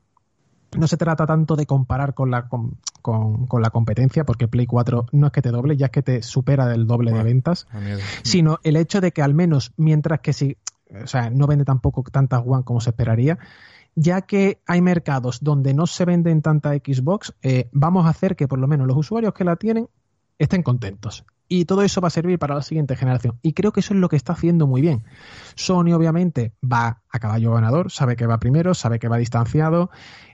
[0.77, 5.07] no se trata tanto de comparar con la, con, con, la competencia, porque Play 4
[5.11, 7.67] no es que te doble, ya es que te supera del doble de ventas,
[8.21, 10.57] sino el hecho de que al menos, mientras que sí,
[11.03, 13.39] o sea, no vende tampoco tantas One como se esperaría,
[13.95, 18.47] ya que hay mercados donde no se venden tanta Xbox, eh, vamos a hacer que
[18.47, 19.87] por lo menos los usuarios que la tienen
[20.39, 21.25] estén contentos.
[21.47, 23.37] Y todo eso va a servir para la siguiente generación.
[23.41, 25.03] Y creo que eso es lo que está haciendo muy bien.
[25.55, 29.91] Sony obviamente va a caballo ganador, sabe que va primero, sabe que va distanciado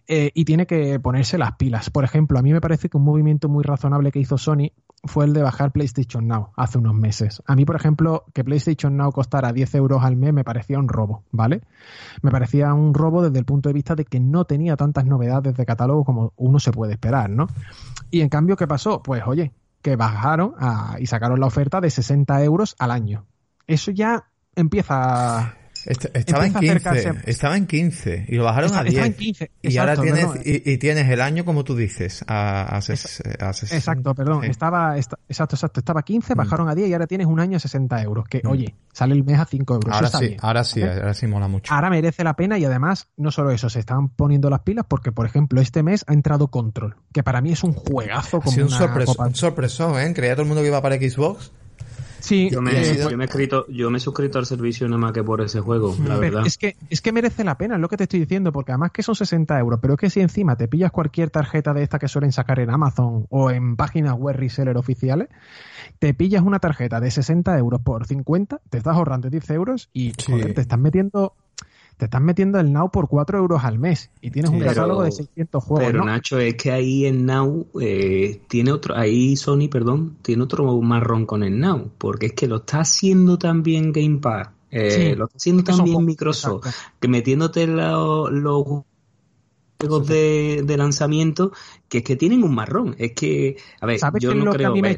[0.08, 1.90] eh, y tiene que ponerse las pilas.
[1.90, 4.72] Por ejemplo, a mí me parece que un movimiento muy razonable que hizo Sony
[5.04, 7.42] fue el de bajar PlayStation Now hace unos meses.
[7.46, 10.88] A mí, por ejemplo, que PlayStation Now costara 10 euros al mes me parecía un
[10.88, 11.62] robo, ¿vale?
[12.22, 15.56] Me parecía un robo desde el punto de vista de que no tenía tantas novedades
[15.56, 17.48] de catálogo como uno se puede esperar, ¿no?
[18.12, 19.02] Y en cambio, ¿qué pasó?
[19.02, 20.56] Pues oye, que bajaron
[21.00, 23.26] y sacaron la oferta de 60 euros al año.
[23.68, 25.54] Eso ya empieza
[25.90, 29.50] estaba en 15, estaba en 15 y lo bajaron a 10.
[29.64, 35.56] y ahora tienes, y, tienes el año como tú dices, a, Exacto, perdón, estaba, exacto,
[35.56, 36.38] exacto, estaba a 15, mm.
[36.38, 38.48] bajaron a 10 y ahora tienes un año a 60 euros, que mm.
[38.48, 39.96] oye, sale el mes a 5 euros.
[39.96, 41.74] Ahora sí, ahora sí, ahora sí mola mucho.
[41.74, 45.12] Ahora merece la pena y además, no solo eso, se están poniendo las pilas porque,
[45.12, 48.64] por ejemplo, este mes ha entrado Control, que para mí es un juegazo como un,
[48.64, 50.14] un sorpresón, ¿eh?
[50.14, 51.52] Creía todo el mundo que iba para Xbox
[52.20, 55.42] Sí, yo me, he escrito, yo me he suscrito al servicio nada más que por
[55.42, 56.46] ese juego, la verdad.
[56.46, 58.92] Es que, es que merece la pena, es lo que te estoy diciendo, porque además
[58.92, 62.00] que son 60 euros, pero es que si encima te pillas cualquier tarjeta de esta
[62.00, 65.30] que suelen sacar en Amazon o en páginas web reseller oficiales,
[66.00, 70.12] te pillas una tarjeta de 60 euros por 50, te estás ahorrando 10 euros y
[70.12, 71.34] te estás metiendo
[72.00, 75.12] te estás metiendo el Now por 4 euros al mes y tienes un catálogo de
[75.12, 75.86] 600 juegos.
[75.86, 80.80] Pero Nacho, es que ahí en Now eh, tiene otro, ahí Sony, perdón, tiene otro
[80.80, 85.26] marrón con el Now, porque es que lo está haciendo también Game Pass, eh, lo
[85.26, 86.68] está haciendo también Microsoft,
[87.02, 88.30] que metiéndote los,
[89.78, 91.52] juegos de, lanzamiento
[91.90, 92.96] que es que tienen un marrón.
[92.98, 94.54] Es que, a ver, yo no creo.
[94.54, 94.96] Que a mí me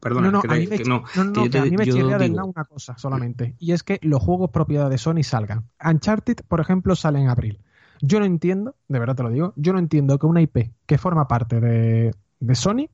[0.00, 3.54] Perdona, no, no, a mí me, no, a mí me chirría de una cosa solamente,
[3.58, 5.64] y es que los juegos propiedad de Sony salgan.
[5.84, 7.60] Uncharted, por ejemplo, sale en abril.
[8.00, 10.98] Yo no entiendo, de verdad te lo digo, yo no entiendo que una IP que
[10.98, 12.88] forma parte de, de Sony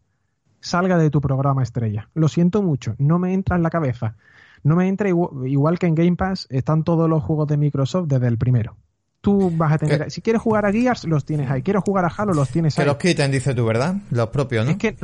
[0.60, 2.08] salga de tu programa estrella.
[2.14, 4.16] Lo siento mucho, no me entra en la cabeza.
[4.62, 8.06] No me entra igual, igual que en Game Pass están todos los juegos de Microsoft
[8.08, 8.76] desde el primero
[9.24, 10.10] tú vas a tener.
[10.10, 11.62] si quieres jugar a Gears, los tienes ahí.
[11.62, 12.84] Quieres jugar a Halo, los tienes ahí.
[12.84, 13.96] Que los quiten, dices tú, ¿verdad?
[14.10, 14.72] Los propios, ¿no?
[14.72, 14.96] Es que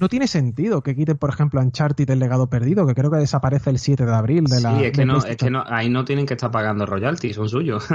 [0.00, 3.70] no, tiene sentido que quiten, por ejemplo, Uncharted el legado perdido, que creo que desaparece
[3.70, 4.76] el 7 de abril de la.
[4.76, 7.48] Sí, es que, no, es que no, ahí no tienen que estar pagando royalties, son
[7.48, 7.86] suyos.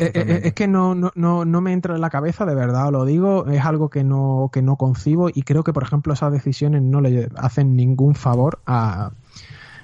[0.00, 2.54] Eh, eh, eh, es que no, no, no, no me entra en la cabeza, de
[2.54, 6.12] verdad lo digo, es algo que no, que no concibo y creo que, por ejemplo,
[6.12, 9.10] esas decisiones no le hacen ningún favor a,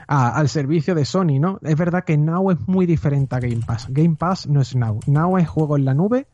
[0.07, 1.59] al servicio de Sony, ¿no?
[1.63, 3.87] Es verdad que Now es muy diferente a Game Pass.
[3.91, 5.01] Game Pass no es Now.
[5.07, 6.27] Now es juego en la nube.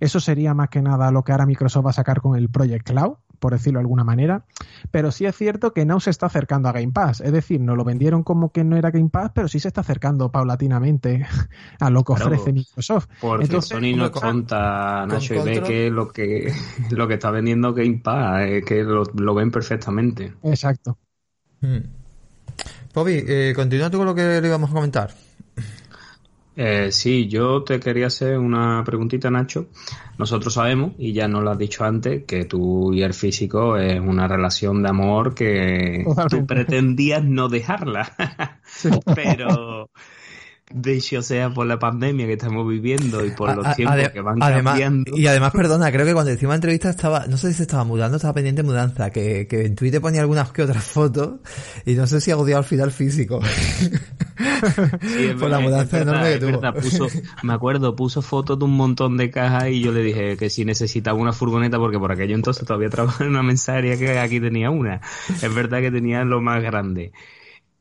[0.00, 2.86] Eso sería más que nada lo que ahora Microsoft va a sacar con el Project
[2.86, 4.44] Cloud, por decirlo de alguna manera.
[4.90, 7.20] Pero sí es cierto que Now se está acercando a Game Pass.
[7.20, 9.80] Es decir, no lo vendieron como que no era Game Pass, pero sí se está
[9.80, 11.26] acercando paulatinamente
[11.80, 13.08] a lo que ofrece Microsoft.
[13.20, 16.52] Porque Sony no conta, Nacho, y ve que lo que
[16.90, 20.34] lo que está vendiendo Game Pass, es que lo, ven perfectamente.
[20.42, 20.98] Exacto.
[21.60, 21.97] Hmm.
[22.98, 25.14] Bobby, eh, continúa tú con lo que le íbamos a comentar.
[26.56, 29.68] Eh, sí, yo te quería hacer una preguntita, Nacho.
[30.18, 34.00] Nosotros sabemos, y ya nos lo has dicho antes, que tú y el físico es
[34.00, 38.16] una relación de amor que tú pretendías no dejarla.
[39.14, 39.90] Pero
[40.70, 44.38] de hecho sea por la pandemia que estamos viviendo y por los tiempos que van
[44.38, 45.16] cambiando.
[45.16, 47.84] Y además, perdona, creo que cuando hicimos la entrevista estaba, no sé si se estaba
[47.84, 51.40] mudando, estaba pendiente de mudanza, que, que en Twitter ponía algunas que otras fotos
[51.86, 53.40] y no sé si ha odiado al final físico.
[55.38, 56.60] por la mudanza enorme que tuvo.
[57.42, 60.64] me acuerdo, puso fotos de un montón de cajas y yo le dije que si
[60.64, 64.70] necesitaba una furgoneta porque por aquello entonces todavía trabajaba en una mensajería que aquí tenía
[64.70, 65.00] una.
[65.28, 67.12] Es verdad que tenía lo más grande.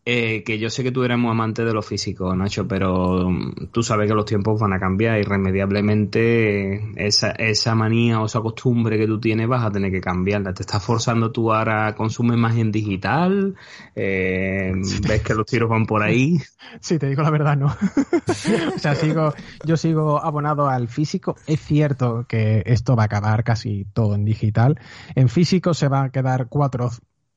[0.10, 3.72] Eh, que yo sé que tú eres muy amante de lo físico, Nacho, pero mm,
[3.74, 6.94] tú sabes que los tiempos van a cambiar irremediablemente.
[6.96, 10.54] Esa, esa manía o esa costumbre que tú tienes vas a tener que cambiarla.
[10.54, 13.56] Te estás forzando tú ahora a consumir más en digital.
[13.98, 14.72] Eh,
[15.06, 16.38] ves que los tiros van por ahí.
[16.82, 17.68] Sí, te digo la verdad, no.
[18.76, 19.34] o sea, sigo,
[19.66, 21.36] yo sigo abonado al físico.
[21.48, 24.80] Es cierto que esto va a acabar casi todo en digital.
[25.16, 26.92] En físico se va a quedar cuatro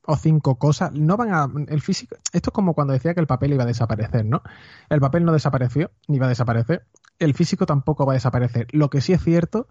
[0.07, 1.49] o cinco cosas, no van a.
[1.69, 2.17] El físico.
[2.33, 4.43] Esto es como cuando decía que el papel iba a desaparecer, ¿no?
[4.89, 6.87] El papel no desapareció, ni va a desaparecer.
[7.19, 8.67] El físico tampoco va a desaparecer.
[8.73, 9.69] Lo que sí es cierto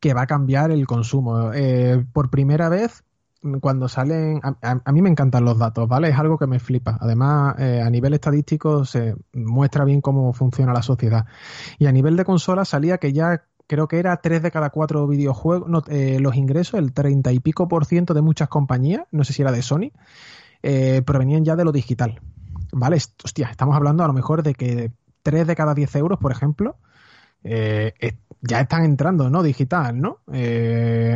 [0.00, 1.52] que va a cambiar el consumo.
[1.52, 3.04] Eh, por primera vez,
[3.60, 4.40] cuando salen.
[4.42, 6.08] A, mí me encantan los datos, ¿vale?
[6.08, 6.98] Es algo que me flipa.
[7.00, 11.26] Además, eh, a nivel estadístico se muestra bien cómo funciona la sociedad.
[11.78, 15.06] Y a nivel de consola salía que ya creo que era 3 de cada 4
[15.06, 19.32] videojuegos, eh, los ingresos, el 30 y pico por ciento de muchas compañías, no sé
[19.32, 19.92] si era de Sony,
[20.62, 22.20] eh, provenían ya de lo digital.
[22.72, 22.96] ¿Vale?
[23.24, 26.76] Hostia, estamos hablando a lo mejor de que 3 de cada 10 euros, por ejemplo,
[27.44, 27.92] eh,
[28.42, 29.42] ya están entrando, ¿no?
[29.42, 30.20] Digital, ¿no?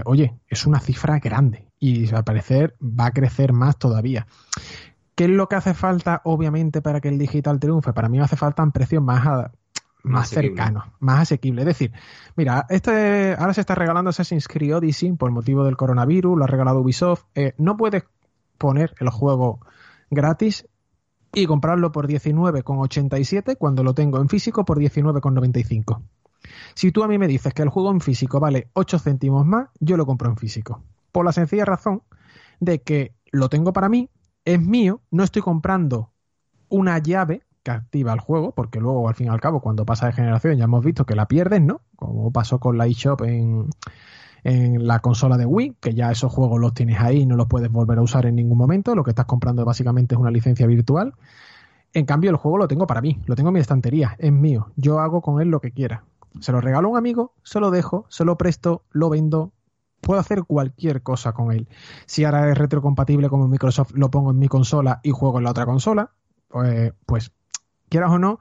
[0.04, 4.26] oye, es una cifra grande y al parecer va a crecer más todavía.
[5.14, 7.92] ¿Qué es lo que hace falta, obviamente, para que el digital triunfe?
[7.92, 9.02] Para mí hace falta un precio
[10.02, 11.62] más, cercano, más asequible.
[11.62, 11.92] Es decir,
[12.36, 16.46] mira, este ahora se está regalando Assassin's Creed Odyssey por motivo del coronavirus, lo ha
[16.46, 17.24] regalado Ubisoft.
[17.34, 18.04] Eh, no puedes
[18.58, 19.60] poner el juego
[20.10, 20.66] gratis
[21.32, 26.02] y comprarlo por 19,87 cuando lo tengo en físico por 19,95.
[26.74, 29.68] Si tú a mí me dices que el juego en físico vale 8 céntimos más,
[29.78, 30.82] yo lo compro en físico.
[31.12, 32.02] Por la sencilla razón
[32.60, 34.10] de que lo tengo para mí,
[34.44, 36.12] es mío, no estoy comprando
[36.68, 40.12] una llave activa el juego, porque luego al fin y al cabo cuando pasa de
[40.12, 41.82] generación ya hemos visto que la pierdes, ¿no?
[41.96, 43.68] Como pasó con la eShop en,
[44.44, 47.46] en la consola de Wii, que ya esos juegos los tienes ahí y no los
[47.48, 50.66] puedes volver a usar en ningún momento, lo que estás comprando básicamente es una licencia
[50.66, 51.14] virtual.
[51.92, 54.72] En cambio el juego lo tengo para mí, lo tengo en mi estantería, es mío,
[54.76, 56.04] yo hago con él lo que quiera.
[56.38, 59.52] Se lo regalo a un amigo, se lo dejo, se lo presto, lo vendo,
[60.00, 61.68] puedo hacer cualquier cosa con él.
[62.06, 65.50] Si ahora es retrocompatible como Microsoft, lo pongo en mi consola y juego en la
[65.50, 66.12] otra consola,
[66.48, 67.32] pues, pues
[67.90, 68.40] quieras o no,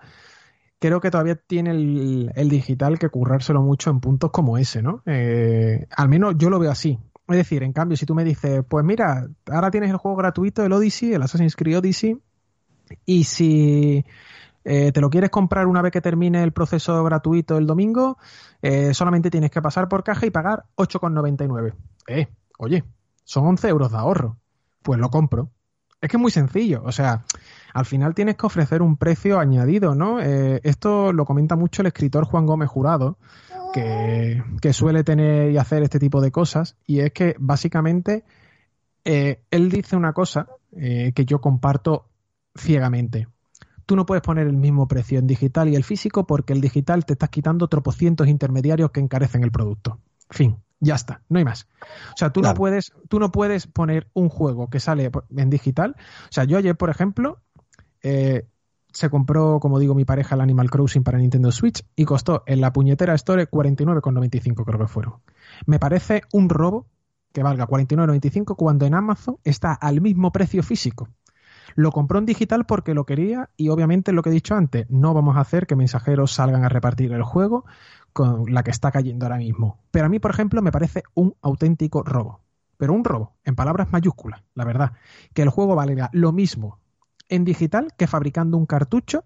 [0.79, 5.01] creo que todavía tiene el, digital que currárselo mucho en puntos como ese, ¿no?
[5.05, 6.97] Eh, al menos yo lo veo así.
[7.27, 10.65] Es decir, en cambio, si tú me dices, pues mira, ahora tienes el juego gratuito,
[10.65, 12.17] el Odyssey, el Assassin's Creed Odyssey,
[13.05, 14.03] y si
[14.63, 18.17] eh, te lo quieres comprar una vez que termine el proceso gratuito el domingo,
[18.61, 21.73] eh, solamente tienes que pasar por caja y pagar 8,99.
[22.07, 22.27] Eh,
[22.57, 22.83] oye,
[23.23, 24.37] son 11 euros de ahorro.
[24.81, 25.49] Pues lo compro.
[26.01, 26.81] Es que es muy sencillo.
[26.83, 27.25] O sea,
[27.73, 30.19] al final tienes que ofrecer un precio añadido, ¿no?
[30.19, 33.17] Eh, esto lo comenta mucho el escritor Juan Gómez Jurado,
[33.73, 34.41] que,
[34.73, 38.23] suele tener y hacer este tipo de cosas, y es que básicamente
[39.05, 42.05] eh, él dice una cosa eh, que yo comparto
[42.55, 43.27] ciegamente.
[43.85, 47.05] Tú no puedes poner el mismo precio en digital y el físico porque el digital
[47.05, 49.99] te estás quitando tropocientos intermediarios que encarecen el producto.
[50.29, 50.57] Fin.
[50.81, 51.67] Ya está, no hay más.
[52.13, 55.95] O sea, tú no puedes, tú no puedes poner un juego que sale en digital.
[55.99, 57.39] O sea, yo ayer, por ejemplo,
[58.03, 58.47] eh,
[58.91, 62.61] se compró, como digo, mi pareja el Animal Crossing para Nintendo Switch y costó en
[62.61, 65.15] la puñetera Store 49,95 creo que fueron.
[65.65, 66.87] Me parece un robo
[67.31, 71.07] que valga 49,95 cuando en Amazon está al mismo precio físico.
[71.75, 75.13] Lo compró en digital porque lo quería y obviamente lo que he dicho antes, no
[75.13, 77.65] vamos a hacer que mensajeros salgan a repartir el juego
[78.11, 79.79] con la que está cayendo ahora mismo.
[79.91, 82.41] Pero a mí, por ejemplo, me parece un auténtico robo.
[82.77, 84.93] Pero un robo, en palabras mayúsculas, la verdad.
[85.33, 86.79] Que el juego valga lo mismo
[87.29, 89.23] en digital que fabricando un cartucho,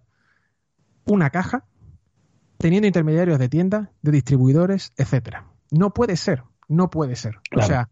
[1.05, 1.65] una caja,
[2.57, 5.47] teniendo intermediarios de tiendas, de distribuidores, etcétera.
[5.71, 7.37] No puede ser, no puede ser.
[7.55, 7.89] O sea,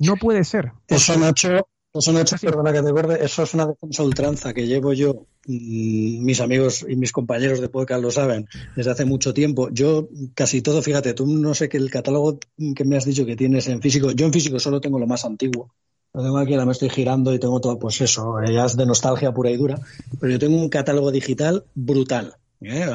[0.00, 0.72] no puede ser.
[0.86, 4.92] Eso, Nacho, eso, Nacho, perdona que te acuerde, eso es una defensa ultranza que llevo
[4.92, 9.70] yo, mm, mis amigos y mis compañeros de podcast lo saben, desde hace mucho tiempo.
[9.70, 12.38] Yo casi todo, fíjate, tú no sé que el catálogo
[12.76, 15.24] que me has dicho que tienes en físico, yo en físico solo tengo lo más
[15.24, 15.72] antiguo
[16.14, 18.84] lo tengo aquí, ahora me estoy girando y tengo todo, pues eso, ya es de
[18.84, 19.78] nostalgia pura y dura.
[20.20, 22.34] Pero yo tengo un catálogo digital brutal.
[22.64, 22.86] ¿eh?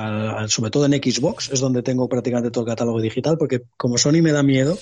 [0.47, 4.21] sobre todo en Xbox es donde tengo prácticamente todo el catálogo digital, porque como Sony
[4.21, 4.77] me da miedo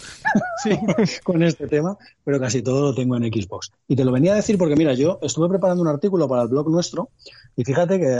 [1.24, 3.72] con este tema, pero casi todo lo tengo en Xbox.
[3.88, 6.50] Y te lo venía a decir porque, mira, yo estuve preparando un artículo para el
[6.50, 7.10] blog nuestro
[7.56, 8.20] y fíjate que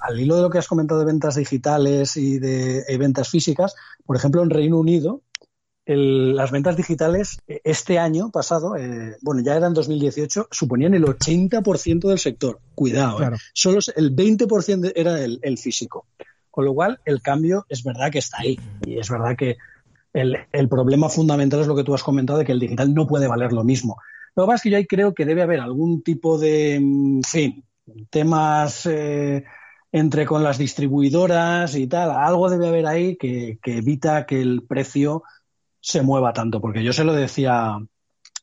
[0.00, 3.74] al, hilo de lo que has comentado de ventas digitales y de ventas físicas,
[4.04, 5.22] por ejemplo, en Reino Unido,
[5.86, 11.04] las ventas digitales eh, este año pasado, eh, bueno, ya era en 2018, suponían el
[11.04, 12.60] 80% del sector.
[12.74, 13.36] Cuidado, eh.
[13.52, 16.06] solo el 20% era el, físico.
[16.50, 18.58] Con lo cual, el cambio es verdad que está ahí.
[18.86, 19.56] Y es verdad que
[20.12, 23.06] el, el, problema fundamental es lo que tú has comentado de que el digital no
[23.06, 23.96] puede valer lo mismo.
[24.36, 27.22] Lo que pasa es que yo ahí creo que debe haber algún tipo de, en
[27.24, 27.64] fin,
[28.10, 29.44] temas eh,
[29.92, 34.62] entre con las distribuidoras y tal, algo debe haber ahí que, que evita que el
[34.62, 35.22] precio
[35.84, 37.76] se mueva tanto, porque yo se lo decía,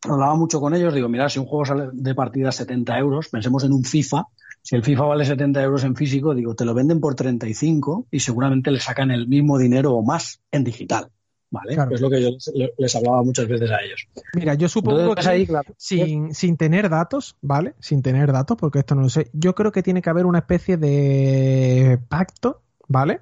[0.03, 3.63] hablaba mucho con ellos, digo, mira, si un juego sale de partida 70 euros, pensemos
[3.63, 4.27] en un FIFA,
[4.61, 8.19] si el FIFA vale 70 euros en físico, digo, te lo venden por 35 y
[8.19, 11.09] seguramente le sacan el mismo dinero o más en digital.
[11.49, 11.73] ¿Vale?
[11.91, 12.29] Es lo que yo
[12.77, 14.07] les, hablaba muchas veces a ellos.
[14.35, 15.47] Mira, yo supongo que
[15.77, 17.73] sin, sin tener datos, ¿vale?
[17.79, 20.39] Sin tener datos, porque esto no lo sé, yo creo que tiene que haber una
[20.39, 23.21] especie de pacto, ¿vale?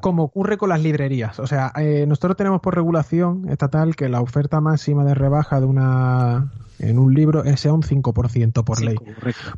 [0.00, 1.38] Como ocurre con las librerías.
[1.38, 5.66] O sea, eh, nosotros tenemos por regulación estatal que la oferta máxima de rebaja de
[5.66, 6.50] una
[6.80, 8.96] en un libro sea un 5% por ley.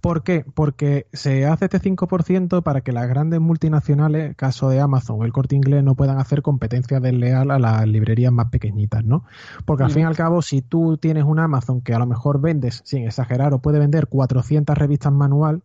[0.01, 0.45] ¿Por qué?
[0.55, 5.33] Porque se hace este 5% para que las grandes multinacionales, caso de Amazon o el
[5.33, 9.25] corte inglés, no puedan hacer competencia desleal a las librerías más pequeñitas, ¿no?
[9.65, 12.41] Porque al fin y al cabo, si tú tienes un Amazon que a lo mejor
[12.41, 15.63] vendes, sin exagerar, o puede vender 400 revistas manual,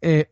[0.00, 0.28] eh,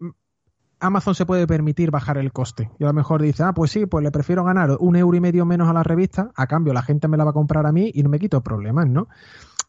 [0.78, 2.70] Amazon se puede permitir bajar el coste.
[2.78, 5.20] Y a lo mejor dice, ah, pues sí, pues le prefiero ganar un euro y
[5.20, 7.72] medio menos a la revista, a cambio la gente me la va a comprar a
[7.72, 9.08] mí y no me quito problemas, ¿no?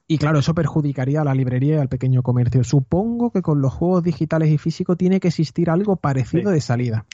[0.09, 2.63] Y claro, eso perjudicaría a la librería y al pequeño comercio.
[2.63, 7.05] Supongo que con los juegos digitales y físicos tiene que existir algo parecido de salida.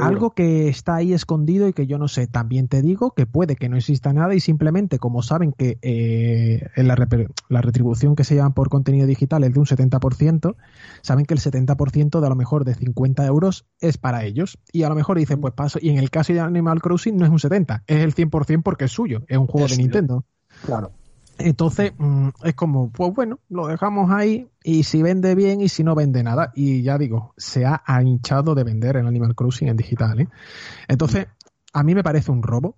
[0.00, 2.28] Algo que está ahí escondido y que yo no sé.
[2.28, 6.68] También te digo que puede que no exista nada y simplemente como saben que eh,
[6.76, 6.94] la,
[7.48, 10.54] la, retribución que se llama por contenido digital es de un 70%,
[11.02, 14.56] saben que el 70% de a lo mejor de 50 euros es para ellos.
[14.70, 15.80] Y a lo mejor dicen, pues paso.
[15.82, 18.84] Y en el caso de Animal Crossing no es un 70, es el 100% porque
[18.84, 20.24] es suyo, es un juego de Nintendo.
[20.64, 20.92] Claro.
[21.40, 25.84] Entonces, mm, es como, pues bueno, lo dejamos ahí y si vende bien y si
[25.84, 26.52] no vende nada.
[26.54, 30.20] Y ya digo, se ha hinchado de vender el Animal Crossing en digital.
[30.20, 30.28] ¿eh?
[30.88, 31.26] Entonces,
[31.72, 32.76] a mí me parece un robo.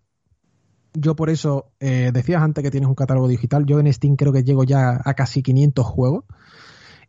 [0.94, 4.32] Yo por eso, eh, decías antes que tienes un catálogo digital, yo en Steam creo
[4.32, 6.24] que llego ya a casi 500 juegos.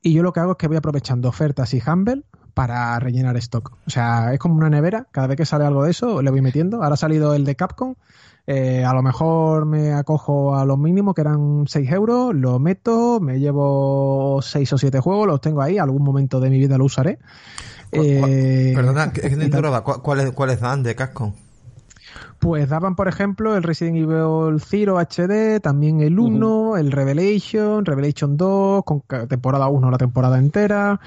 [0.02, 2.24] Y yo lo que hago es que voy aprovechando ofertas y Humble
[2.54, 3.78] para rellenar stock.
[3.86, 6.42] O sea, es como una nevera, cada vez que sale algo de eso le voy
[6.42, 6.84] metiendo.
[6.84, 7.96] Ahora ha salido el de Capcom,
[8.46, 13.20] eh, a lo mejor me acojo a los mínimos, que eran 6 euros, lo meto,
[13.22, 16.86] me llevo 6 o 7 juegos, los tengo ahí, algún momento de mi vida lo
[16.86, 17.20] usaré.
[17.92, 19.50] Eh, perdona, que, que
[20.02, 21.34] ¿cuáles, ¿cuáles dan de Capcom?
[22.44, 28.36] Pues daban, por ejemplo, el Resident Evil 0 HD, también el 1, el Revelation, Revelation
[28.36, 31.00] 2, con temporada 1 la temporada entera,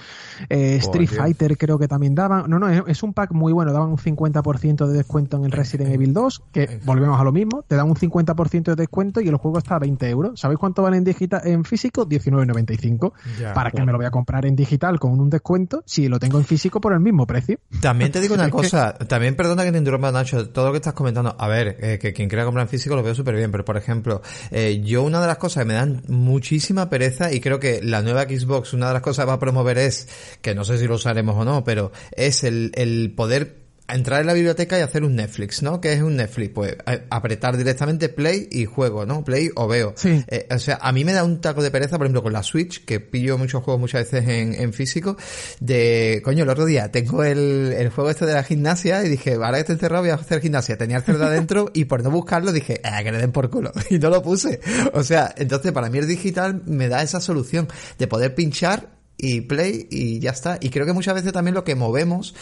[0.48, 2.48] eh, Street Fighter creo que también daban.
[2.48, 5.90] No, no, es, un pack muy bueno, daban un 50% de descuento en el Resident
[5.90, 9.36] Evil 2, que volvemos a lo mismo, te dan un 50% de descuento y el
[9.36, 10.40] juego está a 20 euros.
[10.40, 12.08] ¿Sabéis cuánto vale en, digital, en físico?
[12.08, 13.12] 19,95.
[13.52, 16.38] ¿Para qué me lo voy a comprar en digital con un descuento si lo tengo
[16.38, 17.58] en físico por el mismo precio?
[17.82, 20.94] También te digo una cosa, también perdona que te interrumpa Nacho, todo lo que estás
[20.94, 23.64] comentando a ver, eh, que quien quiera comprar en físico lo veo súper bien, pero
[23.64, 27.58] por ejemplo, eh, yo una de las cosas que me dan muchísima pereza y creo
[27.58, 30.08] que la nueva Xbox, una de las cosas que va a promover es,
[30.42, 34.26] que no sé si lo usaremos o no, pero es el, el poder entrar en
[34.26, 35.80] la biblioteca y hacer un Netflix, ¿no?
[35.80, 36.52] ¿Qué es un Netflix?
[36.52, 36.76] Pues
[37.10, 39.24] apretar directamente play y juego, ¿no?
[39.24, 39.94] Play o veo.
[39.96, 40.24] Sí.
[40.28, 42.42] Eh, o sea, a mí me da un taco de pereza, por ejemplo, con la
[42.42, 45.16] Switch, que pillo muchos juegos muchas veces en, en físico,
[45.60, 49.34] de, coño, el otro día tengo el, el juego este de la gimnasia y dije,
[49.34, 50.76] ahora que estoy encerrado voy a hacer gimnasia.
[50.76, 53.72] Tenía el cerdo adentro y por no buscarlo dije, ah, que le den por culo.
[53.90, 54.60] Y no lo puse.
[54.94, 57.68] O sea, entonces para mí el digital me da esa solución
[57.98, 60.58] de poder pinchar y Play y ya está.
[60.60, 62.34] Y creo que muchas veces también lo que movemos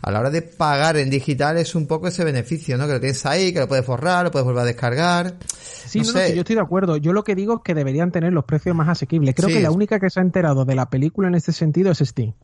[0.00, 2.86] a la hora de pagar en digital es un poco ese beneficio, ¿no?
[2.86, 5.36] Que lo tienes ahí, que lo puedes borrar, lo puedes volver a descargar.
[5.48, 6.34] Sí, no, sé.
[6.34, 6.96] yo estoy de acuerdo.
[6.96, 9.34] Yo lo que digo es que deberían tener los precios más asequibles.
[9.34, 11.98] Creo que la única que se ha enterado de la película en este sentido es
[11.98, 12.34] Steam.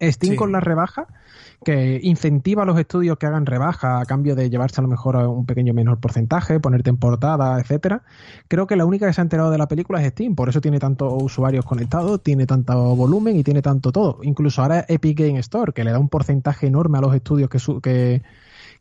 [0.00, 1.06] Steam con la rebaja
[1.64, 5.16] que incentiva a los estudios que hagan rebaja a cambio de llevarse a lo mejor
[5.16, 8.02] a un pequeño menor porcentaje, ponerte en portada, etcétera.
[8.46, 10.60] Creo que la única que se ha enterado de la película es Steam, por eso
[10.60, 14.20] tiene tantos usuarios conectados, tiene tanto volumen y tiene tanto todo.
[14.22, 18.22] Incluso ahora Epic Game Store, que le da un porcentaje enorme a los estudios que,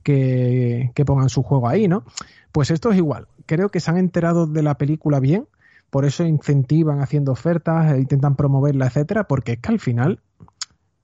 [0.04, 2.04] que, que pongan su juego ahí, ¿no?
[2.52, 3.28] Pues esto es igual.
[3.48, 5.48] Creo que se han enterado de la película bien,
[5.90, 10.20] por eso incentivan haciendo ofertas, e intentan promoverla, etcétera, porque es que al final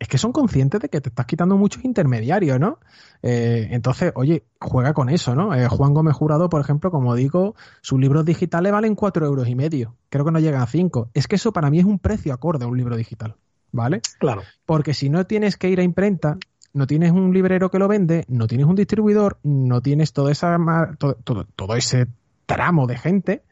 [0.04, 2.80] es que son conscientes de que te estás quitando muchos intermediarios, ¿no?
[3.22, 5.56] Eh, entonces, oye, juega con eso, ¿no?
[5.56, 9.56] Eh, Juan Gómez Jurado, por ejemplo, como digo, sus libros digitales valen cuatro euros y
[9.56, 9.96] medio.
[10.10, 11.10] Creo que no llegan a cinco.
[11.14, 13.38] Es que eso para mí es un precio acorde a un libro digital,
[13.72, 14.02] ¿vale?
[14.20, 14.42] Claro.
[14.66, 16.38] Porque si no tienes que ir a imprenta,
[16.74, 20.58] no tienes un librero que lo vende, no tienes un distribuidor, no tienes todo, esa,
[20.98, 22.08] todo, todo, ese
[22.46, 23.44] tramo de gente,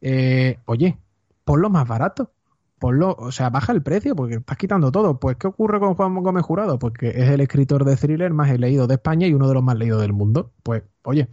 [0.00, 0.96] eh, oye,
[1.44, 2.30] ponlo más barato
[2.78, 5.18] ponlo, o sea, baja el precio porque estás quitando todo.
[5.18, 6.78] Pues, ¿qué ocurre con Juan Gómez Jurado?
[6.78, 9.76] Porque es el escritor de thriller más leído de España y uno de los más
[9.76, 10.52] leídos del mundo.
[10.62, 11.28] Pues, oye,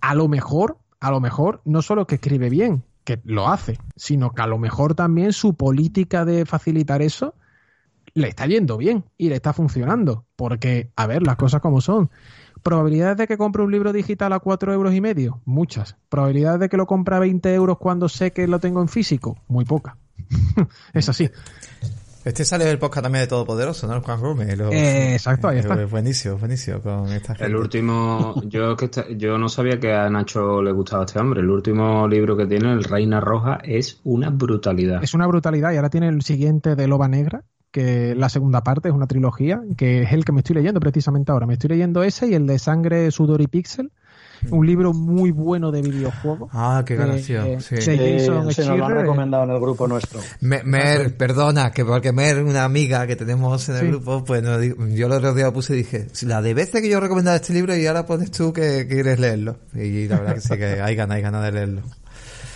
[0.00, 4.32] a lo mejor, a lo mejor, no solo que escribe bien, que lo hace, sino
[4.32, 7.34] que a lo mejor también su política de facilitar eso
[8.14, 10.24] le está yendo bien y le está funcionando.
[10.36, 12.10] Porque, a ver, las cosas como son.
[12.62, 15.40] ¿Probabilidades de que compre un libro digital a cuatro euros y medio?
[15.44, 15.96] Muchas.
[16.08, 19.36] ¿Probabilidades de que lo compre a 20 euros cuando sé que lo tengo en físico?
[19.46, 19.98] Muy poca.
[20.94, 21.30] es así.
[22.26, 23.94] Este sale del podcast también de Todopoderoso, ¿no?
[23.94, 24.52] El Juan Rume.
[24.72, 25.86] Eh, exacto, ahí está.
[25.86, 30.72] Buenísimo, buenísimo con esta El último, yo que yo no sabía que a Nacho le
[30.72, 31.40] gustaba este hombre.
[31.40, 35.04] El último libro que tiene, El Reina Roja, es una brutalidad.
[35.04, 38.88] Es una brutalidad y ahora tiene el siguiente de Loba Negra, que la segunda parte
[38.88, 41.46] es una trilogía, que es el que me estoy leyendo precisamente ahora.
[41.46, 43.92] Me estoy leyendo ese y el de Sangre, Sudor y Pixel
[44.50, 46.50] un libro muy bueno de videojuegos.
[46.52, 47.46] Ah, qué gracia.
[47.46, 47.80] Eh, sí.
[47.80, 50.20] se nos lo han recomendado en el grupo nuestro.
[50.40, 55.08] Mer, perdona, que porque Mer, una amiga que tenemos en el grupo, pues no, yo
[55.08, 57.76] lo otro día puse y dije, la de veces que yo he recomendado este libro
[57.76, 59.58] y ahora pones tú que, quieres leerlo.
[59.74, 61.82] Y la verdad que sí, que hay ganas, hay ganas de leerlo.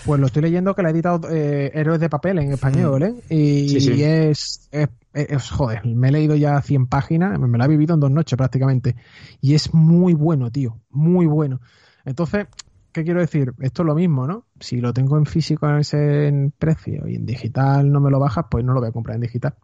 [0.05, 3.05] Pues lo estoy leyendo que le ha editado eh, Héroes de Papel en español, mm.
[3.05, 3.14] ¿eh?
[3.28, 4.68] Y, es,
[5.12, 8.36] es, joder, me he leído ya 100 páginas, me lo he vivido en dos noches
[8.36, 8.97] prácticamente.
[9.40, 11.60] Y es muy bueno, tío, muy bueno.
[12.05, 12.47] Entonces,
[12.93, 13.52] ¿qué quiero decir?
[13.60, 14.47] Esto es lo mismo, ¿no?
[14.59, 18.47] Si lo tengo en físico en ese precio y en digital no me lo bajas,
[18.51, 19.55] pues no lo voy a comprar en digital.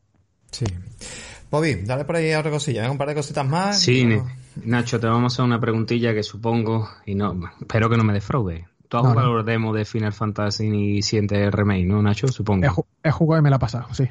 [0.51, 0.67] Sí.
[1.51, 2.91] Bobby, dale por ahí otra cosilla, ¿eh?
[2.91, 3.81] un par de cositas más.
[3.81, 4.07] Sí,
[4.65, 8.13] Nacho, te vamos a hacer una preguntilla que supongo, y no, espero que no me
[8.13, 8.67] defraude.
[8.89, 12.29] Tú has jugado el demo de Final Fantasy y sientes remake, ¿no, Nacho?
[12.29, 12.87] Supongo.
[13.03, 14.05] He, jugado y me la ha pasado, sí.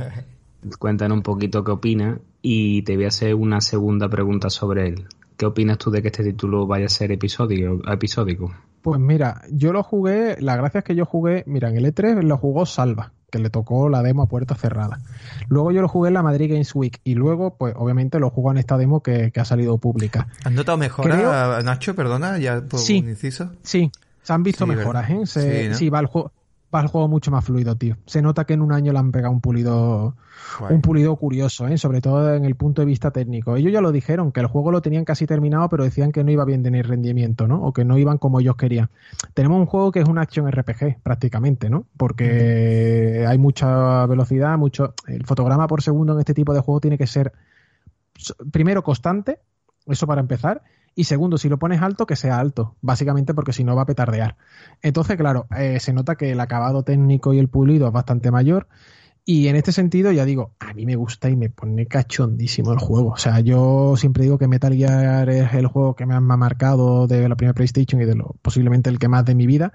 [0.78, 5.06] Cuéntanos un poquito qué opinas y te voy a hacer una segunda pregunta sobre él.
[5.36, 7.80] ¿Qué opinas tú de que este título vaya a ser episódico?
[7.90, 8.52] episódico?
[8.82, 12.22] Pues mira, yo lo jugué, la gracia es que yo jugué, mira, en el E3
[12.22, 15.00] lo jugó Salva, que le tocó la demo a puerta cerrada.
[15.48, 18.50] Luego yo lo jugué en la Madrid Games Week y luego, pues obviamente lo jugó
[18.50, 20.26] en esta demo que, ha salido pública.
[20.44, 21.94] ¿Has notado mejoras, Nacho?
[21.94, 23.52] Perdona, ya por sí, un inciso.
[23.62, 23.90] Sí,
[24.22, 25.74] se han visto mejoras, ¿eh?
[25.74, 26.32] sí, va el juego
[26.74, 27.96] va el juego mucho más fluido, tío.
[28.06, 30.16] Se nota que en un año le han pegado un pulido,
[30.70, 31.76] un pulido curioso, ¿eh?
[31.76, 33.56] sobre todo en el punto de vista técnico.
[33.56, 36.30] Ellos ya lo dijeron, que el juego lo tenían casi terminado, pero decían que no
[36.30, 37.62] iba bien tener rendimiento, ¿no?
[37.62, 38.90] O que no iban como ellos querían.
[39.34, 41.86] Tenemos un juego que es un action RPG, prácticamente, ¿no?
[41.96, 44.94] Porque hay mucha velocidad, mucho.
[45.06, 47.32] El fotograma por segundo en este tipo de juego tiene que ser,
[48.50, 49.40] primero, constante,
[49.86, 50.62] eso para empezar,
[50.94, 53.86] y segundo, si lo pones alto, que sea alto, básicamente porque si no va a
[53.86, 54.36] petardear.
[54.82, 58.68] Entonces, claro, eh, se nota que el acabado técnico y el pulido es bastante mayor
[59.24, 62.80] y en este sentido, ya digo, a mí me gusta y me pone cachondísimo el
[62.80, 63.10] juego.
[63.10, 67.06] O sea, yo siempre digo que Metal Gear es el juego que me ha marcado
[67.06, 69.72] de la primera PlayStation y de lo posiblemente el que más de mi vida.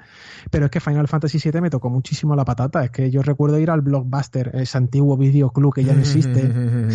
[0.51, 2.83] Pero es que Final Fantasy VII me tocó muchísimo la patata.
[2.83, 6.51] Es que yo recuerdo ir al Blockbuster, ese antiguo videoclub que ya no existe,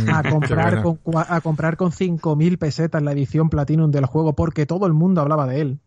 [0.12, 4.86] a comprar con, a comprar con 5.000 pesetas la edición Platinum del juego porque todo
[4.86, 5.80] el mundo hablaba de él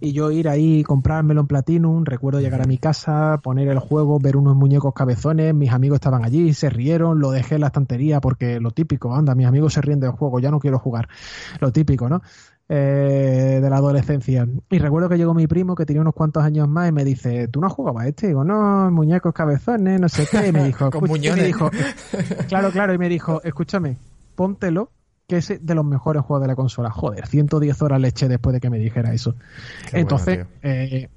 [0.00, 4.18] y yo ir ahí, comprármelo en Platinum, recuerdo llegar a mi casa, poner el juego,
[4.18, 8.20] ver unos muñecos cabezones, mis amigos estaban allí, se rieron, lo dejé en la estantería
[8.20, 11.08] porque lo típico, anda, mis amigos se ríen del juego, ya no quiero jugar,
[11.60, 12.22] lo típico, ¿no?
[12.72, 14.46] Eh, de la adolescencia.
[14.70, 17.48] Y recuerdo que llegó mi primo que tenía unos cuantos años más y me dice,
[17.48, 18.26] ¿tú no jugabas este?
[18.26, 20.48] Y digo, no, muñecos cabezones, no sé qué.
[20.48, 21.68] Y me dijo, me dijo,
[22.48, 23.98] claro, claro, y me dijo, escúchame,
[24.36, 24.92] póntelo
[25.30, 26.90] que es de los mejores juegos de la consola.
[26.90, 29.36] Joder, 110 horas le eché después de que me dijera eso.
[29.92, 31.08] Entonces, eh,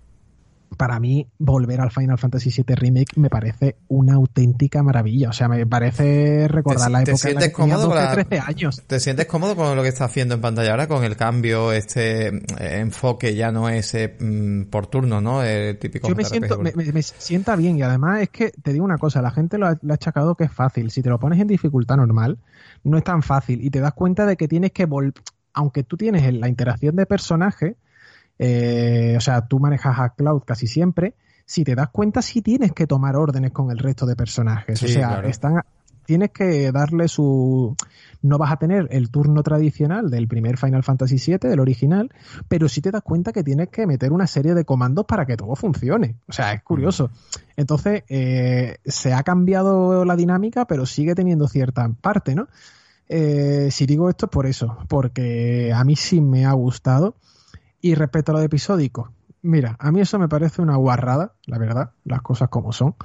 [0.77, 5.29] para mí, volver al Final Fantasy VII Remake me parece una auténtica maravilla.
[5.29, 8.83] O sea, me parece recordar la época en la que cómodo 13 años.
[8.87, 10.87] ¿Te sientes cómodo con lo que está haciendo en pantalla ahora?
[10.87, 12.41] Con el cambio, este eh,
[12.79, 15.43] enfoque ya no es eh, mm, por turno, ¿no?
[15.43, 18.97] El típico Yo me siento, me, sienta bien y además es que te digo una
[18.97, 20.91] cosa, la gente lo ha, lo ha achacado que es fácil.
[20.91, 22.37] Si te lo pones en dificultad normal,
[22.83, 25.13] no es tan fácil y te das cuenta de que tienes que volver,
[25.53, 27.75] aunque tú tienes la interacción de personaje,
[28.45, 31.15] eh, o sea, tú manejas a Cloud casi siempre,
[31.45, 34.87] si te das cuenta sí tienes que tomar órdenes con el resto de personajes, o
[34.87, 35.61] sea, están
[36.05, 37.75] tienes que darle su
[38.21, 42.09] no vas a tener el turno tradicional del primer Final Fantasy VII, del original,
[42.47, 45.35] pero sí te das cuenta que tienes que meter una serie de comandos para que
[45.35, 46.15] todo funcione.
[46.27, 47.11] O sea, es curioso.
[47.57, 52.47] Entonces, eh, se ha cambiado la dinámica, pero sigue teniendo cierta parte, ¿no?
[53.09, 57.15] Eh, si digo esto es por eso, porque a mí sí me ha gustado.
[57.83, 59.11] Y respecto a lo de episódico,
[59.41, 62.95] mira, a mí eso me parece una guarrada, la verdad, las cosas como son.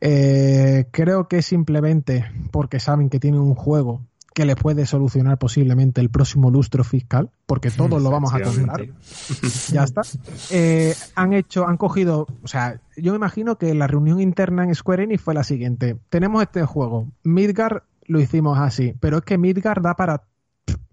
[0.00, 4.02] Eh, creo que simplemente porque saben que tienen un juego
[4.34, 8.88] que le puede solucionar posiblemente el próximo lustro fiscal, porque todos lo vamos a comprar.
[9.70, 10.02] ya está.
[10.50, 14.74] Eh, han hecho, han cogido, o sea, yo me imagino que la reunión interna en
[14.74, 15.96] Square Enix fue la siguiente.
[16.10, 20.24] Tenemos este juego, Midgar lo hicimos así, pero es que Midgar da para,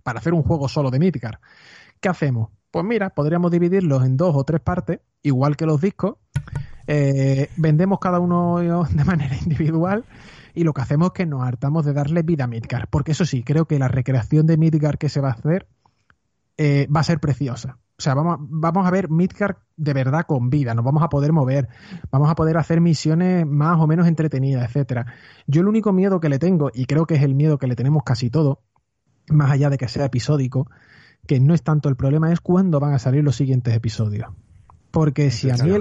[0.03, 1.39] para hacer un juego solo de Midgar.
[1.99, 2.49] ¿Qué hacemos?
[2.73, 6.15] Pues mira, podríamos dividirlos en dos o tres partes, igual que los discos.
[6.87, 8.57] Eh, vendemos cada uno
[8.89, 10.05] de manera individual
[10.55, 12.87] y lo que hacemos es que nos hartamos de darle vida a Midgar.
[12.87, 15.67] Porque eso sí, creo que la recreación de Midgar que se va a hacer
[16.57, 17.77] eh, va a ser preciosa.
[17.95, 21.31] O sea, vamos, vamos a ver Midgar de verdad con vida, nos vamos a poder
[21.31, 21.69] mover,
[22.09, 25.13] vamos a poder hacer misiones más o menos entretenidas, etcétera.
[25.45, 27.75] Yo el único miedo que le tengo, y creo que es el miedo que le
[27.75, 28.63] tenemos casi todo,
[29.29, 30.67] más allá de que sea episódico,
[31.27, 34.29] que no es tanto el problema, es cuándo van a salir los siguientes episodios.
[34.91, 35.71] Porque si a mí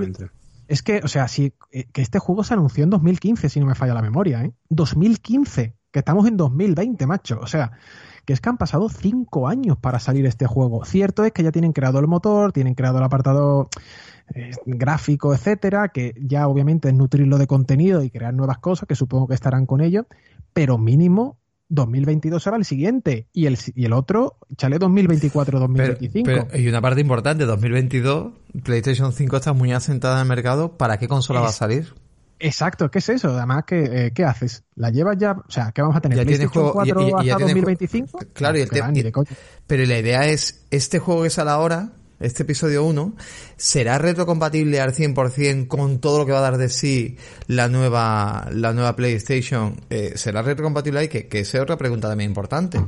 [0.69, 3.67] es que, o sea, si eh, que este juego se anunció en 2015, si no
[3.67, 4.55] me falla la memoria, ¿eh?
[4.71, 7.39] 2015, que estamos en 2020, macho.
[7.43, 7.73] O sea,
[8.25, 10.85] que es que han pasado cinco años para salir este juego.
[10.85, 13.69] Cierto es que ya tienen creado el motor, tienen creado el apartado
[14.35, 18.95] eh, gráfico, etcétera, que ya obviamente es nutrirlo de contenido y crear nuevas cosas, que
[18.95, 20.07] supongo que estarán con ello,
[20.55, 21.37] pero mínimo
[21.69, 26.23] 2022 será el siguiente y el, y el otro, chale 2024-2025.
[26.25, 28.33] Pero, y una parte importante, 2022,
[28.63, 31.95] PlayStation 5 está muy asentada en el mercado, ¿para qué consola va a salir?
[32.39, 33.31] Exacto, ¿qué es eso?
[33.31, 34.65] Además, ¿qué, eh, ¿qué haces?
[34.75, 35.33] ¿La llevas ya?
[35.33, 36.19] O sea, ¿qué vamos a tener?
[36.19, 38.19] Ya ¿PlayStation 4 hasta 2025?
[38.33, 38.93] Claro, y el tema,
[39.67, 41.93] pero la idea es, este juego que sale ahora,
[42.23, 43.15] este episodio 1,
[43.57, 47.17] ¿será retrocompatible al 100% con todo lo que va a dar de sí
[47.47, 49.81] la nueva, la nueva PlayStation?
[49.91, 51.09] Eh, ¿Será retrocompatible ahí?
[51.09, 52.81] Que, que esa es otra pregunta también importante.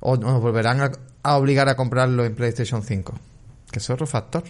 [0.00, 0.80] ¿O nos volverán
[1.22, 3.14] a, obligar a comprarlo en PlayStation 5?
[3.70, 4.44] Que es otro factor.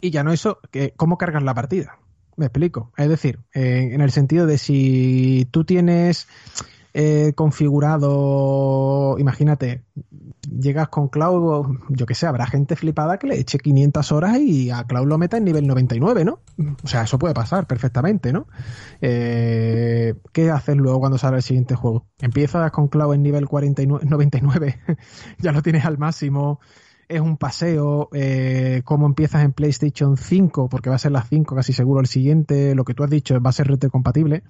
[0.00, 0.60] Y ya no eso,
[0.96, 1.98] ¿cómo cargas la partida?
[2.36, 2.92] Me explico.
[2.96, 6.28] Es decir, en el sentido de si tú tienes
[7.34, 9.84] configurado, imagínate,
[10.50, 14.70] llegas con Cloud, yo que sé, habrá gente flipada que le eche 500 horas y
[14.70, 16.40] a Cloud lo meta en nivel 99, ¿no?
[16.82, 18.46] O sea, eso puede pasar perfectamente, ¿no?
[19.00, 22.06] Eh, ¿Qué haces luego cuando sale el siguiente juego?
[22.20, 24.80] Empiezas con Cloud en nivel 49, 99,
[25.38, 26.60] ya lo tienes al máximo,
[27.08, 31.54] es un paseo, eh, cómo empiezas en PlayStation 5, porque va a ser la 5
[31.54, 34.42] casi seguro el siguiente, lo que tú has dicho va a ser compatible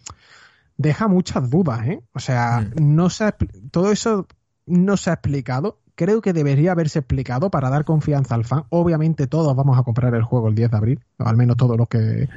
[0.79, 2.03] deja muchas dudas, ¿eh?
[2.15, 2.97] O sea, mm.
[2.97, 3.31] no se
[3.71, 4.27] todo eso
[4.65, 8.63] no se ha explicado creo que debería haberse explicado para dar confianza al fan.
[8.69, 11.89] Obviamente todos vamos a comprar el juego el 10 de abril, al menos todos los
[11.89, 12.29] que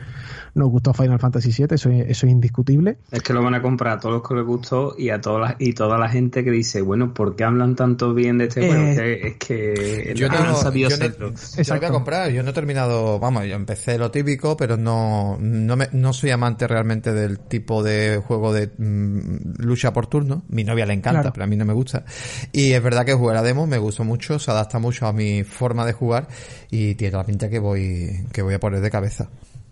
[0.56, 2.98] nos gustó Final Fantasy VII, eso, eso es indiscutible.
[3.12, 5.40] Es que lo van a comprar a todos los que les gustó y a toda
[5.40, 8.68] la, y toda la gente que dice, bueno, ¿por qué hablan tanto bien de este
[8.68, 8.82] juego?
[8.84, 13.20] Eh, es que yo no, sabía yo yo voy a comprar, yo no he terminado,
[13.20, 17.84] vamos, yo empecé lo típico, pero no, no, me, no soy amante realmente del tipo
[17.84, 20.42] de juego de mm, lucha por turno.
[20.50, 22.06] Mi novia le encanta, pero a mí no me gusta.
[22.52, 25.94] Y es verdad que jugar me gustó mucho, se adapta mucho a mi forma de
[25.94, 26.28] jugar
[26.70, 29.30] y tiene la pinta que voy, que voy a poner de cabeza.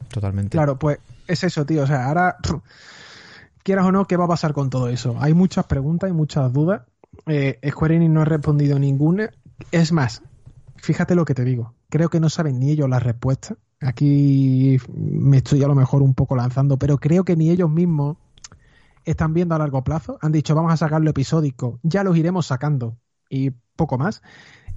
[0.10, 0.58] Totalmente.
[0.58, 1.84] Claro, pues es eso, tío.
[1.84, 2.38] O sea, ahora,
[3.64, 5.16] quieras o no, ¿qué va a pasar con todo eso?
[5.20, 6.82] Hay muchas preguntas y muchas dudas.
[7.26, 9.30] Eh, Square Enix no ha respondido ninguna.
[9.72, 10.22] Es más,
[10.78, 11.74] fíjate lo que te digo.
[11.90, 13.56] Creo que no saben ni ellos la respuesta.
[13.82, 18.18] Aquí me estoy a lo mejor un poco lanzando, pero creo que ni ellos mismos
[19.06, 20.18] están viendo a largo plazo.
[20.22, 21.80] Han dicho, vamos a sacarlo episódico.
[21.84, 22.98] Ya los iremos sacando.
[23.30, 24.22] Y poco más.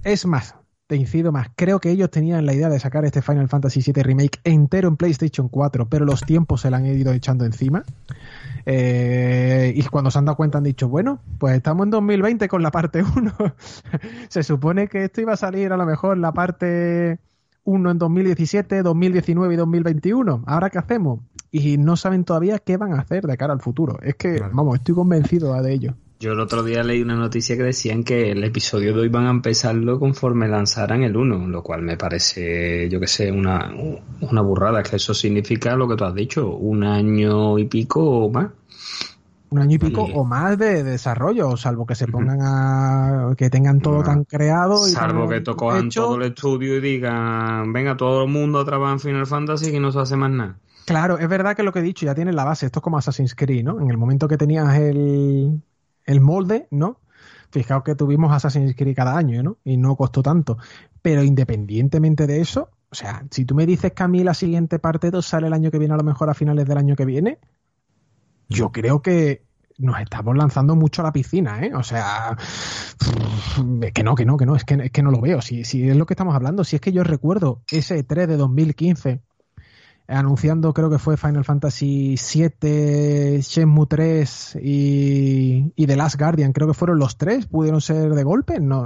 [0.03, 0.55] Es más,
[0.87, 4.03] te incido más, creo que ellos tenían la idea de sacar este Final Fantasy VII
[4.03, 7.83] Remake entero en PlayStation 4, pero los tiempos se la han ido echando encima.
[8.65, 12.61] Eh, y cuando se han dado cuenta han dicho, bueno, pues estamos en 2020 con
[12.61, 13.33] la parte 1.
[14.29, 17.19] se supone que esto iba a salir a lo mejor la parte
[17.63, 20.43] 1 en 2017, 2019 y 2021.
[20.45, 21.21] ¿Ahora qué hacemos?
[21.49, 23.99] Y no saben todavía qué van a hacer de cara al futuro.
[24.01, 25.95] Es que, vamos, estoy convencido de ello.
[26.23, 29.25] Yo el otro día leí una noticia que decían que el episodio de hoy van
[29.25, 33.69] a empezarlo conforme lanzaran el 1, lo cual me parece, yo que sé, una,
[34.21, 38.31] una burrada, que eso significa lo que tú has dicho, un año y pico o
[38.31, 38.51] más.
[39.49, 43.35] Un año y pico o más de desarrollo, salvo que se pongan a.
[43.35, 44.87] que tengan todo tan creado.
[44.87, 48.93] Y salvo que tocan todo el estudio y digan, venga, todo el mundo a trabajar
[48.93, 50.57] en Final Fantasy y no se hace más nada.
[50.85, 52.67] Claro, es verdad que lo que he dicho ya tiene la base.
[52.67, 53.81] Esto es como Assassin's Creed, ¿no?
[53.81, 55.61] En el momento que tenías el,
[56.05, 56.99] el molde, ¿no?
[57.51, 59.57] Fijaos que tuvimos Assassin's Creed cada año, ¿no?
[59.63, 60.57] Y no costó tanto.
[61.01, 64.79] Pero independientemente de eso, o sea, si tú me dices que a mí la siguiente
[64.79, 67.05] parte 2 sale el año que viene, a lo mejor a finales del año que
[67.05, 67.39] viene,
[68.49, 69.43] yo creo que
[69.77, 71.73] nos estamos lanzando mucho a la piscina, ¿eh?
[71.73, 72.37] O sea,
[73.93, 75.41] que no, que no, que no, es que, es que no lo veo.
[75.41, 78.37] Si, si es lo que estamos hablando, si es que yo recuerdo ese 3 de
[78.37, 79.21] 2015
[80.07, 86.51] anunciando creo que fue Final Fantasy VII, Shenmue 3 y, y, The Last Guardian.
[86.51, 88.59] Creo que fueron los tres, pudieron ser de golpe.
[88.59, 88.85] No,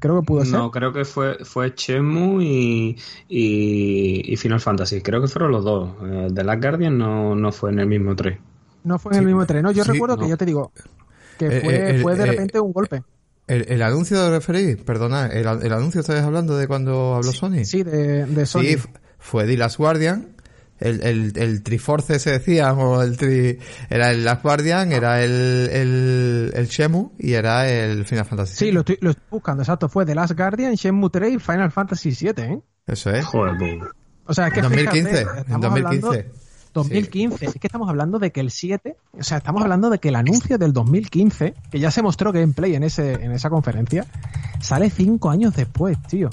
[0.00, 0.58] creo que pudo ser.
[0.58, 2.96] No, creo que fue, fue Shenmue y,
[3.28, 5.02] y, Final Fantasy.
[5.02, 5.90] Creo que fueron los dos.
[6.02, 8.38] Eh, The Last Guardian no, no fue en el mismo 3.
[8.84, 9.62] No fue en el mismo 3.
[9.62, 10.72] No, yo recuerdo que yo te digo
[11.38, 13.02] que eh, fue, eh, fue de repente un golpe.
[13.46, 17.64] El, anuncio de referir, perdona, el, el anuncio estabas hablando de cuando habló Sony.
[17.64, 18.60] Sí, de, de Sony.
[18.60, 18.76] Sí,
[19.20, 20.28] fue The Last Guardian,
[20.80, 23.58] el, el, el Triforce se decía, o el tri,
[23.90, 28.72] era el Last Guardian, era el, el, el Shemu y era el Final Fantasy Sí,
[28.72, 29.88] lo estoy, lo estoy buscando, exacto.
[29.90, 32.60] Fue The Last Guardian, Shenmue 3 y Final Fantasy 7, ¿eh?
[32.86, 33.24] Eso es.
[33.26, 33.78] Joder.
[34.24, 36.06] O sea, es que En 2015, fíjate, en estamos 2015.
[36.08, 36.40] hablando-
[36.72, 40.08] 2015, es que estamos hablando de que el 7, o sea, estamos hablando de que
[40.08, 44.06] el anuncio del 2015, que ya se mostró gameplay en ese en esa conferencia,
[44.60, 46.30] sale cinco años después, tío.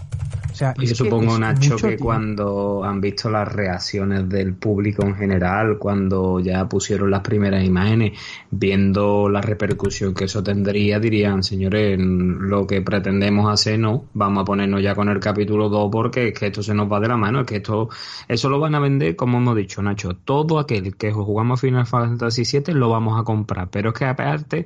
[0.57, 5.77] Sea, Yo supongo, Nacho, mucho que cuando han visto las reacciones del público en general,
[5.77, 8.17] cuando ya pusieron las primeras imágenes,
[8.49, 14.45] viendo la repercusión que eso tendría, dirían, señores, lo que pretendemos hacer no, vamos a
[14.45, 17.17] ponernos ya con el capítulo 2 porque es que esto se nos va de la
[17.17, 17.89] mano, es que esto,
[18.27, 21.85] eso lo van a vender, como hemos dicho, Nacho, todo aquel que jugamos a Final
[21.85, 24.65] Fantasy VII lo vamos a comprar, pero es que aparte,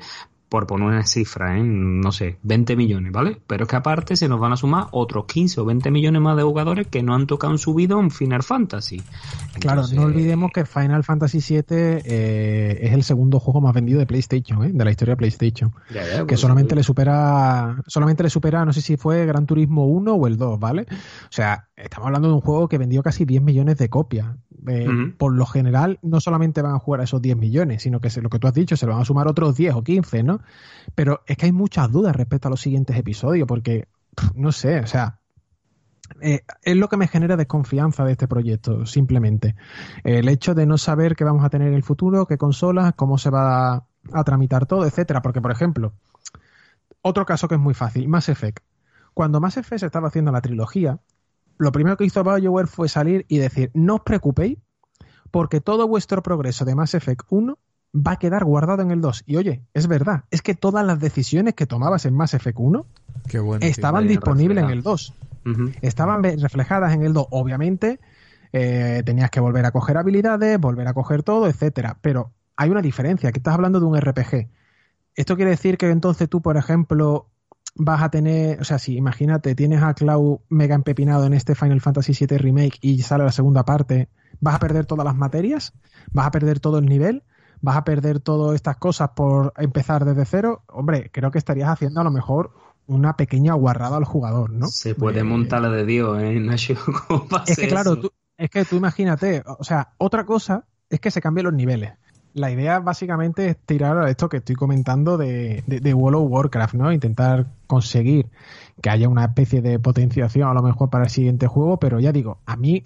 [0.52, 1.64] por poner una cifra, ¿eh?
[1.64, 3.42] no sé, 20 millones, ¿vale?
[3.48, 6.36] Pero es que aparte se nos van a sumar otros 15 o 20 millones más
[6.36, 9.02] de jugadores que no han tocado un subido en Final Fantasy.
[9.62, 14.06] Claro, no olvidemos que Final Fantasy VII eh, es el segundo juego más vendido de
[14.06, 14.72] PlayStation, ¿eh?
[14.74, 15.72] de la historia de PlayStation.
[15.90, 19.86] ya, ya, que solamente le supera solamente le supera no sé si fue Gran Turismo
[19.88, 23.24] 1 o el 2 vale o sea estamos hablando de un juego que vendió casi
[23.24, 24.28] 10 millones de copias
[24.68, 28.10] Eh, por lo general no solamente van a jugar a esos 10 millones sino que
[28.12, 30.22] se- lo que tú has dicho se le van a sumar otros 10 o 15
[30.22, 30.40] no
[30.94, 34.80] pero es que hay muchas dudas respecto a los siguientes episodios porque pff, no sé
[34.82, 35.18] o sea
[36.22, 39.56] eh, es lo que me genera desconfianza de este proyecto, simplemente.
[40.04, 43.18] El hecho de no saber qué vamos a tener en el futuro, qué consolas, cómo
[43.18, 45.22] se va a, a tramitar todo, etcétera.
[45.22, 45.94] Porque, por ejemplo,
[47.02, 48.60] otro caso que es muy fácil, Mass Effect.
[49.14, 51.00] Cuando Mass Effect se estaba haciendo la trilogía,
[51.62, 54.58] lo primero que hizo BioWare fue salir y decir, no os preocupéis,
[55.32, 57.58] porque todo vuestro progreso de Mass Effect 1
[57.96, 59.24] va a quedar guardado en el 2.
[59.26, 62.86] Y oye, es verdad, es que todas las decisiones que tomabas en Mass Effect 1
[63.28, 63.60] Qué bueno.
[63.60, 63.70] tío.
[63.70, 65.14] estaban disponibles en el 2
[65.46, 65.72] ujú.
[65.82, 67.28] estaban reflejadas en el 2.
[67.32, 68.00] Obviamente,
[68.54, 71.98] eh, tenías que volver a coger habilidades, volver a coger todo, etcétera.
[72.02, 74.50] Pero hay una diferencia, que estás hablando de un RPG.
[75.16, 77.28] Esto quiere decir que entonces tú, por ejemplo,
[77.76, 81.82] vas a tener, o sea, si imagínate, tienes a Cloud mega empepinado en este Final
[81.82, 84.10] Fantasy VII Remake y sale la segunda parte,
[84.40, 85.74] ¿vas a perder todas las materias?
[86.12, 87.24] ¿Vas a perder todo el nivel?
[87.62, 90.64] ¿Vas a perder todas estas cosas por empezar desde cero?
[90.68, 92.54] Hombre, creo que estarías haciendo a lo mejor
[92.88, 94.76] una pequeña guarrada al jugador, ¿no?
[94.76, 96.76] Se puede Eh, montar la de Dios, ¿eh, Nacho?
[97.08, 100.68] ¿Cómo va a es que claro, tú, es que tú imagínate, o sea, otra cosa
[100.90, 101.94] es que se cambien los niveles.
[102.34, 106.32] La idea básicamente es tirar a esto que estoy comentando de, de, de World of
[106.32, 106.92] Warcraft, ¿no?
[106.92, 108.28] Intentar conseguir
[108.82, 112.12] que haya una especie de potenciación a lo mejor para el siguiente juego, pero ya
[112.12, 112.84] digo, a mí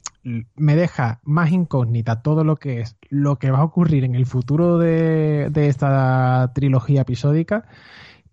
[0.56, 4.26] me deja más incógnita todo lo que es lo que va a ocurrir en el
[4.26, 7.66] futuro de, de esta trilogía episódica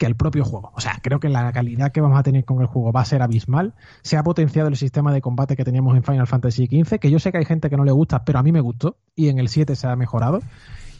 [0.02, 0.72] que el propio juego.
[0.74, 3.04] O sea, creo que la calidad que vamos a tener con el juego va a
[3.04, 3.74] ser abismal.
[4.02, 7.20] Se ha potenciado el sistema de combate que teníamos en Final Fantasy XV, que yo
[7.20, 8.96] sé que hay gente que no le gusta, pero a mí me gustó.
[9.14, 10.40] Y en el 7 se ha mejorado.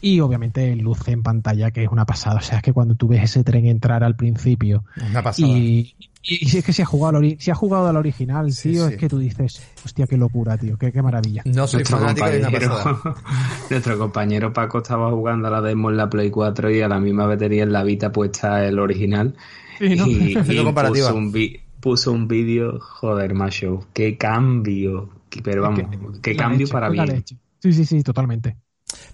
[0.05, 2.35] Y obviamente luce en pantalla, que es una pasada.
[2.39, 5.47] O sea, es que cuando tú ves ese tren entrar al principio Una pasada.
[5.47, 8.51] y, y si es que si ha jugado al, ori- si ha jugado al original,
[8.51, 8.95] Sí, tío, sí.
[8.95, 11.41] es que tú dices, hostia, qué locura, tío, qué, qué maravilla.
[11.45, 13.15] No soy Nuestro fanático de una compañero, pasada.
[13.69, 16.99] nuestro compañero Paco estaba jugando a la demo en la Play 4 y a la
[16.99, 19.35] misma vez tenía en la Vita puesta el original.
[19.79, 20.05] Sí, ¿no?
[20.05, 25.09] Y, y puso un, vi- puso un vídeo, joder, macho, qué cambio.
[25.43, 27.23] Pero vamos, qué cambio para bien.
[27.59, 28.57] Sí, sí, sí, totalmente.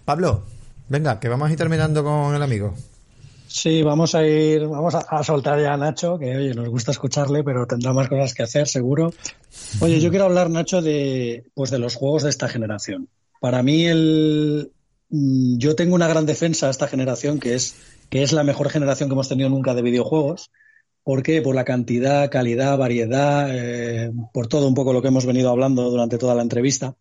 [0.03, 0.43] Pablo,
[0.89, 2.73] venga, que vamos a ir terminando con el amigo.
[3.47, 7.43] Sí, vamos a ir, vamos a, soltar ya a Nacho, que oye, nos gusta escucharle,
[7.43, 9.11] pero tendrá más cosas que hacer, seguro.
[9.79, 13.09] Oye, yo quiero hablar, Nacho, de, pues de los juegos de esta generación.
[13.41, 14.71] Para mí, el,
[15.09, 17.75] mm, yo tengo una gran defensa a esta generación, que es,
[18.11, 20.51] que es la mejor generación que hemos tenido nunca de videojuegos.
[21.03, 21.41] ¿Por qué?
[21.41, 25.89] Por la cantidad, calidad, variedad, eh, por todo un poco lo que hemos venido hablando
[25.89, 26.95] durante toda la entrevista.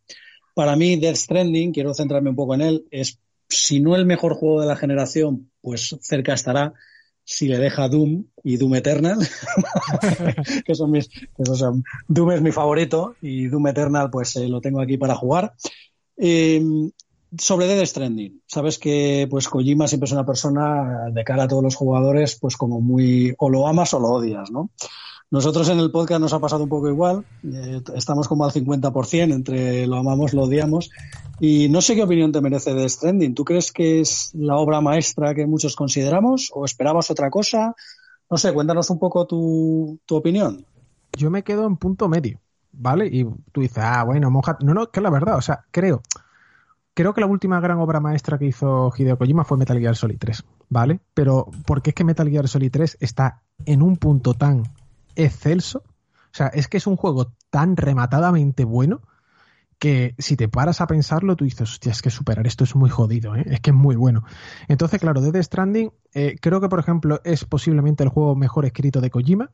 [0.54, 3.18] Para mí, Death Stranding, quiero centrarme un poco en él, es
[3.48, 6.74] si no el mejor juego de la generación, pues cerca estará
[7.24, 9.18] si le deja Doom y Doom Eternal,
[10.64, 14.60] que son mis, que son- Doom es mi favorito y Doom Eternal pues eh, lo
[14.60, 15.52] tengo aquí para jugar.
[16.16, 16.62] Eh,
[17.36, 21.62] sobre Death Stranding, sabes que pues Kojima siempre es una persona de cara a todos
[21.62, 24.70] los jugadores pues como muy o lo amas o lo odias, ¿no?
[25.30, 29.34] Nosotros en el podcast nos ha pasado un poco igual, eh, estamos como al 50%
[29.34, 30.90] entre lo amamos, lo odiamos
[31.38, 33.34] y no sé qué opinión te merece de Stranding.
[33.34, 37.74] ¿Tú crees que es la obra maestra que muchos consideramos o esperabas otra cosa?
[38.30, 40.64] No sé, cuéntanos un poco tu, tu opinión.
[41.12, 42.40] yo me quedo en punto medio,
[42.72, 43.06] ¿vale?
[43.06, 44.56] Y tú dices, ah, bueno, moja.
[44.62, 46.00] No, no, que es la verdad, o sea, creo.
[46.94, 50.18] Creo que la última gran obra maestra que hizo Hideo Kojima fue Metal Gear Solid
[50.18, 51.00] 3, ¿vale?
[51.12, 54.64] Pero porque es que Metal Gear Solid 3 está en un punto tan
[55.24, 59.02] excelso, o sea, es que es un juego tan rematadamente bueno
[59.78, 62.90] que si te paras a pensarlo, tú dices, hostia, es que superar esto es muy
[62.90, 63.44] jodido, ¿eh?
[63.46, 64.24] es que es muy bueno.
[64.66, 69.00] Entonces, claro, Dead Stranding, eh, creo que, por ejemplo, es posiblemente el juego mejor escrito
[69.00, 69.52] de Kojima,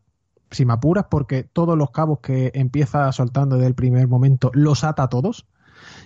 [0.50, 4.84] si me apuras, porque todos los cabos que empieza soltando desde el primer momento los
[4.84, 5.46] ata a todos,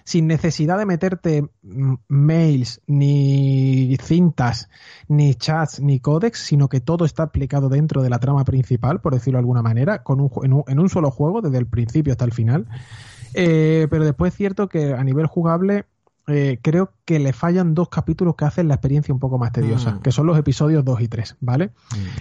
[0.05, 4.69] sin necesidad de meterte mm, mails, ni cintas,
[5.09, 9.15] ni chats, ni códex, sino que todo está aplicado dentro de la trama principal, por
[9.15, 12.13] decirlo de alguna manera, con un, en, un, en un solo juego, desde el principio
[12.13, 12.67] hasta el final.
[13.35, 15.85] Eh, pero después es cierto que a nivel jugable
[16.31, 19.93] eh, creo que le fallan dos capítulos que hacen la experiencia un poco más tediosa,
[19.93, 20.01] Mm.
[20.01, 21.71] que son los episodios 2 y 3, ¿vale?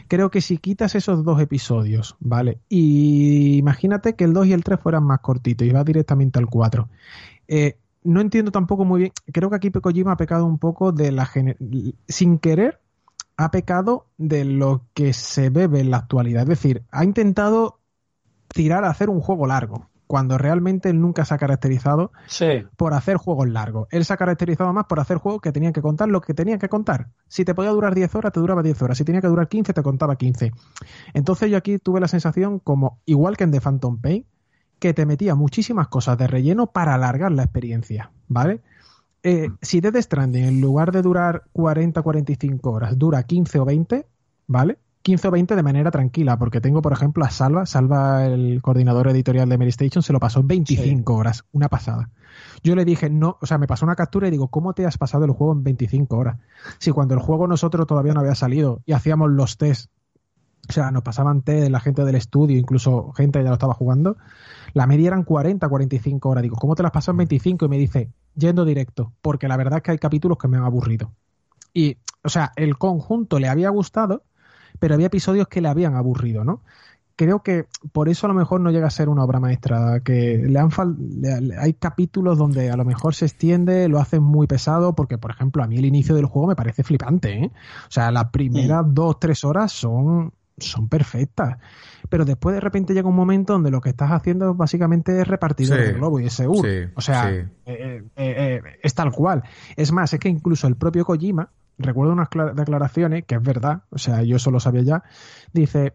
[0.08, 2.60] Creo que si quitas esos dos episodios, ¿vale?
[2.70, 6.48] Y imagínate que el 2 y el 3 fueran más cortitos y va directamente al
[6.48, 6.88] 4.
[7.48, 11.12] Eh, no entiendo tampoco muy bien, creo que aquí Kojima ha pecado un poco de
[11.12, 11.30] la...
[12.08, 12.80] Sin querer,
[13.36, 16.44] ha pecado de lo que se bebe en la actualidad.
[16.44, 17.80] Es decir, ha intentado
[18.48, 22.64] tirar a hacer un juego largo, cuando realmente él nunca se ha caracterizado Sí.
[22.78, 23.90] por hacer juegos largos.
[23.92, 26.60] Él se ha caracterizado más por hacer juegos que tenían que contar lo que tenían
[26.60, 27.10] que contar.
[27.28, 28.98] Si te podía durar 10 horas, te duraba 10 horas.
[28.98, 30.54] Si tenía que durar 15, te contaba 15.
[31.14, 34.26] Entonces yo aquí tuve la sensación, como igual que en The Phantom Pain,
[34.80, 38.62] que te metía muchísimas cosas de relleno para alargar la experiencia, ¿vale?
[39.24, 44.06] Eh, si Dead Stranding, en lugar de durar 40 45 horas, dura 15 o 20,
[44.48, 44.78] ¿vale?
[45.02, 49.08] 15 o 20 de manera tranquila, porque tengo, por ejemplo, a Salva, Salva, el coordinador
[49.08, 52.10] editorial de Mary Station, se lo pasó en 25 horas, una pasada.
[52.64, 54.98] Yo le dije, no, o sea, me pasó una captura y digo, ¿cómo te has
[54.98, 56.40] pasado el juego en 25 horas?
[56.78, 59.90] Si cuando el juego nosotros todavía no había salido y hacíamos los test,
[60.70, 63.74] o sea, nos pasaban test la gente del estudio, incluso gente que ya lo estaba
[63.74, 64.18] jugando,
[64.74, 66.44] la media eran 40, 45 horas.
[66.44, 67.66] Digo, ¿cómo te las pasas en 25?
[67.66, 70.64] Y me dice, yendo directo, porque la verdad es que hay capítulos que me han
[70.64, 71.14] aburrido.
[71.74, 74.24] Y, o sea, el conjunto le había gustado,
[74.80, 76.62] pero había episodios que le habían aburrido, ¿no?
[77.16, 80.38] Creo que por eso a lo mejor no llega a ser una obra maestra, que
[80.38, 84.22] le han fal- le- le- hay capítulos donde a lo mejor se extiende, lo hacen
[84.22, 87.52] muy pesado, porque por ejemplo a mí el inicio del juego me parece flipante, ¿eh?
[87.88, 91.58] O sea, las primeras dos, tres horas son, son perfectas,
[92.10, 95.68] pero después de repente llega un momento donde lo que estás haciendo básicamente es repartir
[95.68, 96.68] Sí, el globo y es seguro.
[96.68, 97.36] sí, o sea, sí.
[97.36, 99.44] eh, eh, eh, es tal cual.
[99.76, 103.84] Es más, es que incluso el propio Kojima, recuerdo unas cla- declaraciones, que es verdad,
[103.92, 105.04] o sea, yo eso lo sabía ya,
[105.54, 105.94] dice,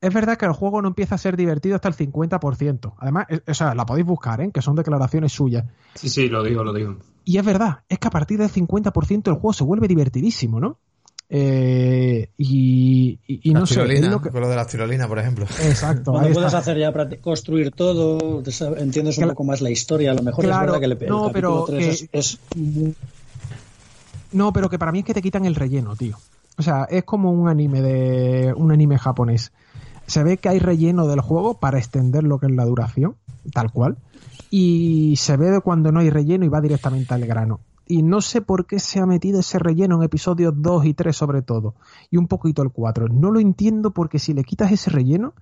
[0.00, 2.94] es verdad que el juego no empieza a ser divertido hasta el 50%.
[2.98, 4.50] Además, es- o sea, la podéis buscar, ¿eh?
[4.52, 5.64] que son declaraciones suyas.
[5.94, 6.96] Sí, sí, lo digo, lo digo.
[7.24, 10.78] Y es verdad, es que a partir del 50% el juego se vuelve divertidísimo, ¿no?
[11.30, 15.18] Eh, y, y- y La no sé, lo que- con lo de la tirolina, por
[15.18, 15.46] ejemplo.
[15.62, 16.58] Exacto, Cuando puedes está.
[16.58, 18.42] hacer ya construir todo,
[18.76, 20.12] entiendes un poco más la historia.
[20.12, 22.98] A lo mejor Claro, es verdad que el no, pero 3 que- es, es
[24.32, 26.16] No, pero que para mí es que te quitan el relleno, tío.
[26.58, 29.52] O sea, es como un anime de un anime japonés.
[30.06, 33.16] Se ve que hay relleno del juego para extender lo que es la duración,
[33.52, 33.96] tal cual.
[34.50, 37.60] Y se ve de cuando no hay relleno y va directamente al grano.
[37.86, 41.16] Y no sé por qué se ha metido ese relleno en episodios 2 y 3
[41.16, 41.74] sobre todo.
[42.10, 43.08] Y un poquito el 4.
[43.08, 45.34] No lo entiendo porque si le quitas ese relleno,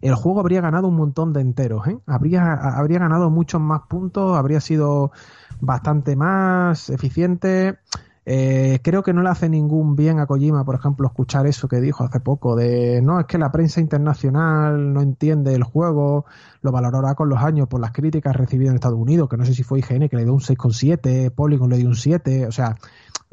[0.00, 1.98] el juego habría ganado un montón de enteros, ¿eh?
[2.06, 5.12] Habría, habría ganado muchos más puntos, habría sido
[5.60, 7.78] bastante más eficiente.
[8.32, 11.80] Eh, creo que no le hace ningún bien a Kojima, por ejemplo, escuchar eso que
[11.80, 16.26] dijo hace poco de no, es que la prensa internacional no entiende el juego,
[16.62, 19.52] lo valorará con los años por las críticas recibidas en Estados Unidos, que no sé
[19.52, 22.76] si fue IGN que le dio un 6,7, Polygon le dio un 7, o sea,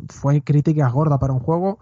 [0.09, 1.77] fue críticas gordas para un juego.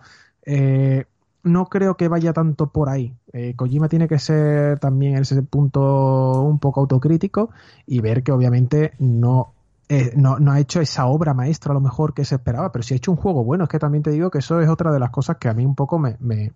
[0.46, 1.06] Eh,
[1.44, 3.14] no creo que vaya tanto por ahí.
[3.32, 7.50] Eh, Kojima tiene que ser también en ese punto un poco autocrítico
[7.88, 9.55] y ver que obviamente no,
[9.90, 12.84] eh, no, no ha hecho esa obra maestra a lo mejor que se esperaba, pero
[12.84, 14.92] si ha hecho un juego bueno, es que también te digo que eso es otra
[14.92, 16.54] de las cosas que a mí un poco me, me,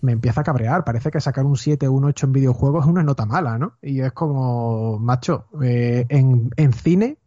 [0.00, 0.84] me empieza a cabrear.
[0.84, 3.74] Parece que sacar un 7 o un 8 en videojuegos es una nota mala, ¿no?
[3.82, 7.18] Y es como, macho, eh, en, en cine,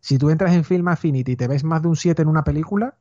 [0.00, 2.44] si tú entras en Film Affinity y te ves más de un 7 en una
[2.44, 2.94] película,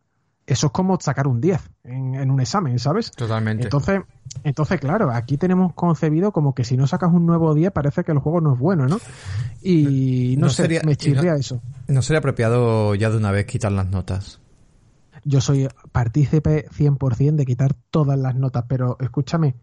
[0.47, 3.11] eso es como sacar un 10 en, en un examen, ¿sabes?
[3.11, 3.65] Totalmente.
[3.65, 4.01] Entonces,
[4.43, 8.13] entonces, claro, aquí tenemos concebido como que si no sacas un nuevo 10 parece que
[8.13, 8.97] el juego no es bueno, ¿no?
[9.61, 11.61] Y no, No sé, sería- me chirría no- eso.
[11.87, 14.39] ¿No sería apropiado ya de una vez quitar las notas?
[15.25, 19.55] Yo soy partícipe 100% de quitar todas las notas, pero escúchame,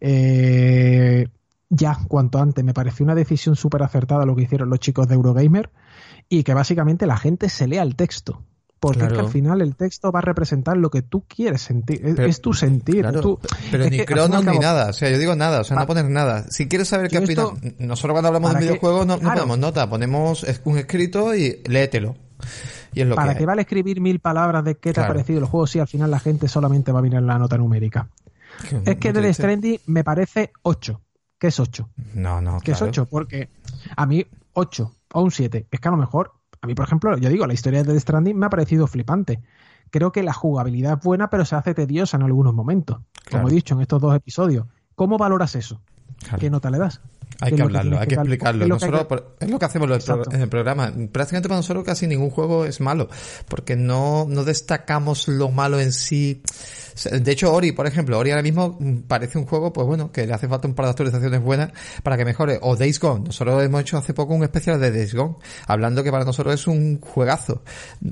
[0.00, 1.28] eh,
[1.68, 5.14] ya cuanto antes, me pareció una decisión súper acertada lo que hicieron los chicos de
[5.14, 5.70] Eurogamer
[6.28, 8.42] y que básicamente la gente se lea el texto.
[8.78, 12.04] Porque es que al final el texto va a representar lo que tú quieres sentir,
[12.06, 13.00] es, Pero- es tu sentir.
[13.00, 13.40] Claro, tú-
[13.70, 14.90] pero ni cronos ni nada.
[14.90, 16.44] O sea, yo digo nada, o sea, no pones nada.
[16.50, 17.46] Si quieres saber qué opinas,
[17.78, 18.64] nosotros cuando hablamos de ¿Para un qué?
[18.72, 19.34] videojuego no, no Claro.
[19.36, 22.16] ponemos nota, ponemos un escrito y léetelo.
[22.92, 25.46] Y es lo ¿Para que vale escribir mil palabras de qué te ha parecido el
[25.46, 28.08] juego si al final la gente solamente va a mirar la nota numérica?
[28.84, 31.00] Es que dice- Stranding me parece 8.
[31.38, 31.88] ¿Qué es 8?
[32.14, 32.90] No, no, ¿Qué es claro.
[32.90, 33.06] 8?
[33.10, 33.48] Porque
[33.96, 34.24] a mí
[34.54, 35.66] 8 o un 7.
[35.70, 38.02] Es que a lo mejor, a mí, por ejemplo, yo digo, la historia de Death
[38.02, 39.40] Stranding me ha parecido flipante.
[39.90, 42.98] Creo que la jugabilidad es buena, pero se hace tediosa en algunos momentos.
[43.30, 44.66] Como he dicho en estos dos episodios.
[44.94, 45.80] ¿Cómo valoras eso?
[46.38, 47.00] ¿Qué nota le das?
[47.40, 48.64] Hay que hablarlo, hay que explicarlo.
[48.64, 48.70] Es
[49.50, 50.92] lo, que hacemos en el programa.
[51.12, 53.08] Prácticamente para nosotros casi ningún juego es malo,
[53.48, 56.42] porque no, no destacamos lo malo en sí
[57.04, 60.32] de hecho, Ori, por ejemplo, Ori ahora mismo parece un juego, pues bueno, que le
[60.32, 61.72] hace falta un par de actualizaciones buenas
[62.02, 62.58] para que mejore.
[62.62, 63.24] O Days Gone.
[63.26, 65.36] Nosotros hemos hecho hace poco un especial de Days Gone,
[65.66, 67.62] hablando que para nosotros es un juegazo.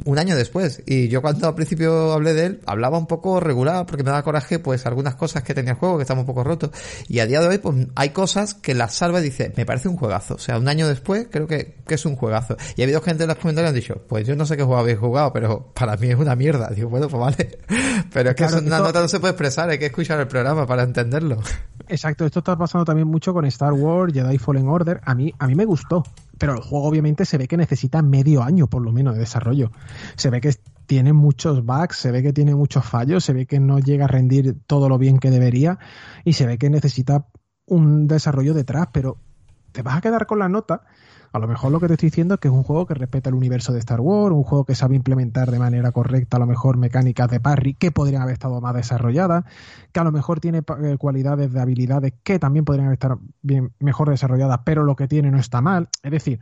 [0.04, 0.82] Un año después.
[0.84, 4.22] Y yo cuando al principio hablé de él, hablaba un poco regular, porque me daba
[4.22, 6.70] coraje, pues algunas cosas que tenía el juego, que estaba un poco roto.
[7.08, 9.96] Y a día de hoy, pues hay cosas que las salva dice, me parece un
[9.96, 10.34] juegazo.
[10.34, 12.56] O sea, un año después, creo que, que es un juegazo.
[12.76, 14.62] Y ha habido gente en los comentarios que han dicho, pues yo no sé qué
[14.62, 16.68] juego habéis jugado, pero para mí es una mierda.
[16.70, 17.58] Digo, bueno, pues vale.
[18.12, 20.66] Pero es que eso, una nota no se puede expresar, hay que escuchar el programa
[20.66, 21.38] para entenderlo.
[21.88, 25.00] Exacto, esto está pasando también mucho con Star Wars, Jedi Fallen Order.
[25.04, 26.02] A mí, a mí me gustó,
[26.38, 29.70] pero el juego obviamente se ve que necesita medio año por lo menos de desarrollo.
[30.16, 30.54] Se ve que
[30.86, 34.08] tiene muchos bugs, se ve que tiene muchos fallos, se ve que no llega a
[34.08, 35.78] rendir todo lo bien que debería
[36.24, 37.26] y se ve que necesita
[37.66, 39.16] un desarrollo detrás, pero
[39.72, 40.82] te vas a quedar con la nota
[41.34, 43.28] a lo mejor lo que te estoy diciendo es que es un juego que respeta
[43.28, 46.46] el universo de Star Wars, un juego que sabe implementar de manera correcta a lo
[46.46, 49.44] mejor mecánicas de parry que podrían haber estado más desarrolladas,
[49.90, 54.10] que a lo mejor tiene eh, cualidades de habilidades que también podrían estado bien, mejor
[54.10, 55.88] desarrolladas, pero lo que tiene no está mal.
[56.04, 56.38] Es decir,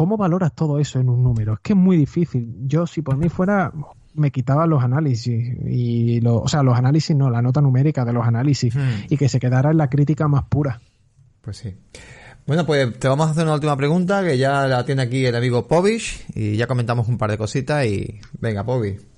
[0.00, 1.52] ¿cómo valoras todo eso en un número?
[1.52, 2.56] Es que es muy difícil.
[2.62, 3.70] Yo, si por mí fuera,
[4.14, 8.26] me quitaba los análisis y o sea, los análisis no, la nota numérica de los
[8.26, 9.08] análisis hmm.
[9.10, 10.80] y que se quedara en la crítica más pura.
[11.42, 11.74] Pues sí.
[12.46, 15.36] Bueno, pues te vamos a hacer una última pregunta que ya la tiene aquí el
[15.36, 19.09] amigo Povich y ya comentamos un par de cositas y venga, Povich.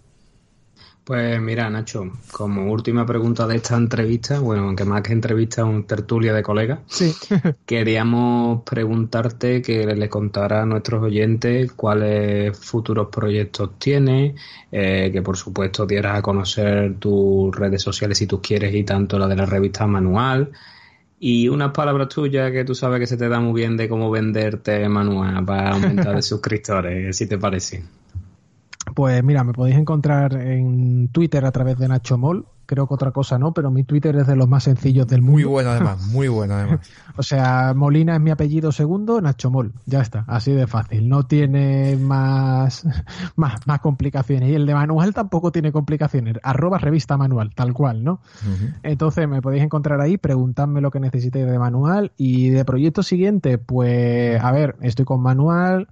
[1.05, 5.85] Pues mira, Nacho, como última pregunta de esta entrevista, bueno, aunque más que entrevista, un
[5.85, 7.13] tertulia de colegas, sí.
[7.67, 15.37] queríamos preguntarte que le contara a nuestros oyentes cuáles futuros proyectos tienes, eh, que por
[15.37, 19.47] supuesto dieras a conocer tus redes sociales si tú quieres y tanto la de la
[19.47, 20.53] revista Manual,
[21.19, 24.09] y unas palabras tuyas que tú sabes que se te da muy bien de cómo
[24.09, 27.83] venderte manual para aumentar de suscriptores, si te parece.
[28.95, 32.47] Pues mira, me podéis encontrar en Twitter a través de Nacho Mol.
[32.67, 35.33] Creo que otra cosa no, pero mi Twitter es de los más sencillos del mundo.
[35.33, 36.89] Muy bueno además, muy bueno además.
[37.17, 39.73] o sea, Molina es mi apellido segundo, Nacho Mol.
[39.87, 41.09] Ya está, así de fácil.
[41.09, 42.87] No tiene más,
[43.37, 44.51] más, más complicaciones.
[44.51, 46.37] Y el de manual tampoco tiene complicaciones.
[46.43, 48.21] Arroba revista manual, tal cual, ¿no?
[48.83, 52.13] Entonces me podéis encontrar ahí, preguntadme lo que necesitéis de manual.
[52.17, 55.89] Y de proyecto siguiente, pues, a ver, estoy con manual.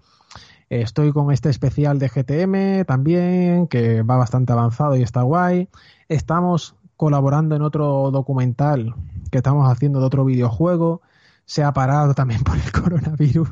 [0.71, 5.69] Estoy con este especial de GTM también, que va bastante avanzado y está guay.
[6.09, 8.95] Estamos colaborando en otro documental
[9.33, 11.03] que estamos haciendo de otro videojuego.
[11.45, 13.49] Se ha parado también por el coronavirus.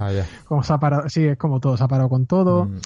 [0.00, 0.10] Ah,
[0.44, 2.64] como se ha parado, sí, es como todo, se ha parado con todo.
[2.64, 2.80] Mm.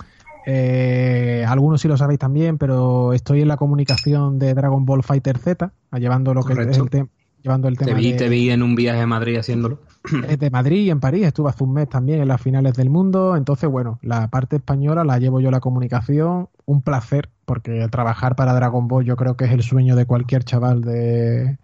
[0.45, 5.39] Eh, algunos sí lo sabéis también, pero estoy en la comunicación de Dragon Ball Fighter
[5.39, 7.09] Z, llevando lo que es el tema
[7.45, 7.91] llevando el tema.
[7.91, 9.79] Te vi, te vi en un viaje a Madrid haciéndolo.
[10.39, 13.37] De Madrid y en París, estuve hace un mes también en las finales del mundo.
[13.37, 16.49] Entonces, bueno, la parte española la llevo yo la comunicación.
[16.65, 20.45] Un placer, porque trabajar para Dragon Ball yo creo que es el sueño de cualquier
[20.45, 21.59] chaval de,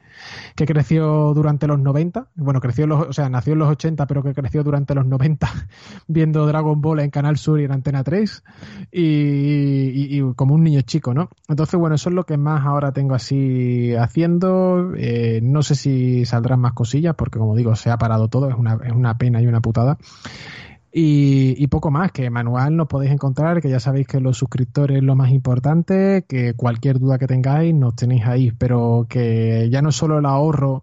[0.55, 4.23] que creció durante los 90, bueno, creció los, o sea, nació en los 80, pero
[4.23, 5.49] que creció durante los 90
[6.09, 8.45] viendo Dragon Ball en Canal Sur y en Antena 3
[8.93, 11.29] y, como un niño chico, ¿no?
[11.49, 14.93] Entonces, bueno, eso es lo que más ahora tengo así haciendo.
[14.97, 18.57] Eh, no sé si saldrán más cosillas, porque como digo, se ha parado todo, es
[18.57, 19.99] una, es una pena y una putada.
[20.93, 25.03] Y, poco más, que manual nos podéis encontrar, que ya sabéis que los suscriptores es
[25.05, 29.93] lo más importante, que cualquier duda que tengáis nos tenéis ahí, pero que ya no
[29.93, 30.83] solo el ahorro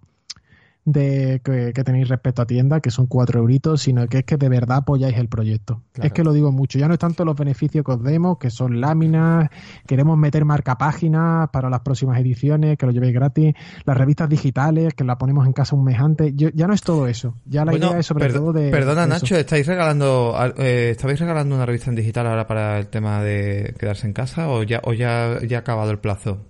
[0.87, 4.47] de que, tenéis respecto a tienda, que son cuatro euritos, sino que es que de
[4.47, 5.83] verdad apoyáis el proyecto.
[6.01, 8.49] Es que lo digo mucho, ya no es tanto los beneficios que os demos, que
[8.49, 9.49] son láminas,
[9.85, 13.53] queremos meter marca páginas para las próximas ediciones, que lo llevéis gratis,
[13.83, 17.05] las revistas digitales, que la ponemos en casa un mes antes, ya no es todo
[17.05, 18.71] eso, ya la idea es sobre todo de...
[18.71, 23.21] Perdona Nacho, ¿estáis regalando, eh, ¿estabais regalando una revista en digital ahora para el tema
[23.21, 26.45] de quedarse en casa o ya, o ya, ya ha acabado el plazo?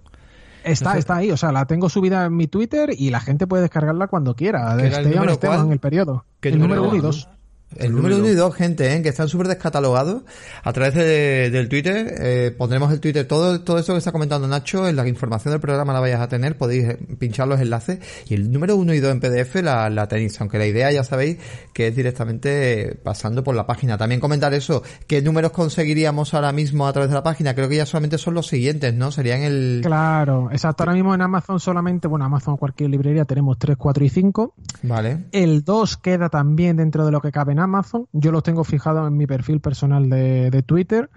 [0.67, 3.63] Está, está ahí, o sea, la tengo subida en mi Twitter y la gente puede
[3.63, 6.25] descargarla cuando quiera, esté o en el periodo.
[6.41, 7.29] El número 1 y 2.
[7.75, 9.01] El número uno y dos, gente, ¿eh?
[9.01, 10.23] que están súper descatalogados.
[10.63, 14.47] A través de, del Twitter, eh, pondremos el Twitter, todo, todo eso que está comentando
[14.47, 17.99] Nacho, en la información del programa la vayas a tener, podéis eh, pinchar los enlaces.
[18.29, 21.03] Y el número uno y dos en PDF la, la tenéis, aunque la idea ya
[21.03, 21.37] sabéis
[21.73, 23.97] que es directamente pasando por la página.
[23.97, 27.53] También comentar eso, qué números conseguiríamos ahora mismo a través de la página.
[27.53, 29.11] Creo que ya solamente son los siguientes, ¿no?
[29.11, 29.81] Serían el...
[29.83, 30.83] Claro, exacto.
[30.83, 34.53] Ahora mismo en Amazon solamente, bueno, Amazon cualquier librería tenemos 3, 4 y 5.
[34.83, 35.25] Vale.
[35.33, 38.07] El 2 queda también dentro de lo que cabe en Amazon.
[38.13, 41.09] Yo los tengo fijados en mi perfil personal de, de Twitter.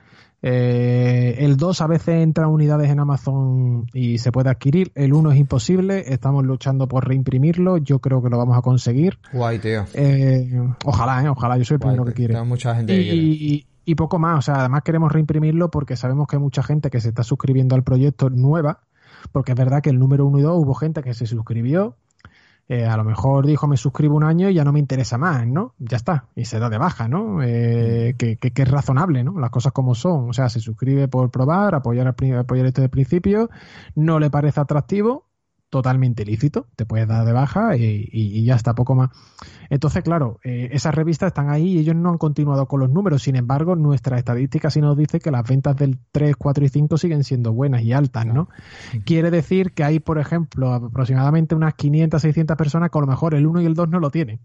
[0.42, 4.90] Eh, el 2 a veces entra unidades en Amazon y se puede adquirir.
[4.94, 6.12] El 1 es imposible.
[6.12, 7.76] Estamos luchando por reimprimirlo.
[7.76, 9.18] Yo creo que lo vamos a conseguir.
[9.32, 9.84] Guay, tío.
[9.92, 10.50] Eh,
[10.84, 11.58] ojalá, eh, ojalá.
[11.58, 12.42] Yo soy el primero que quiere.
[12.42, 14.38] Mucha gente que y, y poco más.
[14.38, 17.74] O sea, además queremos reimprimirlo porque sabemos que hay mucha gente que se está suscribiendo
[17.74, 18.80] al proyecto nueva.
[19.32, 21.96] Porque es verdad que el número 1 y 2 hubo gente que se suscribió
[22.70, 25.44] eh, a lo mejor dijo me suscribo un año y ya no me interesa más,
[25.44, 25.74] ¿no?
[25.80, 27.42] Ya está, y se da de baja, ¿no?
[27.42, 29.40] Eh, que, que, que, es razonable, ¿no?
[29.40, 33.50] Las cosas como son, o sea, se suscribe por probar, apoyar, apoyar esto de principio,
[33.96, 35.29] no le parece atractivo,
[35.70, 39.10] totalmente lícito, te puedes dar de baja y, ya está, poco más.
[39.70, 43.22] Entonces, claro, eh, esas revistas están ahí y ellos no han continuado con los números,
[43.22, 46.98] sin embargo, nuestra estadística sí nos dice que las ventas del 3, 4 y 5
[46.98, 48.48] siguen siendo buenas y altas, ¿no?
[49.04, 53.34] Quiere decir que hay, por ejemplo, aproximadamente unas 500, 600 personas que a lo mejor
[53.34, 54.40] el 1 y el 2 no lo tienen.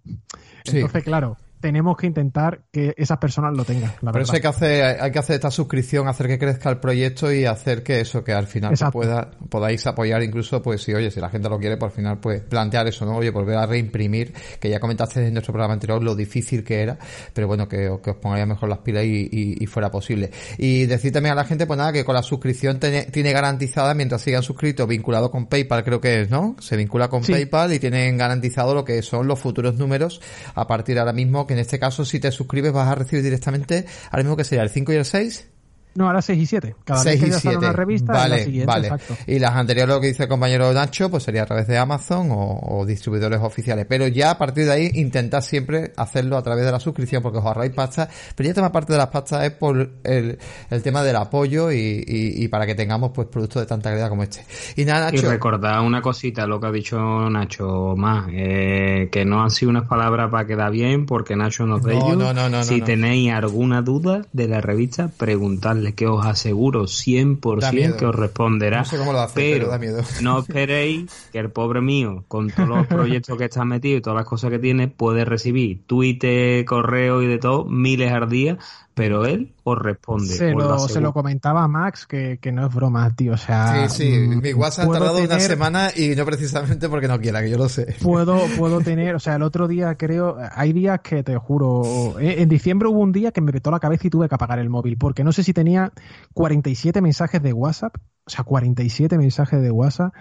[0.63, 3.91] Entonces, claro, tenemos que intentar que esas personas lo tengan.
[4.01, 6.77] La Por eso hay que hacer, hay que hacer esta suscripción, hacer que crezca el
[6.77, 11.11] proyecto y hacer que eso, que al final pueda, podáis apoyar incluso, pues si oye,
[11.11, 13.17] si la gente lo quiere, pues al final pues plantear eso, ¿no?
[13.17, 16.97] Oye, volver a reimprimir, que ya comentaste en nuestro programa anterior lo difícil que era,
[17.33, 20.31] pero bueno, que, que os pongáis mejor las pilas y, y, y, fuera posible.
[20.57, 23.93] Y decir también a la gente, pues nada, que con la suscripción tiene, tiene garantizada,
[23.93, 26.55] mientras sigan suscritos, vinculado con PayPal, creo que es, ¿no?
[26.59, 27.31] Se vincula con sí.
[27.31, 30.21] PayPal y tienen garantizado lo que son los futuros números
[30.53, 33.23] a partir de ahora mismo, que en este caso si te suscribes vas a recibir
[33.23, 35.54] directamente, ahora mismo que sería el 5 y el 6.
[35.95, 36.75] No, ahora 6 y 7.
[36.83, 38.87] Cada 6 vez que ya sale una revista, vale, la siguiente, vale.
[38.89, 39.15] exacto.
[39.27, 42.31] Y las anteriores, lo que dice el compañero Nacho, pues sería a través de Amazon
[42.31, 43.85] o, o, distribuidores oficiales.
[43.87, 47.37] Pero ya a partir de ahí, intentad siempre hacerlo a través de la suscripción porque
[47.37, 48.09] os ahorráis pasta.
[48.35, 50.37] Pero ya tema parte de las pastas es por el,
[50.69, 54.09] el tema del apoyo y, y, y, para que tengamos pues productos de tanta calidad
[54.09, 54.45] como este.
[54.75, 55.25] Y nada, Nacho.
[55.25, 56.97] Y recordad una cosita, lo que ha dicho
[57.29, 61.83] Nacho más, eh, que no han sido unas palabras para quedar bien porque Nacho nos
[61.83, 62.15] no, de ello.
[62.17, 66.85] No, no, no, si tenéis alguna duda de la revista, preguntadle que os aseguro seguro
[66.85, 68.79] 100% que os responderá.
[68.79, 70.01] No sé cómo lo hace, pero, pero da miedo.
[70.21, 74.17] no esperéis que el pobre mío, con todos los proyectos que está metido y todas
[74.17, 78.57] las cosas que tiene, puede recibir Twitter, correo y de todo, miles al día,
[78.95, 80.33] pero él os responde.
[80.33, 83.33] Se, lo, se lo, comentaba Max que, que, no es broma, tío.
[83.33, 84.27] O sea, sí, sí.
[84.41, 85.31] Mi WhatsApp ha tardado tener...
[85.31, 87.97] una semana y no precisamente porque no quiera, que yo lo sé.
[88.01, 92.41] Puedo, puedo tener, o sea, el otro día creo, hay días que te juro, eh,
[92.41, 94.69] en diciembre hubo un día que me petó la cabeza y tuve que apagar el
[94.69, 95.91] móvil, porque no sé si tenía
[96.33, 100.13] 47 mensajes de WhatsApp, o sea, 47 mensajes de WhatsApp.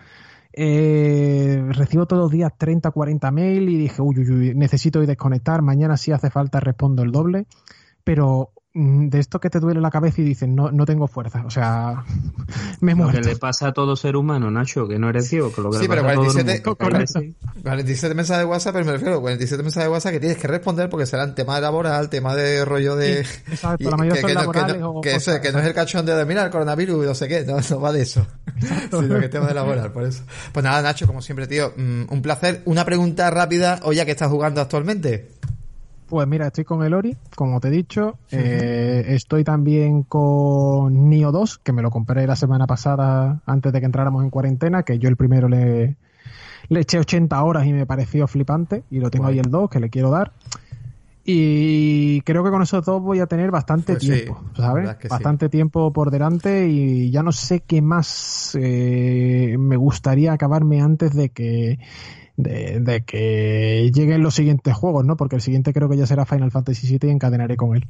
[0.52, 5.08] Eh, recibo todos los días 30, 40 mail y dije, uy, uy, uy, necesito ir
[5.08, 7.46] desconectar, mañana si hace falta respondo el doble,
[8.04, 11.44] pero mm, de esto que te duele la cabeza y dices, no, no tengo fuerza,
[11.46, 12.04] o sea,
[12.80, 13.12] me muero.
[13.12, 15.70] Lo que le pasa a todo ser humano, Nacho, que no eres ciego, que lo
[15.70, 18.92] que sí, le pero pasa 47, a todo 47, 47 mensajes de WhatsApp, pero me
[18.92, 22.34] refiero, 47 mensajes de WhatsApp que tienes que responder porque serán tema de laboral, tema
[22.34, 23.24] de rollo de...
[23.24, 25.52] Sí, exacto, la mayoría que, son que, laborales que, no, o que, cosas, eso, que
[25.52, 27.92] no es el cachondeo de, mira, el coronavirus y no sé qué, no, no va
[27.92, 28.26] de eso,
[28.56, 29.02] Exacto.
[29.02, 30.24] sino que es tema de laboral, por eso.
[30.52, 32.62] Pues nada, Nacho, como siempre, tío, mm, un placer.
[32.64, 35.30] Una pregunta rápida, o ya que estás jugando actualmente.
[36.14, 38.18] Pues mira, estoy con el Ori, como te he dicho.
[38.30, 43.80] Eh, estoy también con Nio 2, que me lo compré la semana pasada antes de
[43.80, 45.96] que entráramos en cuarentena, que yo el primero le,
[46.68, 48.84] le eché 80 horas y me pareció flipante.
[48.92, 50.30] Y lo tengo ahí el 2, que le quiero dar.
[51.24, 54.94] Y creo que con esos dos voy a tener bastante Pues tiempo, sí, ¿sabes?
[54.94, 60.80] que bastante tiempo por delante y ya no sé qué más eh, me gustaría acabarme
[60.80, 61.80] antes de que
[62.36, 65.16] de, de, que lleguen los siguientes juegos, ¿no?
[65.16, 67.86] Porque el siguiente creo que ya será Final Fantasy VII y encadenaré con él.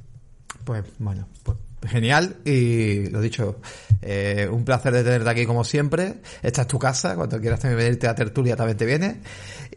[0.64, 3.60] Pues bueno, pues genial y lo dicho,
[4.02, 6.16] eh, un placer de tenerte aquí como siempre.
[6.42, 9.20] Esta es tu casa, cuando quieras también venirte a tertulia también te viene.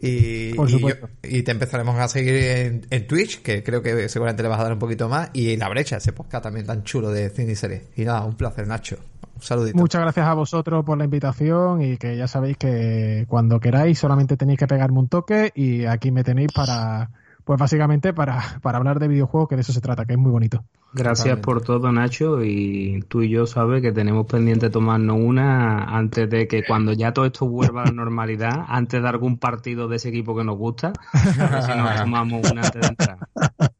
[0.01, 1.09] Y, Por y, yo, supuesto.
[1.23, 4.63] y, te empezaremos a seguir en, en, Twitch, que creo que seguramente le vas a
[4.63, 7.53] dar un poquito más, y en la brecha, ese podcast también tan chulo de cine
[7.53, 7.83] y series.
[7.95, 8.97] Y nada, un placer, Nacho.
[9.35, 9.77] Un saludito.
[9.77, 14.35] Muchas gracias a vosotros por la invitación y que ya sabéis que cuando queráis solamente
[14.35, 17.11] tenéis que pegarme un toque y aquí me tenéis para,
[17.47, 20.31] pues básicamente para, para hablar de videojuegos, que de eso se trata, que es muy
[20.31, 20.65] bonito.
[20.91, 22.43] Gracias por todo, Nacho.
[22.43, 27.13] Y tú y yo sabes que tenemos pendiente tomarnos una antes de que cuando ya
[27.13, 30.57] todo esto vuelva a la normalidad, antes de algún partido de ese equipo que nos
[30.57, 33.17] gusta, a ver si nos tomamos una antes de entrar.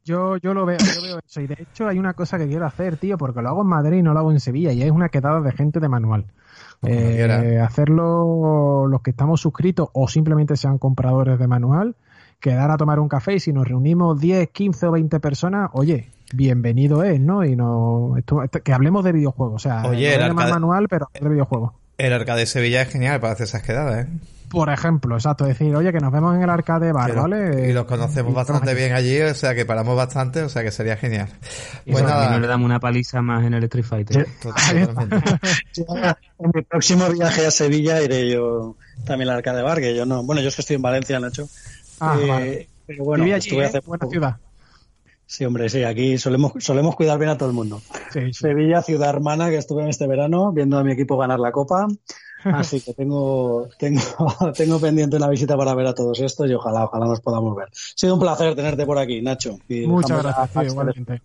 [0.02, 1.42] Yo, yo lo veo, yo veo eso.
[1.42, 3.98] Y de hecho hay una cosa que quiero hacer, tío, porque lo hago en Madrid
[3.98, 6.24] y no lo hago en Sevilla, y es una quedada de gente de manual.
[6.86, 11.96] Eh, hacerlo los que estamos suscritos o simplemente sean compradores de manual,
[12.40, 16.10] quedar a tomar un café y si nos reunimos 10, 15 o 20 personas, oye,
[16.32, 17.44] bienvenido es, ¿no?
[17.44, 21.08] Y no esto, esto, que hablemos de videojuegos, o sea, Oye, no más manual, pero
[21.12, 21.72] de videojuegos.
[21.96, 24.08] El Arcade de Sevilla es genial para hacer esas quedadas, ¿eh?
[24.48, 27.68] Por ejemplo, exacto, decir, oye, que nos vemos en el arcade bar, ¿vale?
[27.68, 30.96] Y los conocemos bastante bien allí, o sea que paramos bastante, o sea que sería
[30.96, 31.28] genial.
[31.84, 32.30] Y pues nada.
[32.30, 34.26] no le damos una paliza más en el Street Fighter.
[35.76, 40.22] en mi próximo viaje a Sevilla iré yo también al arcade bar, que yo no.
[40.22, 41.46] Bueno, yo es que estoy en Valencia, Nacho.
[42.00, 44.36] Ah, eh, Pero bueno, estuve hace buena ciudad.
[45.26, 47.82] Sí, hombre, sí, aquí solemos, solemos cuidar bien a todo el mundo.
[48.32, 51.86] Sevilla, ciudad hermana, que estuve en este verano viendo a mi equipo ganar la copa.
[52.44, 54.00] Así que tengo, tengo,
[54.56, 57.66] tengo pendiente una visita para ver a todos estos y ojalá, ojalá nos podamos ver.
[57.66, 59.58] Ha sido un placer tenerte por aquí, Nacho.
[59.68, 61.20] Muchas gracias, igualmente.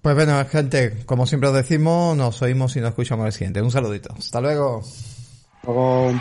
[0.00, 3.60] Pues bueno, gente, como siempre os decimos, nos oímos y nos escuchamos el siguiente.
[3.60, 4.14] Un saludito.
[4.16, 4.80] Hasta luego.
[4.80, 6.12] Hasta luego.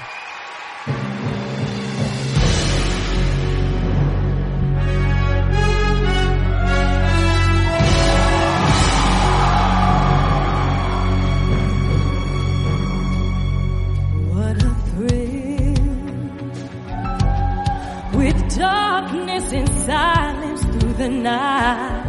[21.23, 22.05] Night.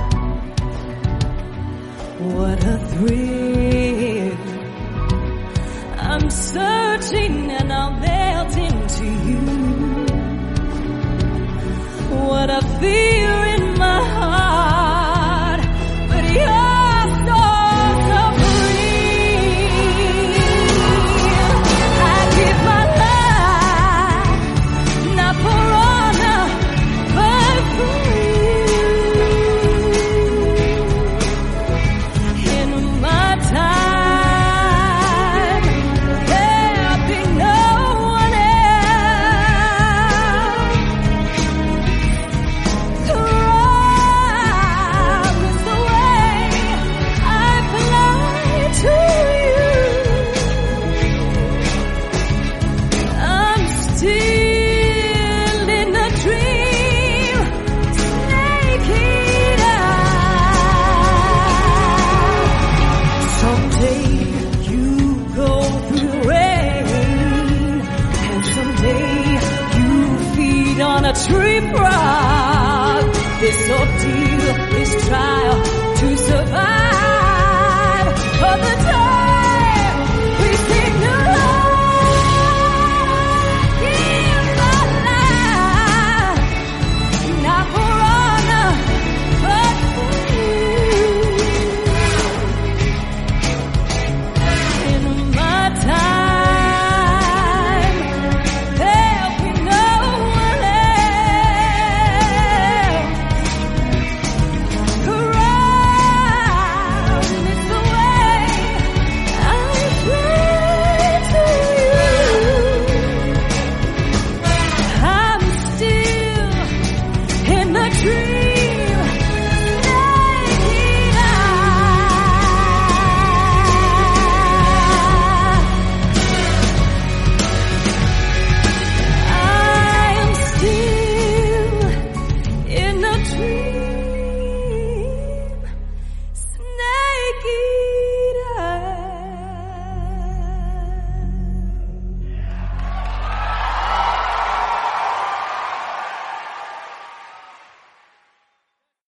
[2.18, 4.36] What a thrill.
[5.98, 9.40] I'm searching and I'll melt into you.
[12.28, 13.49] What a fear